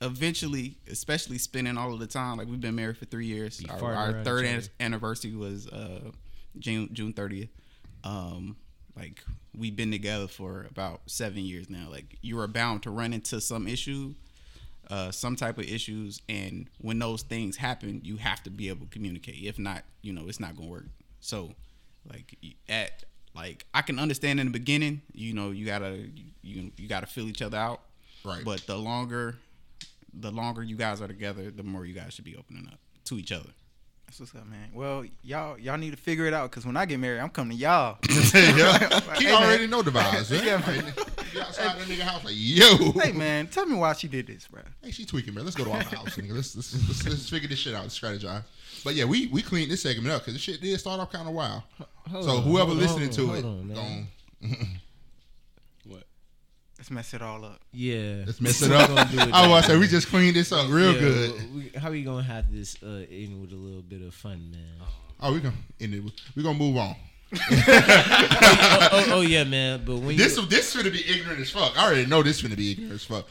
[0.00, 3.58] eventually, especially spending all of the time, like we've been married for three years.
[3.60, 6.10] Be Our, our third an- anniversary was uh
[6.58, 7.50] June June thirtieth.
[8.04, 8.56] Um,
[8.96, 9.22] like
[9.56, 11.88] we've been together for about seven years now.
[11.90, 14.14] Like you are bound to run into some issue.
[14.90, 18.84] Uh, some type of issues, and when those things happen, you have to be able
[18.84, 19.36] to communicate.
[19.42, 20.84] If not, you know, it's not gonna work.
[21.20, 21.52] So,
[22.10, 22.36] like
[22.68, 23.04] at
[23.34, 26.06] like I can understand in the beginning, you know, you gotta
[26.42, 27.80] you you gotta feel each other out.
[28.24, 28.44] Right.
[28.44, 29.36] But the longer
[30.14, 33.16] the longer you guys are together, the more you guys should be opening up to
[33.18, 33.48] each other.
[34.06, 34.68] That's what's up, man.
[34.74, 37.56] Well, y'all y'all need to figure it out because when I get married, I'm coming
[37.56, 37.96] to y'all.
[38.34, 39.00] yeah.
[39.18, 39.42] He Hey, man.
[39.42, 40.44] already know the vibes, man.
[40.44, 40.92] Yeah, man.
[41.32, 42.92] He outside that nigga house like, yo.
[43.00, 44.60] hey, man, tell me why she did this, bro.
[44.82, 45.44] Hey, she tweaking, man.
[45.44, 46.32] Let's go to our house, nigga.
[46.34, 48.42] Let's let's, let's, let's figure this shit out, strategize.
[48.84, 51.26] But yeah, we we cleaned this segment up because this shit did start off kind
[51.26, 51.62] of wild.
[52.10, 54.08] Hold so on, whoever hold listening on, to hold it, on, man.
[54.42, 54.50] gon-
[55.86, 56.02] What?
[56.78, 57.60] Let's mess it all up.
[57.72, 58.24] Yeah.
[58.26, 58.90] let's mess it up.
[58.90, 58.96] it
[59.32, 61.30] I that was say we just cleaned this up real Yeah, good.
[61.32, 64.50] well, we- how we gonna have this uh, in with a little bit of fun,
[64.50, 64.86] man?
[65.20, 66.02] Oh, we gonna end it.
[66.36, 66.96] We gonna move on.
[67.34, 69.82] oh, oh, oh, yeah, man.
[69.86, 71.78] But when This you, this gonna be ignorant as fuck.
[71.78, 73.26] I already know this gonna be ignorant as fuck.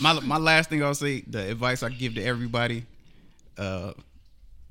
[0.00, 2.86] My my last thing I'll say, the advice I give to everybody,
[3.58, 3.92] uh,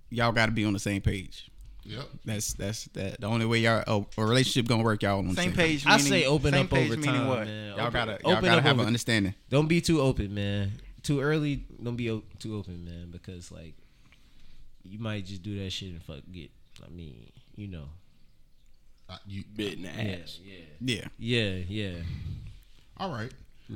[0.09, 1.49] y'all got to be on the same page.
[1.85, 2.05] Yep.
[2.25, 3.19] That's that's that.
[3.21, 3.83] The only way y'all
[4.17, 5.83] a, a relationship gonna work, y'all on the Same same page.
[5.85, 7.45] I say open same up page over meaning time, what?
[7.45, 7.67] man.
[7.71, 9.33] Y'all Open- gotta y'all open gotta up have over- an understanding.
[9.49, 10.71] Don't be too open, man.
[11.01, 11.65] Too early.
[11.83, 13.73] Don't be o- too open, man, because like
[14.83, 16.49] you might just do that shit and fuck get.
[16.85, 17.85] I mean, you know.
[19.09, 20.39] Uh, you, Bit in the Yeah, ass.
[20.43, 21.07] yeah, Yeah.
[21.19, 22.01] yeah, yeah.
[22.97, 23.31] all right.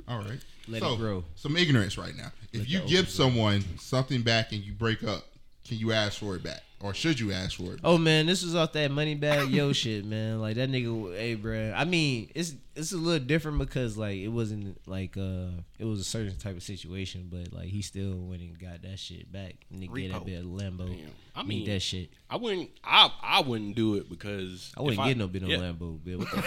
[0.07, 0.39] All right.
[0.69, 1.23] Let so, it grow.
[1.35, 2.31] Some ignorance right now.
[2.53, 5.25] If Let you give open someone something back and you break up,
[5.67, 7.79] can you ask for it back, or should you ask for it?
[7.83, 10.39] Oh man, this was off that money bag yo shit, man.
[10.39, 11.73] Like that nigga, hey, bruh.
[11.75, 15.47] I mean, it's it's a little different because like it wasn't like uh
[15.77, 18.99] it was a certain type of situation, but like he still went and got that
[18.99, 19.55] shit back.
[19.73, 20.87] Nigga get that bit of Lambo.
[20.87, 21.11] Damn.
[21.35, 22.09] I mean, that shit.
[22.29, 22.69] I wouldn't.
[22.83, 25.57] I I wouldn't do it because I wouldn't if get no bit of yeah.
[25.57, 26.19] Lambo, bill.
[26.19, 26.37] What the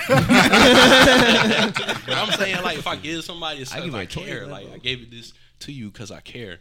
[2.06, 4.50] But I'm saying like if I give somebody I something give I, her care, Lambo.
[4.50, 6.58] like I gave it this to you because I care,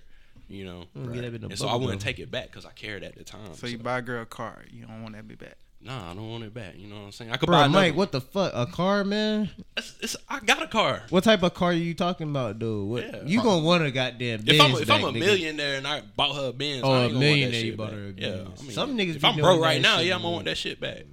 [0.49, 0.85] you know.
[0.95, 3.03] Don't get that bit no And so I wouldn't take it back because I cared
[3.03, 3.53] at the time.
[3.53, 5.55] So you buy a girl a car, you don't want that be back.
[5.81, 6.75] Nah, I don't want it back.
[6.75, 7.31] You know what I'm saying?
[7.31, 7.97] I could Bro, buy Mike, one.
[7.99, 8.51] what the fuck?
[8.53, 9.49] A car, man?
[9.77, 11.03] It's, it's, I got a car.
[11.09, 12.89] What type of car are you talking about, dude?
[12.89, 13.21] What Yeah.
[13.25, 15.19] you gonna want a goddamn Benz If I'm, if back, I'm a nigga.
[15.21, 17.59] millionaire and I bought her a Benz, Oh, I a ain't gonna want that millionaire,
[17.61, 17.97] you shit bought back.
[17.97, 18.59] her a Yeah, Benz.
[18.59, 20.57] I mean, Some niggas If be I'm broke right now, yeah, I'm gonna want that
[20.57, 21.03] shit back.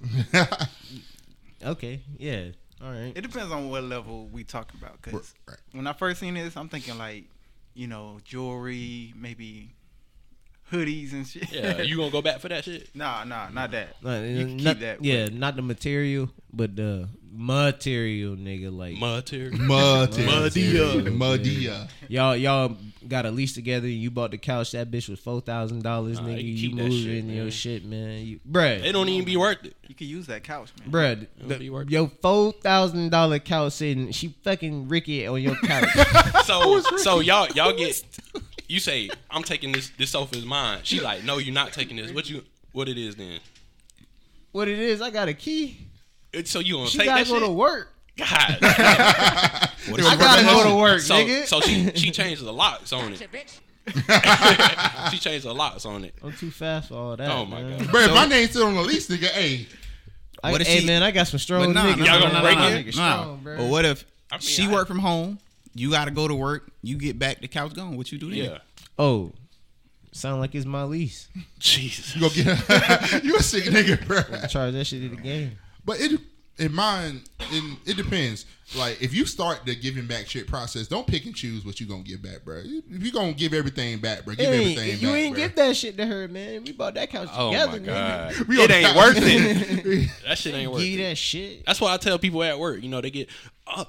[1.65, 2.47] Okay, yeah,
[2.83, 3.13] all right.
[3.15, 5.01] It depends on what level we talking about.
[5.01, 5.57] Cause Right.
[5.71, 7.23] when I first seen this, I'm thinking like,
[7.77, 9.69] you know, jewelry, maybe
[10.71, 11.51] hoodies and shit.
[11.51, 12.89] Yeah, you gonna go back for that shit?
[12.95, 14.01] nah, nah, not that.
[14.03, 15.03] Not, You can not- keep that.
[15.05, 17.07] Yeah, not the material, but the
[17.37, 18.75] material, nigga.
[18.75, 19.55] Like Material.
[19.57, 21.11] material, Muddy-uh.
[21.11, 21.87] Muddy-uh.
[22.09, 22.75] y'all, y'all
[23.07, 23.87] got a lease together.
[23.87, 24.71] You bought the couch.
[24.71, 26.43] That bitch was four thousand dollars, Nah, nigga.
[26.43, 27.51] you You, moving shit, your man.
[27.51, 28.25] shit, man.
[28.25, 29.75] You, bruh, It don't even be worth it.
[29.87, 30.91] You can use that couch, man.
[30.91, 31.27] bruh.
[31.37, 34.11] It'll be The, worth your four thousand dollar couch sitting.
[34.11, 35.89] She fucking Ricky on your couch.
[36.45, 38.03] So so y'all y'all get
[38.67, 40.79] you say I'm taking this this sofa is mine.
[40.83, 42.11] She like no you're not taking this.
[42.11, 42.43] What you
[42.73, 43.39] what it is then?
[44.51, 45.01] what it is?
[45.01, 45.86] I got a key.
[46.37, 47.47] It- So you gonna She take gotta that go shit?
[47.47, 47.93] to work.
[48.17, 48.57] God.
[48.61, 49.69] I
[50.17, 51.45] gotta go to work, so nigga.
[51.45, 53.19] so she she changed the locks on it.
[55.11, 56.13] she changed the locks on it.
[56.23, 57.29] I'm too fast for all that.
[57.29, 57.79] Oh, my man.
[57.79, 57.91] God.
[57.91, 59.65] Bro, if my name's still on the lease, nigga, hey,
[60.43, 61.97] I, What if hey she- man, I got some strong nah, niggas.
[61.99, 62.85] nah, Y'all nah, gonna nah, break nah, it?
[62.87, 62.91] Nah.
[63.21, 63.57] strong, bro.
[63.57, 65.39] But what if I mean, she I- work from home?
[65.75, 66.71] You got to go to work.
[66.81, 67.95] You get back, the couch gone.
[67.97, 68.37] What you do then?
[68.51, 68.57] Yeah.
[68.97, 69.31] Oh,
[70.11, 71.29] sound like it's my lease.
[71.59, 72.15] Jesus.
[72.15, 74.21] you go get you a sick nigga, bro.
[74.47, 75.57] Charge that shit to the game.
[75.87, 76.19] But it
[76.59, 78.45] in mine, and it depends.
[78.75, 81.87] Like if you start the giving back shit process, don't pick and choose what you
[81.87, 82.57] gonna give back, bro.
[82.65, 85.15] If you gonna give everything back, bro, give Hey, everything you back.
[85.17, 85.43] ain't bro.
[85.43, 86.63] give that shit to her, man.
[86.65, 88.33] We bought that couch Oh together, my man.
[88.33, 88.95] god, We it ain't couch.
[88.97, 90.09] worth it.
[90.27, 91.03] That shit ain't worth Give it.
[91.03, 91.65] that shit.
[91.65, 93.29] That's why I tell people at work, you know, they get,
[93.65, 93.85] uh,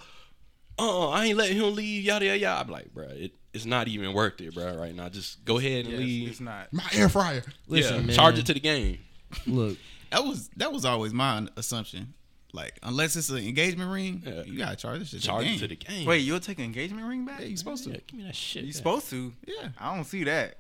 [0.78, 2.60] uh, I ain't letting him leave, yada yada yada.
[2.60, 4.76] I'm like, bro, it, it's not even worth it, bro.
[4.76, 6.28] Right now, just go ahead and Yes, leave.
[6.28, 6.72] it's not.
[6.72, 7.42] My air fryer.
[7.66, 8.14] Listen, yeah, man.
[8.14, 9.00] charge it to the game.
[9.48, 9.76] Look,
[10.10, 12.14] That was that was always my assumption.
[12.52, 14.42] Like unless it's an engagement ring, Yeah.
[14.44, 15.20] you gotta charge this shit.
[15.20, 15.86] Charge to it the to game.
[15.86, 16.06] the game.
[16.06, 17.40] Wait, you'll take an engagement ring back?
[17.40, 17.90] Yeah, you supposed to.
[17.90, 18.64] yeah, give me that shit.
[18.64, 19.32] You supposed to?
[19.46, 19.68] Yeah.
[19.78, 20.56] I don't see that.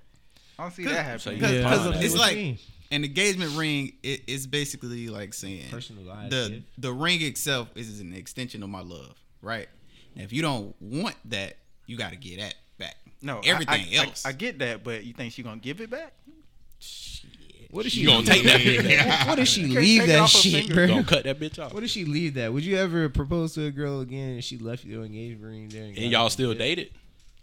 [0.58, 1.52] I don't see that so happening.
[1.54, 2.00] you- Because Yeah.
[2.02, 2.58] it's like mean?
[2.90, 3.92] an engagement ring.
[4.02, 6.66] It, it's basically like saying Personalized the gift.
[6.76, 9.68] the ring itself is an extension of my love, right?
[10.14, 11.56] And if you don't want that,
[11.86, 12.96] you got to get that back.
[13.22, 14.26] No, everything I, I- else.
[14.26, 16.12] I, get that, but you think she gonna give it back?
[17.70, 19.26] What if she You gonna take that bitch?
[19.28, 20.74] What if she leave that shit, finger.
[20.74, 20.86] bro?
[20.88, 21.72] Gonna cut that bitch off.
[21.74, 22.52] What if she leave that?
[22.52, 25.84] Would you ever propose to a girl again and she left your engagement ring there?
[25.84, 26.90] And y'all still dated?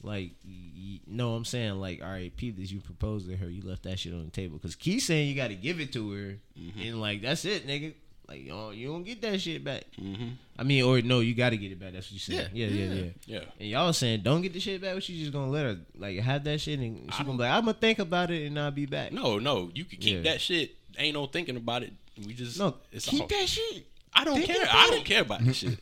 [0.01, 3.49] Like, y- y- no, I'm saying like, all right, Pete, this you proposed to her,
[3.49, 5.91] you left that shit on the table because Key saying you got to give it
[5.93, 6.81] to her, Mm-hmm.
[6.81, 7.93] and like that's it, nigga.
[8.27, 9.83] Like, you don't, you don't get that shit back.
[10.01, 10.29] Mm-hmm.
[10.57, 11.93] I mean, or no, you got to get it back.
[11.93, 12.49] That's what you said.
[12.53, 13.03] Yeah, yeah, yeah.
[13.27, 13.39] Yeah.
[13.59, 16.17] And y'all saying don't get the shit back, but you just gonna let her like
[16.19, 18.71] have that shit and she gonna be like, I'm gonna think about it and I'll
[18.71, 19.11] be back.
[19.11, 20.31] No, no, you can keep Yeah.
[20.31, 20.71] that shit.
[20.97, 21.93] Ain't no thinking about it.
[22.25, 24.65] We just no, It's keep all- that shit, I don't Think care.
[24.71, 25.77] I don't care about this shit,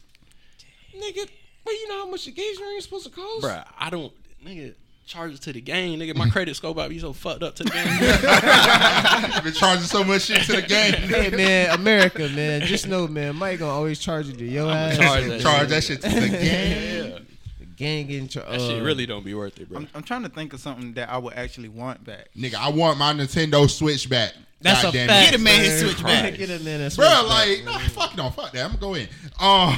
[0.98, 1.30] nigga.
[1.64, 4.12] But you know how much engagement ring is supposed to cost, Bruh, I don't,
[4.46, 4.74] nigga.
[5.06, 6.16] Charge it to the game, nigga.
[6.16, 7.86] My credit score about to be so fucked up to the game.
[7.88, 10.94] I've been charging so much shit to the game.
[11.10, 12.62] Hey man, America, man.
[12.62, 14.98] Just know, man, Mike gonna always charge you to your ass.
[14.98, 16.32] charge that Charge that shit to the game.
[16.32, 17.20] yeah,
[17.60, 18.50] The gang getting charged.
[18.52, 19.80] that shit really don't be worth it, bro.
[19.80, 22.30] I'm, I'm trying to think of something that I would actually want back.
[22.38, 24.34] Nigga, I want my Nintendo Switch back.
[24.62, 25.28] That's God a damn fact.
[25.28, 25.32] it.
[25.32, 25.88] Get a man his sir.
[25.90, 26.36] Switch back.
[26.36, 27.66] Get a man his Bro, switch back, like, man.
[27.66, 28.64] no, fuck no, fuck that.
[28.64, 29.08] I'm gonna go in.
[29.42, 29.78] Um,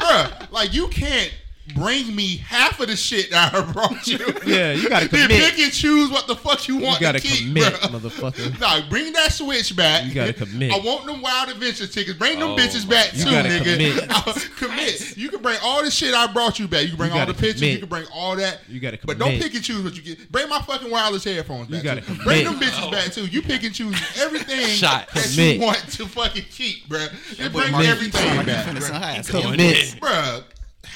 [0.00, 1.30] bro, like, you can't
[1.74, 4.18] bring me half of the shit that I brought you.
[4.46, 5.28] Yeah, you gotta commit.
[5.28, 7.90] Then pick and choose what the fuck you want You gotta to keep, commit, bro.
[8.00, 8.58] motherfucker.
[8.60, 10.06] Nah, bring that Switch back.
[10.06, 10.72] You gotta commit.
[10.72, 12.18] I want them Wild Adventure tickets.
[12.18, 14.08] Bring them Oh bitches back You too, gotta nigga.
[14.08, 14.50] commit.
[14.56, 15.16] commit.
[15.16, 16.82] You can bring all the shit I brought you back.
[16.82, 17.62] You can bring You all the gotta pictures.
[17.62, 18.60] You can bring all that.
[18.68, 19.18] You gotta commit.
[19.18, 20.30] But don't pick and choose what you get.
[20.32, 21.82] Bring my fucking wireless headphones back.
[21.84, 22.06] gotta too.
[22.06, 22.24] commit.
[22.24, 23.26] Bring them bitches back too.
[23.26, 25.08] You pick and choose everything Shot.
[25.14, 25.56] that Commit.
[25.56, 27.06] you want to fucking keep, bro.
[27.38, 28.82] And bring Mark, everything back, finna bruh.
[28.82, 29.22] some high.
[29.50, 29.76] Commit.
[30.00, 30.44] Bruh,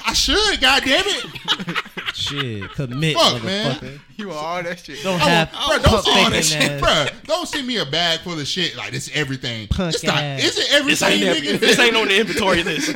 [0.05, 1.75] I should, goddamn it.
[2.15, 3.75] Shit, commit, Fuck, man.
[3.75, 3.99] motherfucker.
[4.17, 5.03] You want all that shit.
[5.03, 7.09] Don't I have want, bro, don't pump send all that faking shit, ass.
[7.11, 7.19] bro.
[7.25, 9.09] Don't send me a bag full of shit like this.
[9.13, 9.67] Everything.
[9.67, 10.15] Punk it's not.
[10.23, 10.43] ass.
[10.43, 11.59] Is it This everything, ain't, nigga?
[11.59, 12.95] this ain't on the inventory list.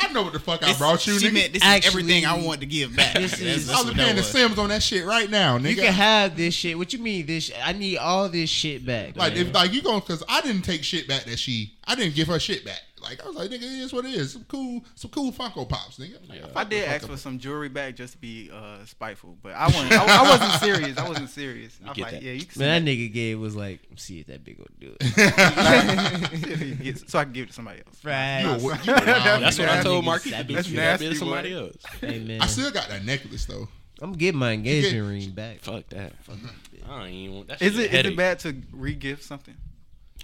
[0.00, 1.32] I know what the fuck I brought you, she nigga.
[1.34, 3.14] meant this Actually, is everything I want to give back.
[3.14, 4.30] this is- I was what paying that the was.
[4.30, 5.68] Sims on that shit right now, nigga.
[5.70, 6.78] You can have this shit.
[6.78, 7.44] What you mean this?
[7.44, 7.56] Shit?
[7.66, 9.16] I need all this shit back.
[9.16, 9.46] like man.
[9.48, 12.28] if like you going because I didn't take shit back that she I didn't give
[12.28, 12.80] her shit back.
[13.04, 14.32] Like I was like, nigga, it is what it is.
[14.32, 16.28] Some cool, some cool Funko Pops, nigga.
[16.28, 16.46] Like, Yeah.
[16.48, 19.52] fuck I did ask fuck for some jewelry back just to be uh, spiteful, but
[19.54, 19.92] I wasn't.
[19.92, 20.98] I, I wasn't serious.
[20.98, 21.78] I wasn't serious.
[21.84, 22.22] I was get like, that.
[22.22, 24.66] yeah, you can man, send that nigga gave was like, see if that big will
[24.80, 25.14] do it.
[25.16, 26.30] that.
[26.32, 28.04] See if you can get- so I can give it to somebody else.
[28.04, 28.40] Right.
[28.42, 29.68] You a- you a wild That's what.
[29.68, 30.48] I told nigga Marquis to savage.
[30.48, 30.54] do.
[30.54, 31.76] That's Shit, that nasty, bit somebody else.
[32.00, 33.68] Hey man, I still got that necklace though.
[34.00, 35.60] I'm getting my engagement get- ring back.
[35.60, 36.12] Fuck that.
[36.24, 36.50] Fuck that.
[36.90, 37.62] I don't even want that.
[37.62, 39.54] Is shit a it is it bad to re-gift something?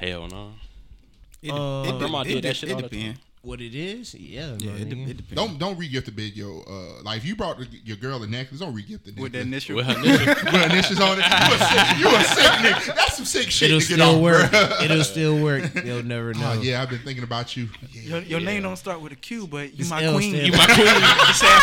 [0.01, 0.52] Hell no.
[1.42, 3.14] It, Uh, it, Grandma it, did it, that shit it all the time.
[3.42, 4.14] What it is?
[4.14, 5.32] Yeah, Yeah, it, de- it depends.
[5.32, 6.60] Don't don't re-gift the big yo.
[6.68, 9.22] Uh, like if you brought the, your girl a necklace, don't re-gift the necklace.
[9.22, 9.76] With the initial.
[9.76, 11.24] With her initial- With initials on it.
[11.24, 12.94] You a sick, you a sick nigga.
[12.96, 14.50] That's some sick shit It'll to get still off, work.
[14.50, 14.82] bruh.
[14.82, 15.62] It'll still work.
[15.86, 16.52] You'll never know.
[16.58, 17.70] Oh yeah, I've been thinking about you.
[17.90, 18.02] Yeah.
[18.02, 18.44] Your, your Yeah.
[18.46, 20.34] name don't start with a Q, but you This my L queen.
[20.34, 20.86] stand You my queen.
[21.26, 21.62] You stand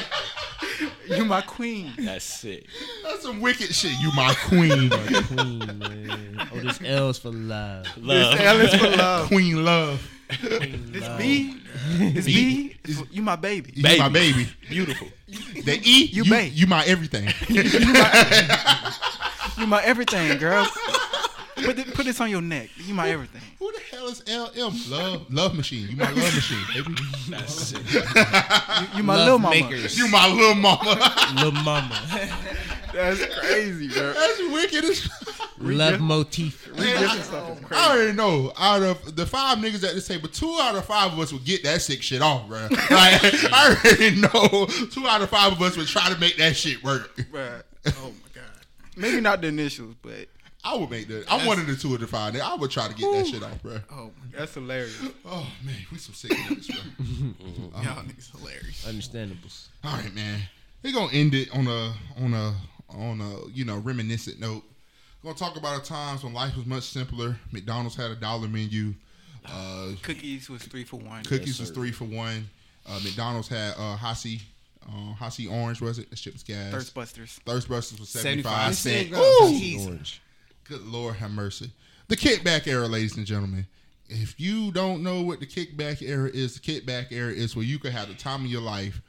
[0.00, 0.08] queen.
[1.16, 1.92] You my queen.
[1.98, 2.66] That's sick.
[3.04, 3.92] That's some wicked shit.
[4.00, 4.90] You my queen.
[4.90, 6.48] Queen, man.
[6.52, 7.86] Oh, this L's for love.
[7.96, 8.38] Love.
[8.40, 9.26] L is for love.
[9.28, 10.08] queen love.
[10.40, 11.56] This B,
[11.98, 13.70] this B, is- you my baby.
[13.74, 14.48] You my baby.
[14.68, 15.08] Beautiful.
[15.64, 16.52] The E, You you, babe.
[16.54, 17.28] you my everything.
[19.58, 20.66] You my everything, girl.
[21.64, 22.70] Put it, put this on your neck.
[22.76, 23.40] You my everything.
[23.58, 24.90] Who the hell is LM?
[24.90, 25.88] Love, love machine.
[25.90, 26.94] You my love machine, baby.
[27.28, 27.80] That's sick.
[27.92, 28.00] You,
[28.98, 29.54] you my Love little mama.
[29.54, 29.96] makers.
[29.98, 31.34] You my little mama.
[31.40, 32.00] Lil mama.
[32.92, 34.12] That's crazy, bro.
[34.12, 35.08] That's wicked as.
[35.58, 36.68] Love motif.
[36.72, 38.52] Re-gifting stuff is I already know.
[38.58, 41.44] Out of the five niggas at this table, two out of five of us would
[41.44, 42.66] get that sick shit off, bro.
[42.70, 44.66] Like I already know.
[44.90, 47.14] Two out of five of us would try to make that shit work.
[47.16, 47.62] Bruh.
[47.86, 48.44] Oh my god.
[48.96, 50.26] Maybe not the initials, but
[50.64, 51.24] I would make that.
[51.30, 52.36] I'm one of the two of the five.
[52.40, 53.78] I would try to get that shit off, bro.
[53.90, 55.00] oh, that's hilarious.
[55.24, 57.82] Oh man, we some sick niggas, bro.
[57.82, 58.86] Y'all niggas hilarious.
[58.86, 59.66] Understandables.
[59.84, 60.40] All right, man.
[60.82, 62.54] We're gonna end it on a on a
[62.90, 64.62] on a you know reminiscent note.
[65.22, 67.36] We're Gonna talk about the times when life was much simpler.
[67.52, 68.94] McDonald's had a dollar menu.
[69.46, 71.24] Uh, Cookies was three for one.
[71.24, 72.48] cookies was three for one.
[72.86, 74.40] Uh, McDonald's had uh, Hi-C,
[74.86, 76.10] uh, Hi-C Orange was it?
[76.10, 76.72] That shit was gas.
[76.72, 77.40] Thirst Busters.
[77.46, 79.84] Thirstbusters was seventy five 75 cents.
[79.84, 80.20] cent.
[80.64, 81.70] Good Lord have mercy.
[82.08, 83.66] The kickback era, ladies and gentlemen.
[84.08, 87.78] If you don't know what the kickback era is, the kickback era is where you
[87.78, 89.00] could have the time of your life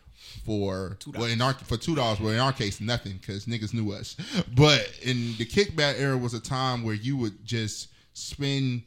[0.45, 2.19] for well in our for two dollars.
[2.19, 4.15] Well, in our case, nothing because niggas knew us.
[4.55, 8.83] But in the kickback era was a time where you would just spend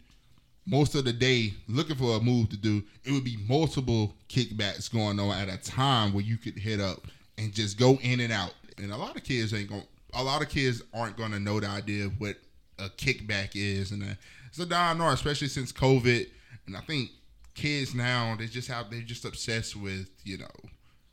[0.67, 2.83] most of the day looking for a move to do.
[3.05, 7.07] It would be multiple kickbacks going on at a time where you could hit up
[7.39, 8.55] and just go in and out.
[8.79, 9.83] And a lot of kids ain't going.
[9.83, 12.37] to A lot of kids aren't going to know the idea of what
[12.79, 14.15] a kickback is, and uh,
[14.49, 16.27] it's a dying art, especially since COVID.
[16.67, 17.11] And I think
[17.55, 20.51] kids now they just have they're just obsessed with you know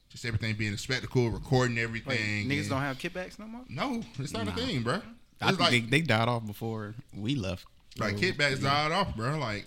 [0.10, 2.48] just everything being a spectacle, recording Wait, everything.
[2.50, 3.62] niggas and- don't have kickbacks no more.
[3.70, 4.52] No, it's not Nah.
[4.54, 5.02] a thing, bro.
[5.42, 7.66] I think like, they, they died off before we left.
[7.98, 9.38] like kickbacks died off, bro.
[9.38, 9.66] Like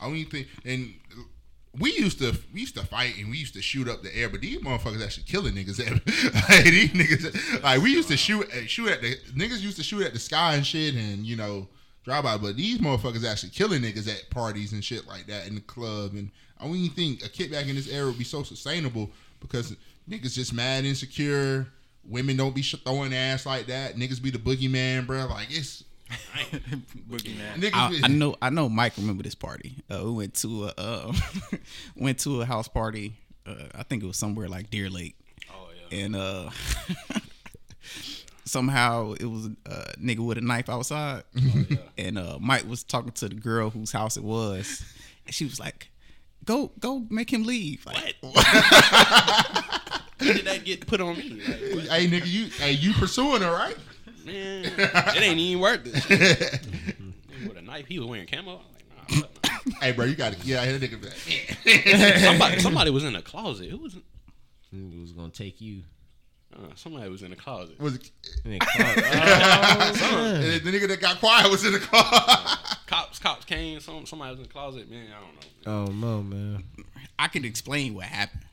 [0.00, 0.48] I don't even think.
[0.64, 0.94] And
[1.78, 4.28] we used to we used to fight and we used to shoot up the air,
[4.28, 5.78] but these motherfuckers actually killing niggas.
[6.48, 10.02] like, these niggas, like we used to shoot shoot at the niggas used to shoot
[10.02, 11.68] at the sky and shit, and you know
[12.06, 12.38] drive by.
[12.38, 16.14] But these motherfuckers actually killing niggas at parties and shit like that in the club.
[16.14, 19.76] And I don't even think a kickback in this era would be so sustainable because
[20.08, 21.66] niggas just mad insecure.
[22.08, 23.96] Women don't be throwing ass like that.
[23.96, 25.26] Niggas be the boogeyman, bro.
[25.26, 25.84] Like it's.
[27.74, 29.76] I, I know I know Mike remember this party.
[29.90, 31.12] Uh, we went to a uh,
[31.96, 33.14] went to a house party.
[33.46, 35.16] Uh, I think it was somewhere like Deer Lake.
[35.50, 35.98] Oh yeah.
[35.98, 36.50] and uh
[38.44, 41.24] somehow it was a nigga with a knife outside
[41.98, 44.84] and uh mike was talking to the girl whose house it was
[45.26, 45.90] and she was like
[46.44, 48.14] go go make him leave like,
[50.18, 51.42] When did that get put on me?
[51.74, 53.76] Like, hey nigga, you hey you pursuing her right?
[54.26, 56.60] Man, it ain't even worth it.
[57.48, 58.60] With a knife, he was wearing camo.
[59.08, 59.74] I'm like, nah, nah.
[59.80, 61.00] hey bro, you gotta get out here, nigga.
[61.00, 62.20] That.
[62.24, 63.70] somebody, somebody was in a closet.
[63.70, 63.94] Who was?
[63.94, 65.84] It was gonna take you.
[66.52, 67.78] Uh, somebody was in a closet.
[67.78, 68.10] Was it,
[68.44, 70.64] Man, Clark- oh, man.
[70.64, 72.02] the nigga that got quiet was in the car.
[72.86, 73.78] Cops, cops came.
[73.78, 74.90] Some somebody was in the closet.
[74.90, 75.88] Man, I don't know.
[75.88, 76.64] Oh no, man.
[77.16, 78.45] i can explain what happened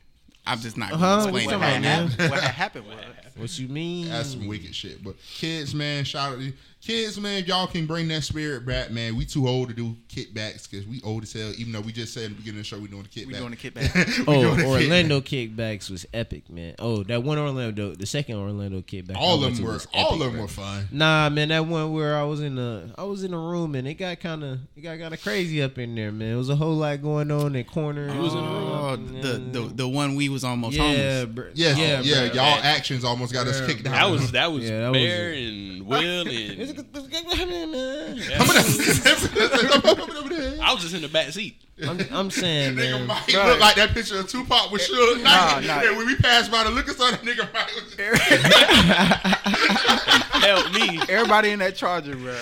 [0.46, 2.98] i'm just not Uh-huh, gonna what explain you it talking right about, what happened was
[3.36, 4.08] What you mean?
[4.08, 5.02] That's some wicked shit.
[5.02, 6.52] But kids, man, shout out to you.
[6.84, 9.16] Kids, man, if y'all can bring that spirit back, man.
[9.16, 11.50] We too old to do kickbacks because we old as hell.
[11.56, 13.26] Even though we just said at the beginning of the show we doing the kickback.
[13.26, 14.18] we doing the kickback.
[14.18, 16.74] We Oh, the Orlando kickbacks was epic, man.
[16.78, 19.16] Oh, that one Orlando, the second Orlando kickback.
[19.16, 20.42] All of them were was all of them bro.
[20.42, 20.86] were fun.
[20.92, 23.88] Nah, man, that one where I was in the I was in a room and
[23.88, 26.34] it got kind of it got kind of crazy up in there, man.
[26.34, 28.12] It was a whole lot going on in corners.
[28.12, 28.68] You was in the room?
[28.68, 31.48] oh, oh the, the the one we was almost yeah, homeless bro.
[31.54, 32.26] Yes, yeah, yeah, yeah.
[32.28, 32.34] bro.
[32.42, 33.92] Y'all actions almost got us kicked bro.
[33.92, 33.96] out.
[33.96, 35.48] That was that was Yeah, that was Bear it.
[35.48, 35.98] and Will
[36.28, 36.73] and I'm,
[40.62, 41.56] I was just in the back seat.
[41.82, 43.06] I'm saying, Nigga man.
[43.08, 43.46] Mike Bro.
[43.46, 45.66] looked like that picture of Tupac with Suge Nah, Knight.
[45.66, 45.80] nah.
[45.88, 47.94] And when we passed by the liquor store, that nigga Mike was
[50.44, 51.00] Help me.
[51.08, 52.32] Everybody in that charger, bro.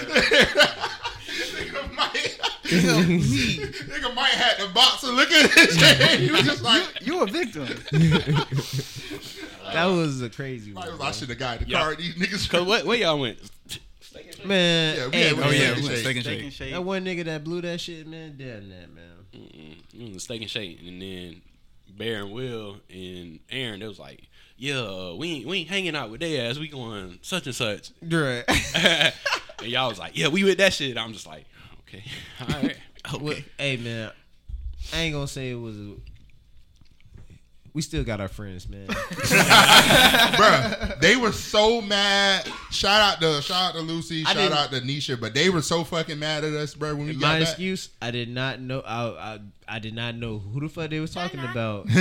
[1.33, 2.39] nigga Mike.
[2.65, 6.21] nigga Mike had the box of liquor in his hand.
[6.21, 7.67] He was just like, You a victim.
[9.73, 11.81] That was a crazy Mike one, I should have got the Yeah.
[11.81, 11.95] car.
[11.95, 12.51] These niggas.
[12.51, 13.39] Cause what where y'all went?
[14.47, 14.97] Man.
[14.97, 16.23] Yeah, we hey, had- oh yeah Steak and Shake.
[16.24, 19.02] steak and shake that one nigga that blew that shit, man, dead in that, man.
[19.35, 20.09] Mm-mm.
[20.09, 21.43] Was a steak and shake, and then
[21.97, 23.81] Bear and Will and Aaron.
[23.81, 26.59] They was like, "Yeah, uh, we ain't we ain't hanging out with their ass.
[26.59, 28.44] We going such and such." Right.
[28.74, 29.14] and
[29.62, 31.47] y'all was like, "Yeah, we with that shit." I'm just like,
[31.89, 32.05] "Okay,
[32.40, 32.77] all right."
[33.20, 34.10] Well, hey man,
[34.93, 35.77] I ain't gonna say it was.
[37.73, 38.86] A, we still got our friends, man.
[40.36, 42.51] Bruh, they were so mad.
[42.70, 44.24] Shout out to shout out to Lucy.
[44.27, 45.20] I Shout out to Nisha.
[45.20, 46.94] But they were so fucking mad at us, bro.
[46.94, 47.43] When we My got back.
[47.43, 48.81] excuse, I did not know.
[48.81, 49.39] I, I
[49.69, 51.86] I did not know who the fuck they was talking about.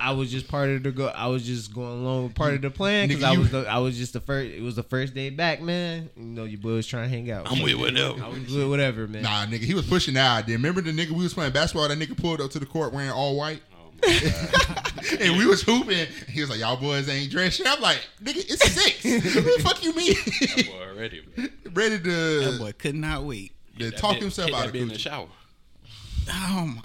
[0.00, 1.06] I was just part of the go.
[1.06, 3.78] I was just going along with part of the plan because I was the, I
[3.78, 4.50] was just the first.
[4.50, 6.10] It was the first day back, man.
[6.16, 7.50] You know, your boy was trying to hang out.
[7.50, 8.22] I'm with whatever.
[8.22, 9.22] I was with whatever, man.
[9.22, 10.56] Nah, nigga, he was pushing that idea.
[10.56, 11.88] Remember the nigga we was playing basketball?
[11.88, 13.69] That nigga pulled up to the court wearing all white, my God.
[15.20, 16.06] and we was hooping.
[16.28, 19.04] He was like, "Y'all boys ain't dressed." shit." I'm like, "Nigga, it's six.
[19.34, 21.20] what the fuck you mean?" That boy already.
[21.20, 21.44] bro.
[21.72, 22.40] Ready to.
[22.40, 24.98] that to, boy could not wait to talk bit- himself out of bit in the
[24.98, 25.28] shower.
[26.28, 26.82] oh my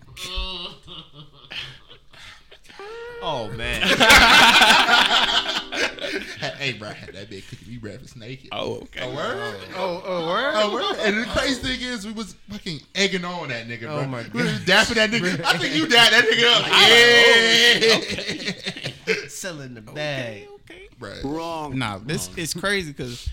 [3.22, 3.82] Oh man.
[6.58, 8.50] hey, bro, I had that big cookie me breakfast naked.
[8.52, 9.10] Oh, okay.
[9.10, 9.56] A word?
[9.76, 10.54] Oh, oh, word?
[10.56, 10.98] Oh, word?
[11.00, 13.98] And the crazy thing is, we was fucking egging on that nigga, bro.
[14.00, 15.44] Oh, my We was dapping that nigga.
[15.44, 16.66] I think you dapped that nigga up.
[19.08, 19.28] Oh, yeah.
[19.28, 20.48] Selling the bag.
[20.56, 20.88] okay okay.
[20.98, 21.14] Bro.
[21.24, 21.78] Wrong.
[21.78, 23.30] Nah, this is crazy because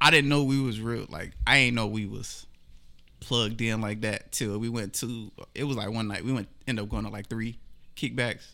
[0.00, 1.06] I didn't know we was real.
[1.08, 2.46] Like I ain't know we was
[3.20, 5.30] plugged in like that till we went to.
[5.54, 7.58] It was like one night we went end up going to like three
[7.96, 8.46] kickbacks,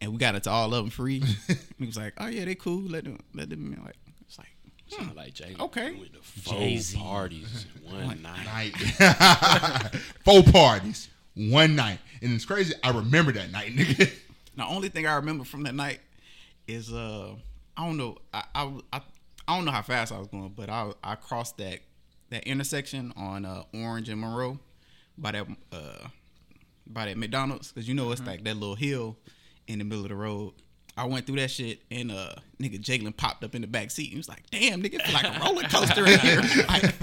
[0.00, 1.22] and we got it to all of them free.
[1.78, 2.82] he was like, "Oh yeah, they cool.
[2.82, 3.96] Let them let them." in." Like
[4.26, 4.48] it's like
[4.88, 5.54] Sound like Jay.
[5.58, 5.92] Okay.
[5.92, 6.98] Went to four Jay-Z.
[6.98, 8.44] parties one night.
[8.44, 8.72] night.
[10.24, 12.74] Four parties, one night, and it's crazy.
[12.82, 14.10] I remember that night, nigga.
[14.56, 16.00] The only thing I remember from that night
[16.66, 17.34] is uh
[17.76, 19.00] I don't know I I, I,
[19.46, 21.80] I don't know how fast I was going, but I I crossed that
[22.30, 24.58] that intersection on uh, Orange and Monroe
[25.16, 26.08] by that uh
[26.86, 29.16] by that McDonald's because you know it's like that little hill
[29.68, 30.52] in the middle of the road.
[30.96, 34.10] I went through that shit and uh nigga Jalen popped up in the back seat.
[34.10, 36.94] He was like, "Damn, nigga, it feel like a roller coaster in here." Like,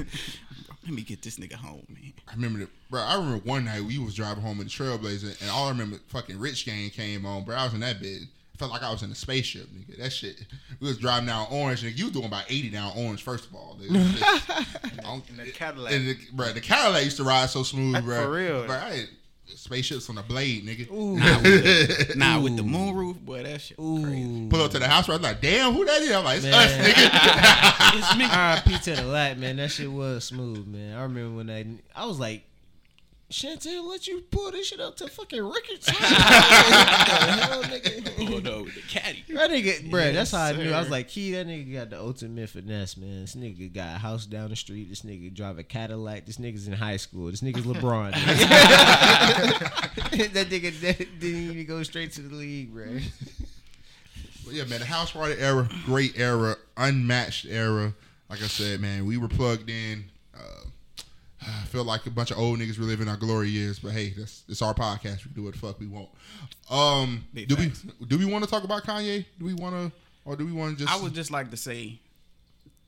[0.83, 2.13] Let me get this nigga home, man.
[2.27, 3.01] I remember, the, bro.
[3.01, 5.97] I remember one night we was driving home in the Trailblazer, and all I remember,
[6.09, 7.55] fucking Rich Gang came on, bro.
[7.55, 8.19] I was in that bed.
[8.53, 9.97] I felt like I was in a spaceship, nigga.
[9.97, 10.45] That shit.
[10.79, 11.97] We was driving down Orange, nigga.
[11.97, 13.79] You was doing about eighty down Orange, first of all.
[13.81, 13.89] Nigga.
[15.29, 15.91] In the Cadillac.
[15.93, 18.23] And the, bro, the Cadillac used to ride so smooth, bro.
[18.23, 18.65] For real.
[18.65, 18.75] bro.
[18.75, 19.07] I had
[19.47, 20.89] spaceships on the blade, nigga.
[20.89, 24.47] Nah, with the, nah, with the moonroof, boy, that shit crazy.
[24.49, 25.15] Pull up to the house, bro.
[25.15, 26.11] I was like, damn, who that is?
[26.11, 26.53] I'm like, it's Man.
[26.53, 27.99] us, nigga.
[27.99, 28.26] It's me.
[28.30, 28.77] R.I.P.
[28.80, 29.57] to the lat, man.
[29.57, 30.97] That shit was smooth, man.
[30.97, 31.65] I remember when I,
[31.95, 32.43] I was like,
[33.31, 35.88] Chantel, let you pull this shit up to fucking records.
[35.89, 38.15] what the hell, nigga?
[38.15, 39.23] Pulled up with the caddy.
[39.30, 40.72] That nigga, bruh, that's how I knew.
[40.72, 43.22] I was like, Key, that nigga got the ultimate finesse, man.
[43.22, 44.89] This nigga got a house down the street.
[44.89, 46.27] This nigga drive a Cadillac.
[46.27, 47.31] This nigga's in high school.
[47.31, 48.11] This nigga's LeBron.
[50.34, 53.02] that nigga that didn't even go straight to the league, bruh.
[54.45, 57.93] But yeah, man, the house party era, great era, unmatched era.
[58.30, 60.06] Like I said, man, we were plugged in.
[60.35, 60.65] Uh,
[61.47, 64.43] I feel like a bunch of old niggas reliving our glory years, but hey, that's
[64.49, 65.17] it's our podcast.
[65.17, 66.09] We can do what the fuck we want.
[66.69, 67.85] Um, Big do facts.
[67.99, 69.26] we do we want to talk about Kanye?
[69.39, 69.91] Do we want to,
[70.26, 70.97] or do we want to just?
[70.97, 71.99] I would just like to say,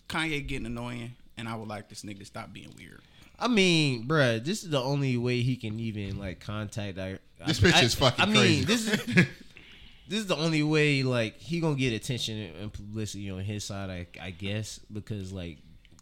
[0.10, 3.02] Kanye getting annoying, and I would like this nigga to stop being weird.
[3.40, 6.98] I mean, bruh, this is the only way he can even like contact.
[6.98, 8.66] Our, This I- bitch I- is fucking I mean, crazy.
[8.66, 9.06] this is
[10.08, 13.90] this is the only way like he gonna get attention and publicity on his side.
[13.92, 15.58] I, I guess because like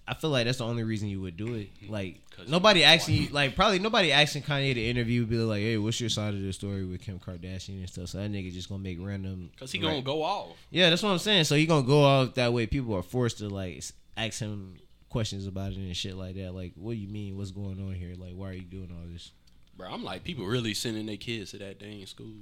[0.08, 1.70] I feel like that's the only reason you would do it.
[1.90, 5.78] Like 'Cause nobody he's actually like probably nobody asking Kanye to interview be like, hey,
[5.78, 8.10] what's your side of the story with Kim Kardashian and stuff.
[8.10, 9.52] So that nigga just gonna make random.
[9.60, 10.58] Cause he gonna right- go off.
[10.70, 11.46] Yeah, that's what I'm saying.
[11.46, 12.68] So he gonna go off that way.
[12.68, 13.84] People are forced to like
[14.18, 14.76] ask him
[15.10, 16.54] questions about it and shit like that.
[16.54, 17.38] Like, what do you mean?
[17.38, 18.16] What's going on here?
[18.18, 19.32] Like, why are you doing all this?
[19.78, 22.34] Bro, I'm like, people really sending their kids to that dang school.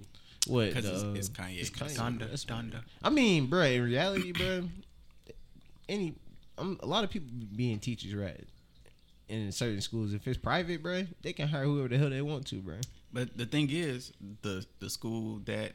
[0.47, 0.69] What?
[0.69, 1.59] Because it's, uh, it's Kanye.
[1.59, 1.95] it's Kanye.
[1.95, 2.45] Donda, That's.
[2.45, 2.81] Donda.
[3.03, 4.69] I mean, bro, in reality, bro,
[5.87, 6.15] any
[6.57, 8.43] um, a lot of people being teachers, right?
[9.33, 12.45] In certain schools, if it's private, bro, they can hire whoever the hell they want
[12.47, 12.75] to, bro.
[13.11, 14.11] But the thing is,
[14.43, 15.71] the the school that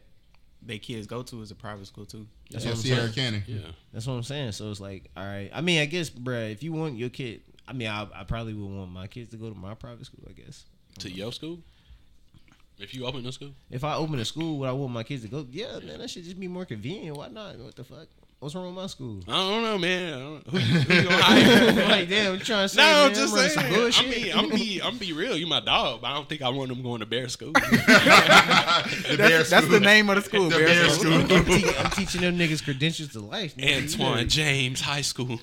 [0.63, 2.27] they kids go to is a private school too.
[2.51, 3.13] That's yeah, what I'm Sierra saying.
[3.15, 3.43] Canyon.
[3.47, 3.71] Yeah.
[3.93, 4.53] That's what I'm saying.
[4.53, 5.51] So it's like, all right.
[5.53, 8.55] I mean, I guess, bro, if you want your kid, I mean, I, I probably
[8.55, 10.25] would want my kids to go to my private school.
[10.29, 10.65] I guess.
[11.01, 11.59] To your school?
[12.79, 13.51] If you open a school?
[13.71, 15.45] If I open a school, would I want my kids to go?
[15.51, 17.17] Yeah, man, that should just be more convenient.
[17.17, 17.59] Why not?
[17.59, 18.07] What the fuck?
[18.41, 19.19] What's wrong with my school?
[19.27, 20.19] I don't know, man.
[20.21, 21.73] Don't, who, who you gonna hire?
[21.89, 23.93] like, damn, you trying to say, No, man, I'm just running saying.
[23.93, 25.37] some I mean, I'm be, I'm be real.
[25.37, 27.51] You my dog, but I don't think I want them going to bear school.
[27.53, 30.51] the Bear That's, that's the name of the school.
[30.51, 31.21] The Bear Bear School.
[31.21, 31.37] School.
[31.37, 33.57] I'm, te- I'm teaching them niggas credentials to life.
[33.57, 33.83] nigga.
[33.83, 35.41] Antoine James High School.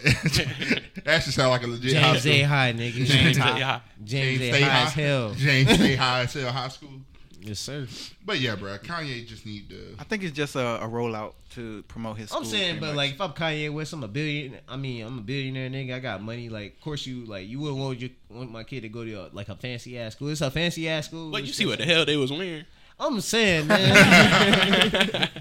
[1.04, 2.32] that should sound like a legit high James school.
[2.32, 2.42] A.
[2.44, 2.94] High, nigga.
[2.94, 3.42] James James, A.
[3.42, 3.82] High.
[4.06, 4.52] James A.
[4.52, 5.34] stay High as hell.
[5.34, 7.02] James stay high as hell high school.
[7.46, 7.88] Yes, sir.
[8.26, 9.96] But yeah, bro, Kanye just need to.
[10.00, 12.34] I think it's just a, a rollout to promote his.
[12.34, 12.96] I'm saying, but much.
[12.96, 14.58] like, if I'm Kanye West, I'm a billion.
[14.68, 15.94] I mean, I'm a billionaire nigga.
[15.94, 16.50] I got money.
[16.50, 19.14] Like, of course, you like you wouldn't want you want my kid to go to
[19.14, 20.30] a, like a fancy ass school.
[20.30, 21.32] It's a fancy ass school.
[21.32, 22.66] But you see what the hell they was wearing?
[23.00, 23.94] I'm saying, man.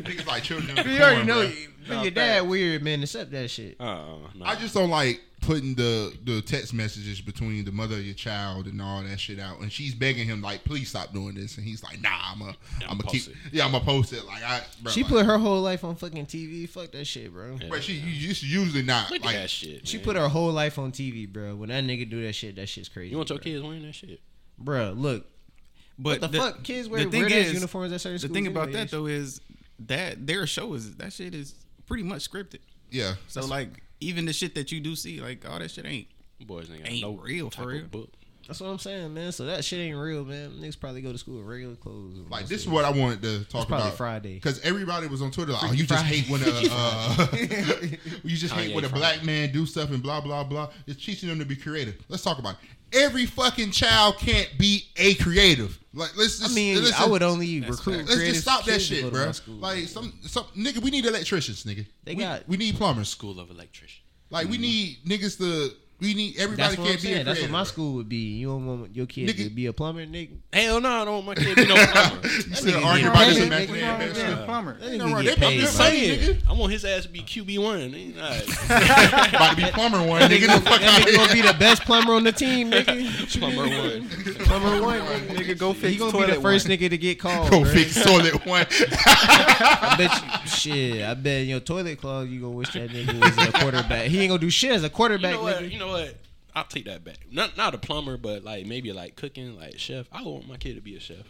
[0.02, 0.76] Niggas like children.
[0.78, 2.46] in you already know you- Nah, your dad facts.
[2.46, 3.02] weird, man.
[3.02, 3.76] Accept that shit.
[3.78, 4.46] Uh, oh, no.
[4.46, 8.66] I just don't like putting the the text messages between the mother of your child
[8.66, 9.60] and all that shit out.
[9.60, 11.58] And she's begging him like, please stop doing this.
[11.58, 12.52] And he's like, Nah, I'm a, Yeah,
[12.88, 13.34] I'm I'ma keep, it.
[13.52, 14.24] yeah, I'm gonna post it.
[14.24, 16.66] Like I, bro, She like, put her whole life on fucking TV.
[16.66, 17.58] Fuck that shit, bro.
[17.60, 17.66] Yeah.
[17.68, 19.86] but she you just usually not Look like at that shit.
[19.86, 20.04] She man.
[20.06, 21.54] put her whole life on TV, bro.
[21.54, 23.10] When that nigga do that shit, that shit's crazy.
[23.10, 23.44] You want your bro.
[23.44, 24.20] kids wearing that shit?
[24.56, 24.92] bro?
[24.96, 25.26] Look,
[25.98, 26.62] But what the, fuck?
[26.64, 28.90] Kids wear the thing weird ass is- uniforms at certain The thing about anyways.
[28.90, 29.40] that though is
[29.86, 31.54] that their show is that shit is
[31.86, 32.60] pretty much scripted.
[32.90, 33.14] yeah.
[33.28, 36.08] So like even the shit that you do see, like all that shit ain't.
[36.46, 37.84] Boys ain't got Ain't no real, for type of real.
[37.86, 38.10] book.
[38.46, 39.32] That's what I'm saying, man.
[39.32, 40.52] So that shit ain't real, man.
[40.60, 42.18] Niggas probably go to school with regular clothes.
[42.28, 44.34] Like this is what I wanted to talk probably about Friday.
[44.34, 46.16] because everybody was on Twitter like, oh, you just Friday.
[46.18, 47.26] hate when a uh,
[48.24, 49.00] you just hate Kanye when a Friday.
[49.00, 50.70] black man do stuff and blah blah blah.
[50.86, 51.96] It's teaching them to be creative.
[52.08, 52.96] Let's talk about it.
[52.96, 55.78] Every fucking child can't be a creative.
[55.92, 56.52] Like let's just.
[56.52, 58.06] I mean, listen, I would only recruit.
[58.08, 59.32] Let's just stop that shit, bro.
[59.32, 59.86] school, Like man.
[59.88, 61.86] some some nigga, we need electricians, nigga.
[62.04, 63.08] They we, got- we need plumbers.
[63.08, 64.02] School of electrician.
[64.30, 65.70] Like we need niggas to.
[66.00, 67.24] We need everybody That's what can't be a saying.
[67.26, 68.16] That's what my school would be.
[68.38, 70.36] You don't want your kid Nigga- to be a plumber, nigga.
[70.52, 72.26] Hell no, I don't want my kid to be no plumber.
[72.26, 73.98] You still nigga arguing about this paid, imaginary nigga.
[73.98, 74.44] best Yeah, shit?
[74.44, 74.78] plumber.
[74.80, 75.24] That Ain't nigga no right.
[75.24, 76.48] get They- I'm just saying, nigga.
[76.48, 77.74] I want his ass to be QB one.
[79.34, 80.46] About to be plumber one, nigga.
[80.54, 83.38] The fuck out nigga gonna be the best plumber on the team, nigga.
[83.38, 84.08] Plumber one.
[84.46, 85.36] Plumber one, nigga.
[85.36, 87.50] Nigga, go fix He gonna be the first nigga to get called.
[87.50, 87.72] Go bruh.
[87.72, 88.66] fix toilet one.
[88.70, 90.10] I bet
[90.44, 91.02] you, shit.
[91.04, 92.28] I bet your toilet clog.
[92.28, 94.06] You gonna wish that nigga was a quarterback.
[94.08, 95.58] He ain't gonna do shit as a quarterback, know what?
[95.62, 95.83] nigga.
[95.84, 96.16] You know what?
[96.56, 97.18] I'll take that back.
[97.30, 100.06] Not not a plumber, but like maybe like cooking, like chef.
[100.12, 101.26] I want my kid to be a chef.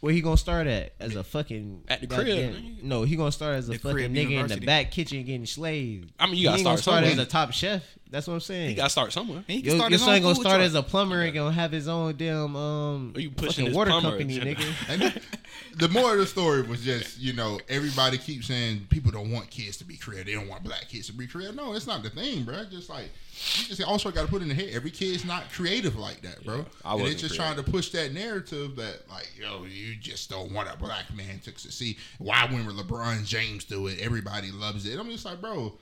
[0.00, 0.92] Where he gonna start at?
[1.00, 2.82] As a fucking At the crib, goddamn- nigga.
[2.82, 5.44] No, he gonna start as a The fucking crib nigga in the back kitchen getting
[5.44, 6.12] slaved.
[6.18, 7.26] I mean, you gotta ain't gonna start start as somewhere.
[7.26, 7.82] a top chef.
[8.10, 8.70] That's what I'm saying.
[8.70, 9.44] He got to start somewhere.
[9.46, 10.66] He can Your, start your his son own gonna food start truck.
[10.66, 13.74] as a plumber and gonna have his own damn um Are you pushing fucking this
[13.76, 14.60] water plumber company, agenda?
[14.60, 14.88] nigga.
[14.88, 15.22] And
[15.78, 19.48] the more of the story was just, you know, everybody keeps saying people don't want
[19.50, 20.26] kids to be creative.
[20.26, 21.54] They don't want black kids to be creative.
[21.54, 22.64] No, it's not the thing, bro.
[22.64, 23.10] Just like
[23.56, 24.70] you just also got to put in the head.
[24.72, 26.56] Every kid's not creative like that, bro.
[26.56, 29.96] Yeah, I and they're wasn't just trying to push that narrative that like, yo, you
[29.96, 31.96] just don't want a black man to succeed.
[32.18, 34.98] Why when LeBron James do it, everybody loves it.
[34.98, 35.72] I'm just like, bro,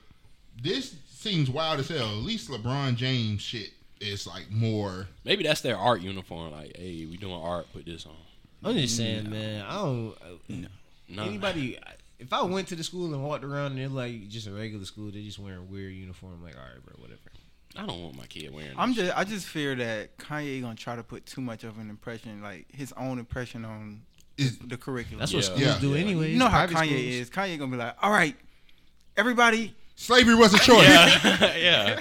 [0.63, 2.09] this seems wild as hell.
[2.09, 3.71] At least LeBron James shit
[4.01, 5.09] is like more.
[5.25, 6.53] Maybe that's their art uniform.
[6.53, 7.67] Like, hey, we doing art.
[7.73, 8.15] Put this on.
[8.65, 9.65] I'm just saying, man.
[9.65, 10.15] I don't.
[11.09, 11.23] No.
[11.25, 11.79] Anybody,
[12.19, 14.85] if I went to the school and walked around and they're like just a regular
[14.85, 16.35] school, they're just wearing weird uniform.
[16.35, 17.18] I'm like, all right, bro, whatever.
[17.77, 18.73] I don't want my kid wearing.
[18.77, 21.79] I'm this just, I just fear that Kanye gonna try to put too much of
[21.79, 24.03] an impression, like his own impression on
[24.37, 25.21] Is the curriculum.
[25.21, 25.47] That's what Yeah.
[25.47, 25.79] schools Yeah.
[25.81, 26.01] do Yeah.
[26.01, 26.33] anyway.
[26.33, 26.91] you know how Kanye schools.
[27.01, 27.31] is.
[27.31, 28.37] Kanye gonna be like, all right,
[29.17, 30.87] everybody, slavery was a choice.
[30.89, 32.01] yeah, yeah,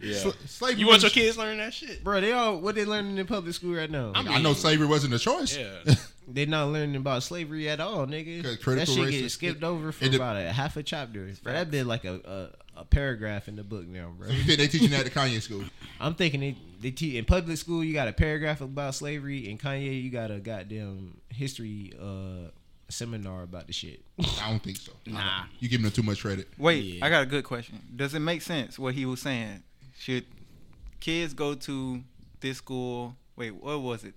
[0.00, 0.18] yeah.
[0.18, 2.02] Sl- slavery You want was your kids learning that shit?
[2.04, 4.12] Bro, they all what they learning in public school right now.
[4.14, 5.56] I mean- I know slavery wasn't a choice.
[5.56, 5.94] Yeah.
[6.32, 8.42] They not learning about slavery at all, nigga.
[8.44, 11.28] That shit race get is- skipped over for it about a half a chapter.
[11.42, 14.28] Bro, that been like a, a a paragraph in the book now, bro.
[14.30, 15.62] You think they teaching that at the Kanye school?
[16.00, 17.84] I'm thinking they they teach in public school.
[17.84, 22.50] You got a paragraph about slavery, and Kanye, you got a goddamn history uh
[22.88, 24.00] seminar about the shit.
[24.40, 24.92] I don't think so.
[25.06, 25.44] Nah.
[25.60, 26.48] You giving them too much credit.
[26.58, 27.04] wait, Yeah.
[27.06, 27.78] I got a good question.
[27.94, 29.62] Does it make sense what he was saying?
[29.98, 30.24] Should
[30.98, 32.02] kids go to
[32.40, 33.14] this school?
[33.36, 34.14] Wait, what was it?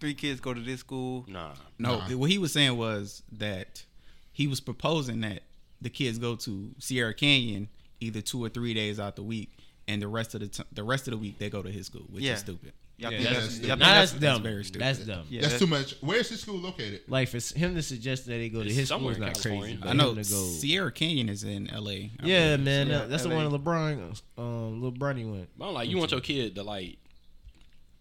[0.00, 1.24] Three kids go to this school.
[1.28, 1.52] Nah.
[1.78, 2.16] No, Nah.
[2.16, 3.84] what he was saying was that
[4.32, 5.42] he was proposing that
[5.82, 7.68] the kids go to Sierra Canyon
[8.00, 9.50] either two or three days out the week,
[9.88, 11.86] and the rest of the t- the rest of the week they go to his
[11.86, 12.34] school, which Yeah.
[12.34, 12.72] is stupid.
[12.96, 14.42] Y'all Yeah, that's- that's, that's- y'all Nah, think that's, that's, dumb.
[14.44, 14.80] very stupid.
[14.82, 15.26] That's dumb.
[15.28, 15.94] Yeah, That's too much.
[16.00, 17.00] Where's his school located?
[17.08, 19.48] Like for him to suggest that they go to his school is not crazy.
[19.50, 19.78] California.
[19.80, 20.22] but I know go.
[20.22, 22.12] Sierra Canyon is in L.A.
[22.20, 22.64] I Yeah, believe.
[22.64, 23.48] man, Yeah, that- that's the LA.
[23.48, 25.48] one LeBron, um, little Bronny went.
[25.58, 26.98] But I'm like, you want your kid to like.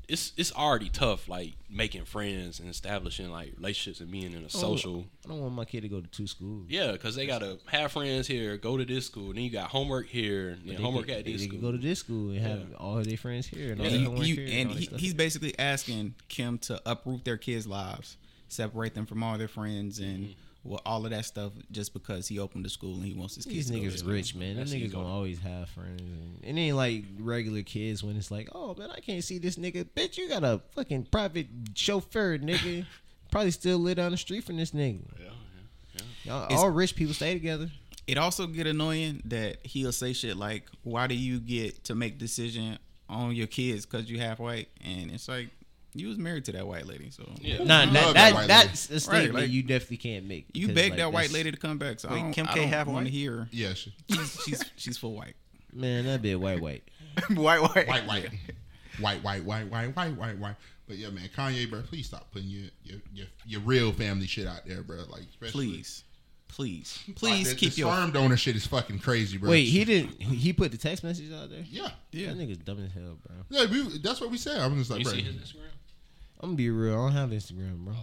[0.09, 4.49] It's it's already tough, like making friends and establishing like relationships and being in a
[4.49, 5.05] social.
[5.25, 6.65] I don't want my kid to go to two schools.
[6.69, 10.07] Yeah, because they gotta have friends here, go to this school, then you got homework
[10.07, 11.59] here, and then homework could- at this They school.
[11.61, 12.75] go to this school and have Yeah.
[12.77, 14.47] all of their friends here and all And, you- homework you- here.
[14.61, 18.17] and all he, he's basically asking Kim to uproot their kids' lives,
[18.49, 20.31] separate them from all their friends, and Mm-hmm.
[20.63, 23.45] Well, all of that stuff just because he opened the school and he wants his
[23.45, 24.11] kids These to go to niggas school.
[24.13, 24.55] rich, man.
[24.55, 26.01] Them That's niggas gonna always have friends.
[26.43, 29.57] And it ain't like regular kids when it's like, oh man, I can't see this
[29.57, 29.83] nigga.
[29.95, 32.85] Bitch, you got a fucking private chauffeur, nigga.
[33.31, 35.01] Probably still live down the street from this nigga.
[35.19, 35.29] Yeah,
[36.23, 37.69] Y'all, It's- all rich people stay together.
[38.05, 42.17] It also get annoying that he'll say shit like, "Why do you get to make
[42.19, 42.77] decision
[43.09, 45.49] on your kids because you half white?" And it's like
[45.95, 47.59] you was married to that white lady, so yeah.
[47.59, 50.47] Nah, that, that, that that's a statement right, like, you definitely can't make.
[50.53, 51.99] You begged like, that white lady to come back.
[51.99, 53.47] So wait, Kim K have one here.
[53.51, 55.35] Yeah, she, she's, she's she's full white.
[55.71, 56.83] Man, that'd be a white white.
[57.29, 57.87] white white.
[57.87, 58.29] White white.
[58.99, 60.55] White white white white white white white.
[60.87, 64.47] But yeah, man, Kanye, bro, please stop putting your your your, your real family shit
[64.47, 65.03] out there, bro.
[65.09, 66.03] Like, please.
[66.49, 69.49] Please, please like, the, keep the your sperm donor shit is fucking crazy, bro.
[69.49, 70.21] Wait, he didn't.
[70.21, 71.63] He put the text message out there.
[71.67, 72.27] Yeah, yeah.
[72.27, 73.37] That nigga's dumb as hell, bro.
[73.49, 74.59] Yeah, we, that's what we said.
[74.59, 75.13] I'm just like, you bro.
[75.13, 75.72] see his Instagram?
[76.43, 76.93] I'm gonna be real.
[76.93, 77.93] I don't have Instagram, bro.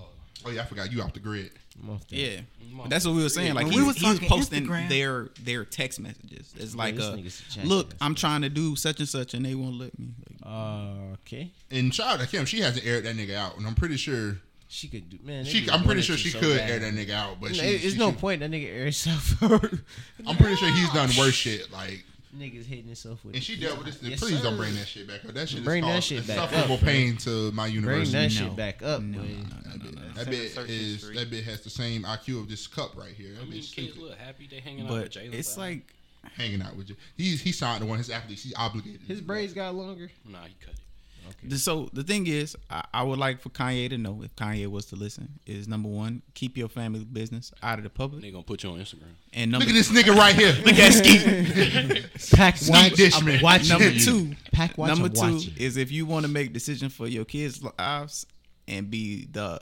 [0.46, 1.50] Oh yeah, I forgot you off the grid.
[1.82, 2.16] I'm off that.
[2.16, 2.40] Yeah,
[2.76, 3.54] But that's what we were saying.
[3.54, 6.52] Like When he, we was, was he was talking posting Instagram- their their text messages.
[6.56, 8.14] It's like, this uh, nigga's a look, I'm man.
[8.16, 10.08] trying to do such and such, and they won't let me.
[10.42, 11.50] Like, Uh, okay.
[11.70, 14.38] And shout out to Kim, she hasn't aired that nigga out, and I'm pretty sure
[14.68, 15.18] She could do.
[15.22, 15.64] Man, they she.
[15.66, 16.70] be I'm pretty sure to she so could bad.
[16.70, 18.84] air that nigga out, but No, she, There's she no should- point that nigga air
[18.84, 19.42] himself.
[20.26, 21.70] I'm pretty sure he's done worse shit.
[21.70, 22.04] Like,
[22.36, 23.34] Niggas hitting himself with.
[23.34, 24.02] and she dealt with this.
[24.02, 25.34] Yes, please don't bring that shit back up.
[25.34, 26.88] That shit Bring is that called shit back insufferable up, bro.
[26.88, 28.12] pain to my Bring university.
[28.12, 28.48] that No.
[28.48, 29.24] shit back up, No, boy.
[29.24, 29.90] no, no, That no, no.
[29.90, 30.26] bit, that
[30.66, 31.14] bit is history.
[31.16, 33.32] that bit has the same IQ of this cup right here.
[33.34, 34.46] That I mean, bit's kids look happy.
[34.48, 35.34] They hanging out with but Jalen.
[35.34, 35.92] it's like
[36.36, 36.96] Hanging out with you.
[37.16, 38.42] He's he signed to one of his athletes.
[38.44, 39.00] He's obligated.
[39.08, 40.10] His braids got longer.
[40.24, 40.80] nah, he cut it.
[41.42, 44.66] The- So the thing is, I, I would like for Kanye to know if Kanye
[44.66, 45.38] was to listen.
[45.46, 48.70] Is number one, keep your family business out of the public, They gonna put you
[48.70, 49.14] on Instagram.
[49.32, 50.52] and number Look at this nigga right here.
[50.64, 52.30] Look at Skeet.
[52.36, 52.92] Pack watch.
[52.92, 53.36] Dishman.
[53.36, 54.88] I'm watching Number two, Pack watch.
[54.88, 55.54] Number two watching.
[55.58, 58.26] is if you want to make decisions for your kids' lives
[58.68, 59.58] and be the,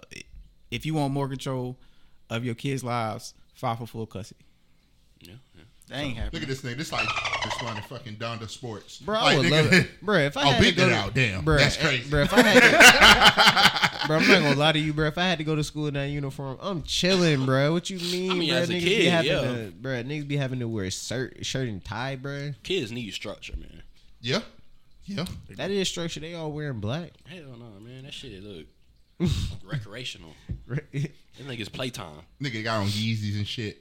[0.70, 1.78] if you want more control
[2.30, 4.44] of your kids' lives, file for full custody.
[5.90, 6.02] Yeah, yeah.
[6.02, 6.42] That ain't Look happening.
[6.42, 6.76] at this nigga.
[6.76, 8.98] This like responding fucking Donda Sports.
[8.98, 9.90] Bro, I would nigga, love it.
[10.02, 11.14] Bro, if I Oh, had to beat go that to, out.
[11.14, 11.44] Damn.
[11.44, 12.10] Bro, That's eh, crazy.
[12.10, 15.06] Bro, if I had to, bro, I'm not gonna lie to you, bro.
[15.06, 17.72] If I had to go to school in that uniform, I'm chilling, bro.
[17.72, 18.58] What you mean, I mean, bro?
[18.58, 19.40] as a niggas be having yeah.
[19.40, 22.52] to, bro, niggas be having to wear shirt, shirt and tie, bro.
[22.62, 23.82] Kids need structure, man.
[24.20, 24.40] Yeah.
[25.04, 25.24] Yeah.
[25.56, 26.20] That is structure.
[26.20, 27.12] They all wearing black.
[27.24, 28.04] Hell no, man.
[28.04, 28.66] That shit look
[29.64, 30.34] recreational.
[30.66, 31.08] what Them
[31.46, 32.22] niggas playtime.
[32.42, 33.80] Nigga got on Yeezys and shit.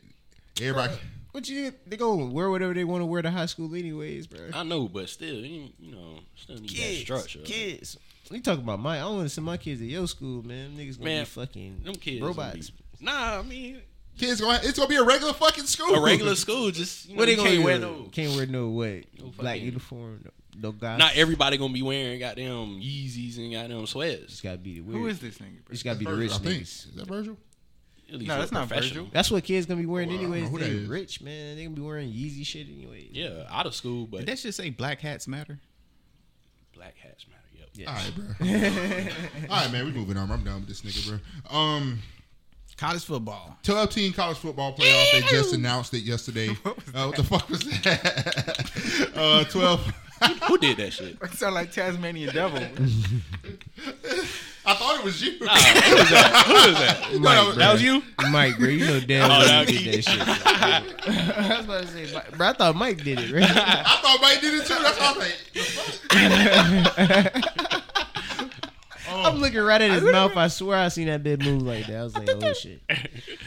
[0.61, 0.93] Everybody.
[1.33, 1.71] You?
[1.85, 4.39] They go wear whatever they want to wear to high school, anyways, bro.
[4.53, 7.39] I know, but still, you you know, still need that Kids, structure.
[7.39, 7.97] kids.
[8.31, 8.99] We talking about my.
[8.99, 10.71] I want to send my kids to your school, man.
[10.75, 12.69] Niggas gonna Man, be fucking Them kids robots.
[12.71, 13.81] be- Nah, I mean,
[14.17, 15.93] Kids gonna it's gonna be a regular fucking school.
[15.95, 18.09] a regular school just you know, What they you gonna can't wear no.
[18.11, 19.03] Can't wear no what?
[19.19, 20.21] No Black fucking- uniform.
[20.25, 20.97] No, no guys.
[20.97, 24.41] Not everybody gonna be wearing goddamn Yeezys and goddamn It's sweats.
[24.41, 24.99] gotta be the weird.
[24.99, 25.63] Who is this nigga?
[25.63, 25.71] Bro?
[25.73, 26.61] It's gotta be the Virgil, rich niggas.
[26.61, 27.37] Is that Virgil?
[28.09, 29.03] At least No, that's not professional.
[29.05, 29.13] Virgil.
[29.13, 30.49] That's what kids gonna be wearing Oh, anyways.
[30.49, 31.55] who They rich man.
[31.57, 33.09] They gonna be wearing Yeezy shit anyways.
[33.11, 35.59] Yeah, out of school, but Did that should say black hats matter?
[36.73, 37.41] black hats matter.
[37.57, 37.69] Yep.
[37.73, 37.89] Yeah.
[37.89, 39.49] All right, bro.
[39.55, 39.85] All right, man.
[39.85, 40.31] We moving on.
[40.31, 41.19] I'm done with this nigga,
[41.49, 41.57] bro.
[41.59, 41.99] Um,
[42.77, 43.57] College football.
[43.63, 45.11] 12 team college football playoff.
[45.11, 46.55] They just announced it yesterday.
[46.93, 49.11] Uh, what the fuck was that?
[49.15, 49.93] uh, 12.
[50.47, 51.17] Who did that shit?
[51.21, 52.61] It sound like Tasmanian devil.
[54.69, 55.39] I thought it was you.
[55.39, 56.43] Nah, who was that?
[56.45, 57.19] Who was that?
[57.21, 58.03] Mike, That was you?
[58.31, 58.67] Mike, bro.
[58.67, 60.21] You know damn Oh, well that you did that shit.
[61.37, 62.47] I was about to say, Mike- bro.
[62.47, 63.43] I thought Mike did it, right?
[63.49, 64.75] I thought Mike did it too.
[64.83, 65.59] That's why I was like, the
[67.43, 67.67] fuck?
[69.09, 70.35] I'm looking right at his mouth.
[70.35, 71.95] I swear I seen that bit move like that.
[71.97, 72.81] I was like, oh shit.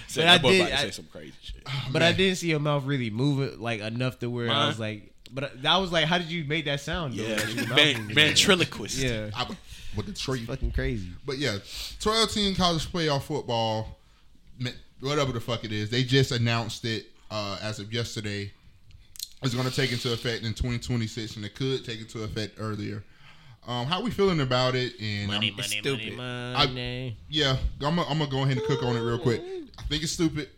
[0.09, 1.63] Said But I did- about to I- say some crazy shit.
[1.67, 4.67] Oh, but I didn't see your mouth really move it like enough to where I
[4.67, 7.15] was like, but I was like, how did you make that sound?
[7.15, 7.23] Though?
[7.23, 8.97] Yeah, Like, Van- ventriloquist.
[8.97, 9.47] Yeah, I,
[9.97, 10.45] with the tree.
[10.45, 11.09] fucking crazy.
[11.27, 11.59] But yeah,
[12.01, 13.99] 12 team college playoff football,
[15.01, 18.53] whatever the fuck it is, they just announced it uh, as of yesterday.
[19.43, 23.03] It's going to take into effect in 2026, and it could take into effect earlier.
[23.67, 24.95] Um, how we feeling about it?
[25.01, 26.17] And I'm- money, stupid.
[26.17, 27.17] money.
[27.29, 29.43] yeah, I'm gonna I'm gonna go ahead and cook on it real quick.
[29.79, 30.49] I think it's stupid.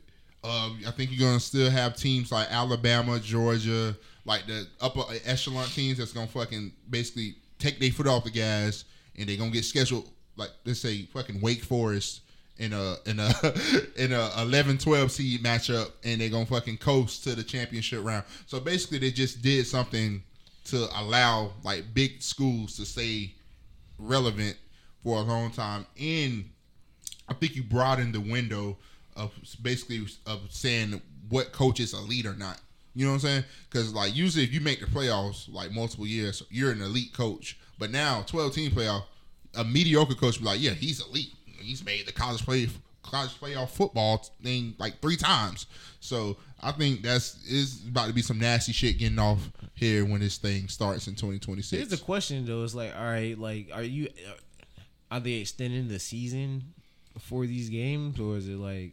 [0.44, 5.66] Um, I think you're gonna still have teams like Alabama, Georgia, like the upper echelon
[5.66, 8.84] teams that's gonna fucking basically take their foot off the gas
[9.22, 12.22] and they're gonna get scheduled like let's say fucking Wake Forest
[12.58, 13.28] in a in a
[13.96, 18.24] in a 11-12 seed matchup and they're gonna fucking coast to the championship round.
[18.46, 20.22] So basically they just did something
[20.66, 23.34] to allow like big schools to stay
[23.98, 24.56] relevant
[25.02, 26.48] for a long time and
[27.28, 28.76] I think you broadened the window
[29.16, 29.32] of
[29.62, 32.60] basically of saying what coach is elite or not.
[32.94, 33.44] You know what I'm saying?
[33.70, 37.58] Because like usually if you make the playoffs like multiple years, you're an elite coach.
[37.78, 39.04] But now 12 team playoff,
[39.54, 41.32] a mediocre coach be like, yeah, he's elite.
[41.46, 42.68] He's made the college play
[43.02, 45.66] college playoff football thing like three times.
[46.00, 50.20] So I think that's is about to be some nasty shit getting off here when
[50.20, 51.70] this thing starts in 2026.
[51.70, 54.08] Here's the question though: It's like, all right, like, are you,
[55.10, 56.62] are they extending the season
[57.18, 58.92] for these games, or is it like?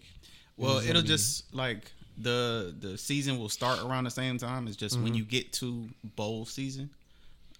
[0.57, 4.68] Well, it it'll gonna just like the the season will start around the same time.
[4.68, 6.90] It's just when you get to bowl season,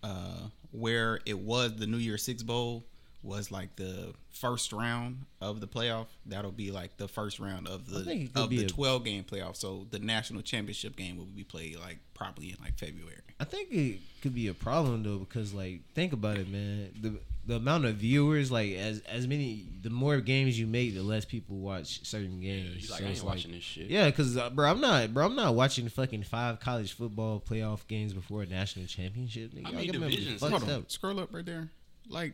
[0.04, 2.86] uh, where it was the New Year Six Bowl
[3.22, 6.08] was like the first round of the playoff.
[6.26, 9.56] That'll be like the first round of the of be the a- twelve game playoff.
[9.56, 13.18] So the national championship game will be played like probably in like February.
[13.40, 16.92] I think it could be a problem though because like think about it, man.
[17.02, 21.02] The the amount of viewers, like as as many, the more games you make, the
[21.02, 22.76] less people watch certain games.
[22.82, 23.88] He's like, So I ain't watching this shit.
[23.88, 27.88] Yeah, because uh, bro, I'm not, bro, I'm not watching fucking five college football playoff
[27.88, 29.52] games before a national championship.
[29.54, 29.66] Nigga.
[29.68, 30.92] I Y'all mean, divisions- Hold on, up.
[30.92, 31.70] scroll up right there.
[32.08, 32.34] Like,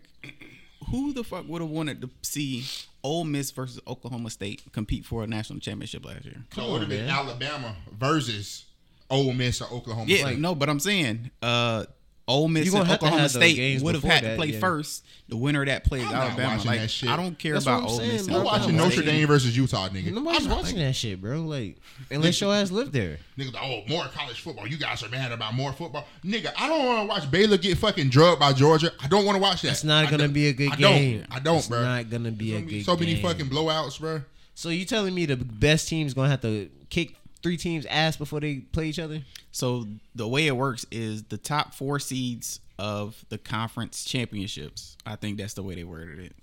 [0.91, 2.63] who the fuck would have wanted to see
[3.03, 6.43] Ole Miss versus Oklahoma State compete for a national championship last year?
[6.53, 7.07] so it would have been.
[7.09, 8.65] Alabama versus
[9.09, 10.39] Ole Miss or Oklahoma Yeah, State.
[10.39, 11.85] no, but I'm saying, uh,
[12.27, 14.59] Ole Miss and Oklahoma State would have had to that, play yeah.
[14.59, 15.05] first.
[15.27, 16.61] The winner of that plays Alabama.
[16.63, 17.09] Like, that shit.
[17.09, 18.27] I don't care That's about Ole saying, Miss.
[18.29, 20.11] I'm watching Notre Dame versus Utah, nigga.
[20.11, 21.41] Nobody's I'm watching that shit, bro.
[21.41, 21.77] Like
[22.09, 23.19] unless your ass live there.
[23.37, 24.65] Nigga, oh, more college football.
[24.65, 26.07] You guys are mad about more football.
[26.23, 28.91] Nigga, I don't want to watch Baylor get fucking drugged by Georgia.
[29.01, 29.71] I don't want to watch that.
[29.71, 31.19] It's not I gonna be a good I game.
[31.19, 31.35] Don't.
[31.35, 31.83] I don't, it's bro.
[31.83, 33.23] not gonna be a There's gonna be good so many game.
[33.23, 34.21] fucking blowouts, bro.
[34.55, 37.15] So you telling me the best team's gonna have to kick
[37.45, 39.21] three teams' ass before they play each other?
[39.51, 39.85] So
[40.15, 45.37] the way it works is the top four seeds of the conference championships, I think
[45.37, 46.35] that's the way they worded it,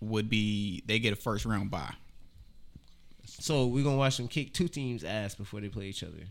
[0.00, 1.92] would be they get a first round bye.
[3.26, 6.24] So we're gonna watch them kick two teams' ass before they play each other,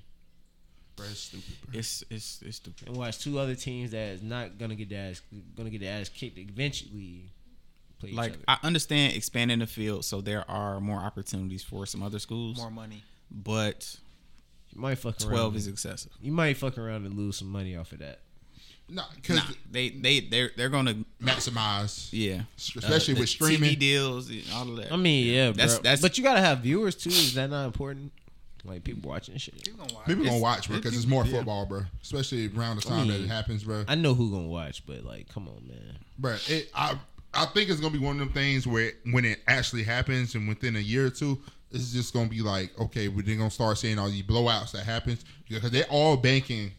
[0.95, 1.80] Bro, it's stupid, bro.
[1.80, 2.88] It's it's it's stupid.
[2.88, 5.22] and watch two other teams that is not gonna get their ass
[5.56, 7.30] gonna get their ass kicked eventually
[7.99, 8.41] play each Like other.
[8.48, 12.72] I understand expanding the field, so there are more opportunities for some other schools, More
[12.72, 13.04] money.
[13.32, 13.98] But
[14.74, 15.30] you might fuck around.
[15.32, 16.12] twelve is excessive.
[16.22, 18.20] you might fuck around and lose some money off of that.
[18.90, 23.72] Nah, because Nah, they they they're they're gonna maximize, yeah, especially Uh, with streaming.
[23.72, 24.91] TV deals, and all of that.
[24.91, 25.84] I mean, yeah, That's- bro.
[25.84, 27.10] that's- but you gotta have viewers too.
[27.10, 28.12] Is that not important?
[28.64, 29.62] Like people watching shit.
[29.64, 30.06] People gonna watch.
[30.08, 31.84] People gonna watch, bro, because it's more football, bro.
[32.02, 33.86] Especially around the time that mean, it happens, bro.
[33.88, 35.98] I know who gonna watch, but like, come on, man.
[36.18, 36.98] Bro, it, I
[37.34, 40.48] I think it's gonna be one of them things where when it actually happens and
[40.48, 41.41] within a year or two,
[41.72, 45.26] it's just gonna be like, okay, we're gonna start seeing all these blowouts that happens
[45.49, 46.72] because they're all banking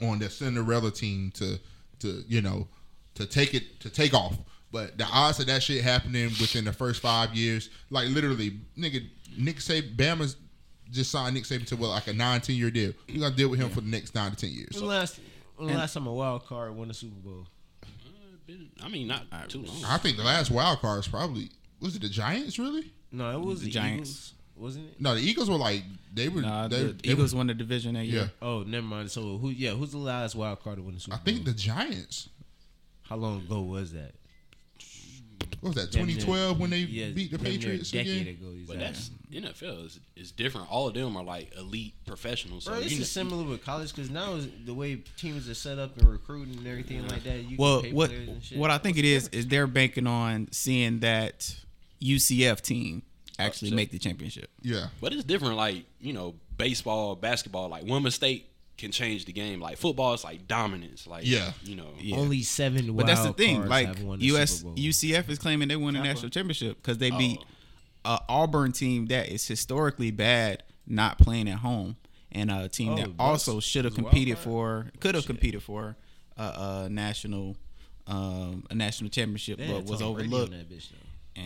[0.00, 1.58] on the Cinderella team to
[2.00, 2.68] to you know
[3.14, 4.36] to take it to take off.
[4.70, 9.06] But the odds of that shit happening within the first five years, like literally, nigga,
[9.36, 10.36] Nick Saban, Bama's
[10.90, 12.92] just signed Nick Saban to what like a nine, 10 year deal.
[13.06, 14.74] You're gonna deal with him for the next nine to ten years.
[14.74, 15.20] When the last
[15.56, 17.46] when the last time a wild card won the Super Bowl?
[17.82, 18.52] Uh,
[18.82, 19.84] I mean, not too long.
[19.86, 22.92] I think the last wild card is probably was it the Giants really?
[23.12, 24.10] No, it was The the, Giants.
[24.10, 25.00] Eagles, wasn't it?
[25.00, 25.82] No, the Eagles were like
[26.12, 26.40] they were.
[26.42, 28.30] Nah, they, the they Eagles were- won the division that yeah, year.
[28.42, 29.10] Oh, never mind.
[29.10, 29.50] So who?
[29.50, 31.24] Yeah, who's the last wild card to win the Super I Bowl?
[31.24, 32.28] think the Giants.
[33.02, 34.12] How long ago was that?
[35.60, 35.92] What was that?
[35.92, 38.34] 2012 when they yeah, beat the damn a Patriots decade again.
[38.34, 38.52] ago.
[38.68, 40.70] But that's NFL is is different.
[40.70, 42.64] All of them are like elite professionals.
[42.64, 45.48] So Bro, this you is know- similar with college because now is the way teams
[45.48, 47.38] are set up and recruiting and everything like that.
[47.48, 48.58] You Well, can pay what and shit.
[48.58, 51.56] what I think it is is they're banking on seeing that
[52.00, 53.02] UCF team
[53.38, 53.76] actually Upset.
[53.76, 54.50] make the championship.
[54.62, 55.56] Yeah, But it's different.
[55.56, 57.68] Like you know, baseball, basketball.
[57.68, 59.60] Like one mistake can change the game.
[59.60, 61.06] Like football, is like dominance.
[61.06, 61.52] Like Yeah.
[61.64, 61.88] you know.
[62.00, 62.16] Yeah.
[62.16, 62.94] only seven.
[62.96, 63.66] But that's the thing.
[63.66, 67.38] Like the US UCF is claiming they won the national championship because they beat
[68.04, 68.14] Oh.
[68.14, 71.96] a Auburn team that is historically bad, not playing at home,
[72.32, 75.26] and a team Oh, that also should have was a wild competed for, could have
[75.26, 75.96] competed for
[76.36, 77.56] a, a national,
[78.06, 80.52] um, a national championship, They but was Tom Brady on overlooked.
[80.52, 80.96] that bitch, though.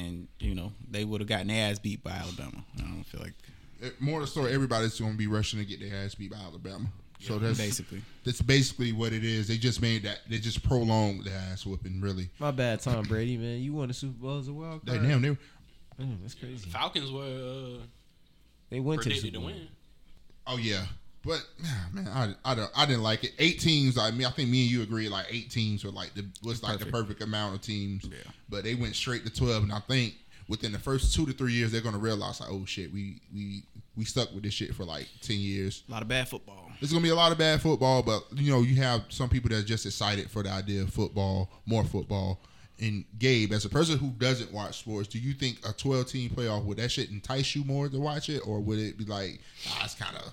[0.00, 2.64] And you know they would have gotten their ass beat by Alabama.
[2.78, 3.34] I don't feel like
[3.80, 4.52] It- more of the story.
[4.52, 6.88] Everybody's going to be rushing to get their ass beat by Alabama.
[7.20, 8.02] So that's basically.
[8.24, 9.46] that's basically what it is.
[9.46, 10.20] They just made that.
[10.28, 12.00] They just prolonged the ass whooping.
[12.00, 13.60] Really, My bad, Tom Brady, man.
[13.60, 15.08] You won the Super Bowl as a wild They- card.
[15.08, 15.36] damn, they
[15.98, 16.68] Man, that's crazy.
[16.70, 17.22] Falcons were
[17.80, 17.84] uh,
[18.70, 19.68] They went to the predicted Super to win.
[20.46, 20.86] Oh yeah,
[21.24, 21.46] but
[21.92, 23.32] man, I I, don't, I didn't like it.
[23.38, 23.98] Eight teams.
[23.98, 25.08] I mean, I think me and you agree.
[25.08, 28.04] Like eight teams were like the was like the perfect amount of teams.
[28.04, 28.30] Yeah.
[28.48, 30.14] But they went straight to twelve, and I think
[30.48, 33.62] within the first two to three years, they're gonna realize like, oh shit, we we
[33.96, 35.82] we stuck with this shit for like ten years.
[35.88, 36.70] A lot of bad football.
[36.80, 39.50] There's gonna be a lot of bad football, but you know, you have some people
[39.50, 42.40] that's just excited for the idea of football, more football.
[42.80, 46.30] And Gabe, as a person who doesn't watch sports, do you think a 12 team
[46.30, 49.40] playoff would that shit entice you more to watch it, or would it be like,
[49.68, 50.32] ah, it's kind of,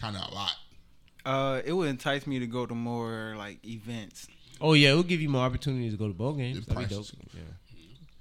[0.00, 0.52] kind of a lot?
[1.24, 4.28] Uh, it would entice me to go to more like events,
[4.60, 6.66] Oh yeah, it would give you more opportunities to go to bowl games.
[6.66, 7.06] The That'd be dope.
[7.34, 7.40] Yeah.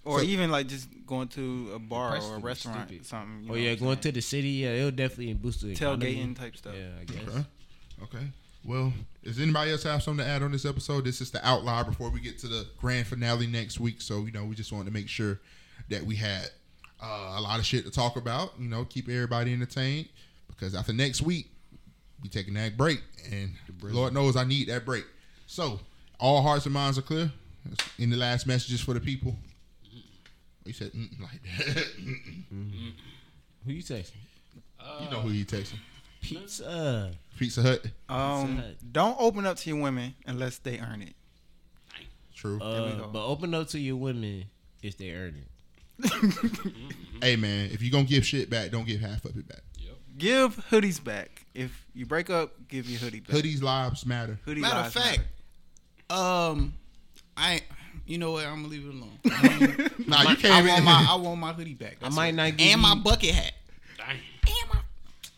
[0.06, 3.06] or So- even like just going to a bar or a restaurant, stupid.
[3.08, 3.44] something.
[3.44, 4.50] you Oh know yeah, what I'm going to the city.
[4.50, 6.16] Yeah, it'll definitely boost the economy.
[6.16, 6.76] tailgating type stuff.
[6.78, 7.28] Yeah, I guess.
[7.28, 7.46] Okay.
[8.04, 8.28] Okay.
[8.64, 8.94] Well,
[9.24, 11.06] does anybody else have something to add on this episode?
[11.06, 14.02] This is the outlier before we get to the grand finale next week.
[14.02, 15.40] So, you know, we just wanted to make sure
[15.90, 16.50] that we had
[17.02, 20.10] uh, a lot of shit to talk about, you know, keep everybody entertained.
[20.50, 21.50] Because after next week,
[22.22, 23.02] we taking that break.
[23.32, 25.06] And Lord knows I need that break.
[25.46, 25.80] So,
[26.20, 27.32] all hearts and minds are clear.
[28.00, 29.36] Any last messages for the people?
[30.66, 31.86] You said mm, like that.
[33.66, 34.12] Who you texting?
[35.02, 35.80] you know who you texting.
[36.22, 37.12] Pizza.
[37.38, 37.86] Pizza Hut.
[38.10, 38.76] Um, Pizza Hut.
[38.92, 41.16] don't open up to your women unless they earn it.
[42.34, 42.62] True.
[42.62, 44.46] Uh, but open up to your women
[44.82, 45.48] if they earn it.
[47.22, 49.62] hey man, if you gonna give shit back, don't give half of it back.
[50.18, 51.37] Give hoodies back.
[51.58, 53.36] If you break up, give your hoodie back.
[53.36, 54.38] Hoodies lives matter.
[54.46, 55.22] Hoodie Matter of fact,
[56.12, 56.22] matter.
[56.22, 56.74] um,
[57.36, 57.62] I,
[58.06, 58.46] you know what?
[58.46, 59.18] I'm gonna leave it alone.
[59.26, 60.54] I, Nah, you can't.
[60.54, 61.98] I want my, I want my hoodie back.
[62.04, 63.54] I might not give and my bucket hat.
[63.98, 64.10] Dang.
[64.10, 64.80] And my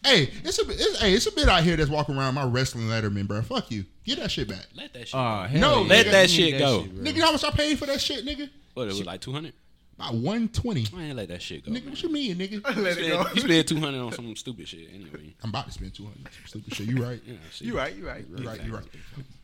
[0.03, 0.75] Hey, it's a bit.
[0.79, 3.41] It's, hey, it's a bit out here that's walking around my wrestling letterman, bro.
[3.41, 3.85] Fuck you.
[4.05, 5.15] Get that shit back, Let that shit.
[5.15, 5.59] Oh, go.
[5.59, 5.87] No, yeah.
[5.87, 6.83] let You that shit go.
[6.83, 7.03] bro.
[7.03, 7.19] nigga.
[7.21, 8.49] How much I paid for that shit, nigga?
[8.73, 9.53] what it was like two hundred.
[9.99, 10.85] About one twenty.
[10.95, 11.71] Man, let that shit go.
[11.71, 12.63] Nigga, what you mean, nigga?
[12.77, 13.26] Let it go.
[13.34, 15.35] You spent two hundred on some stupid shit anyway.
[15.43, 16.30] I'm about to spend two hundred.
[16.45, 16.88] Stupid shit.
[16.88, 17.21] You right.
[17.26, 17.67] Yeah, shit.
[17.67, 17.93] You right.
[17.93, 18.26] You right.
[18.30, 18.63] You right.
[18.63, 18.85] You right.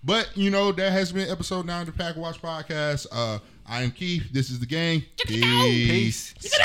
[0.06, 3.08] But you know that has been episode nine of the PackWatch podcast.
[3.12, 4.32] Uh, I am Keith.
[4.32, 5.04] This is the game.
[5.18, 6.34] Peace.
[6.34, 6.58] Peace.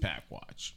[0.00, 0.74] Pack watch.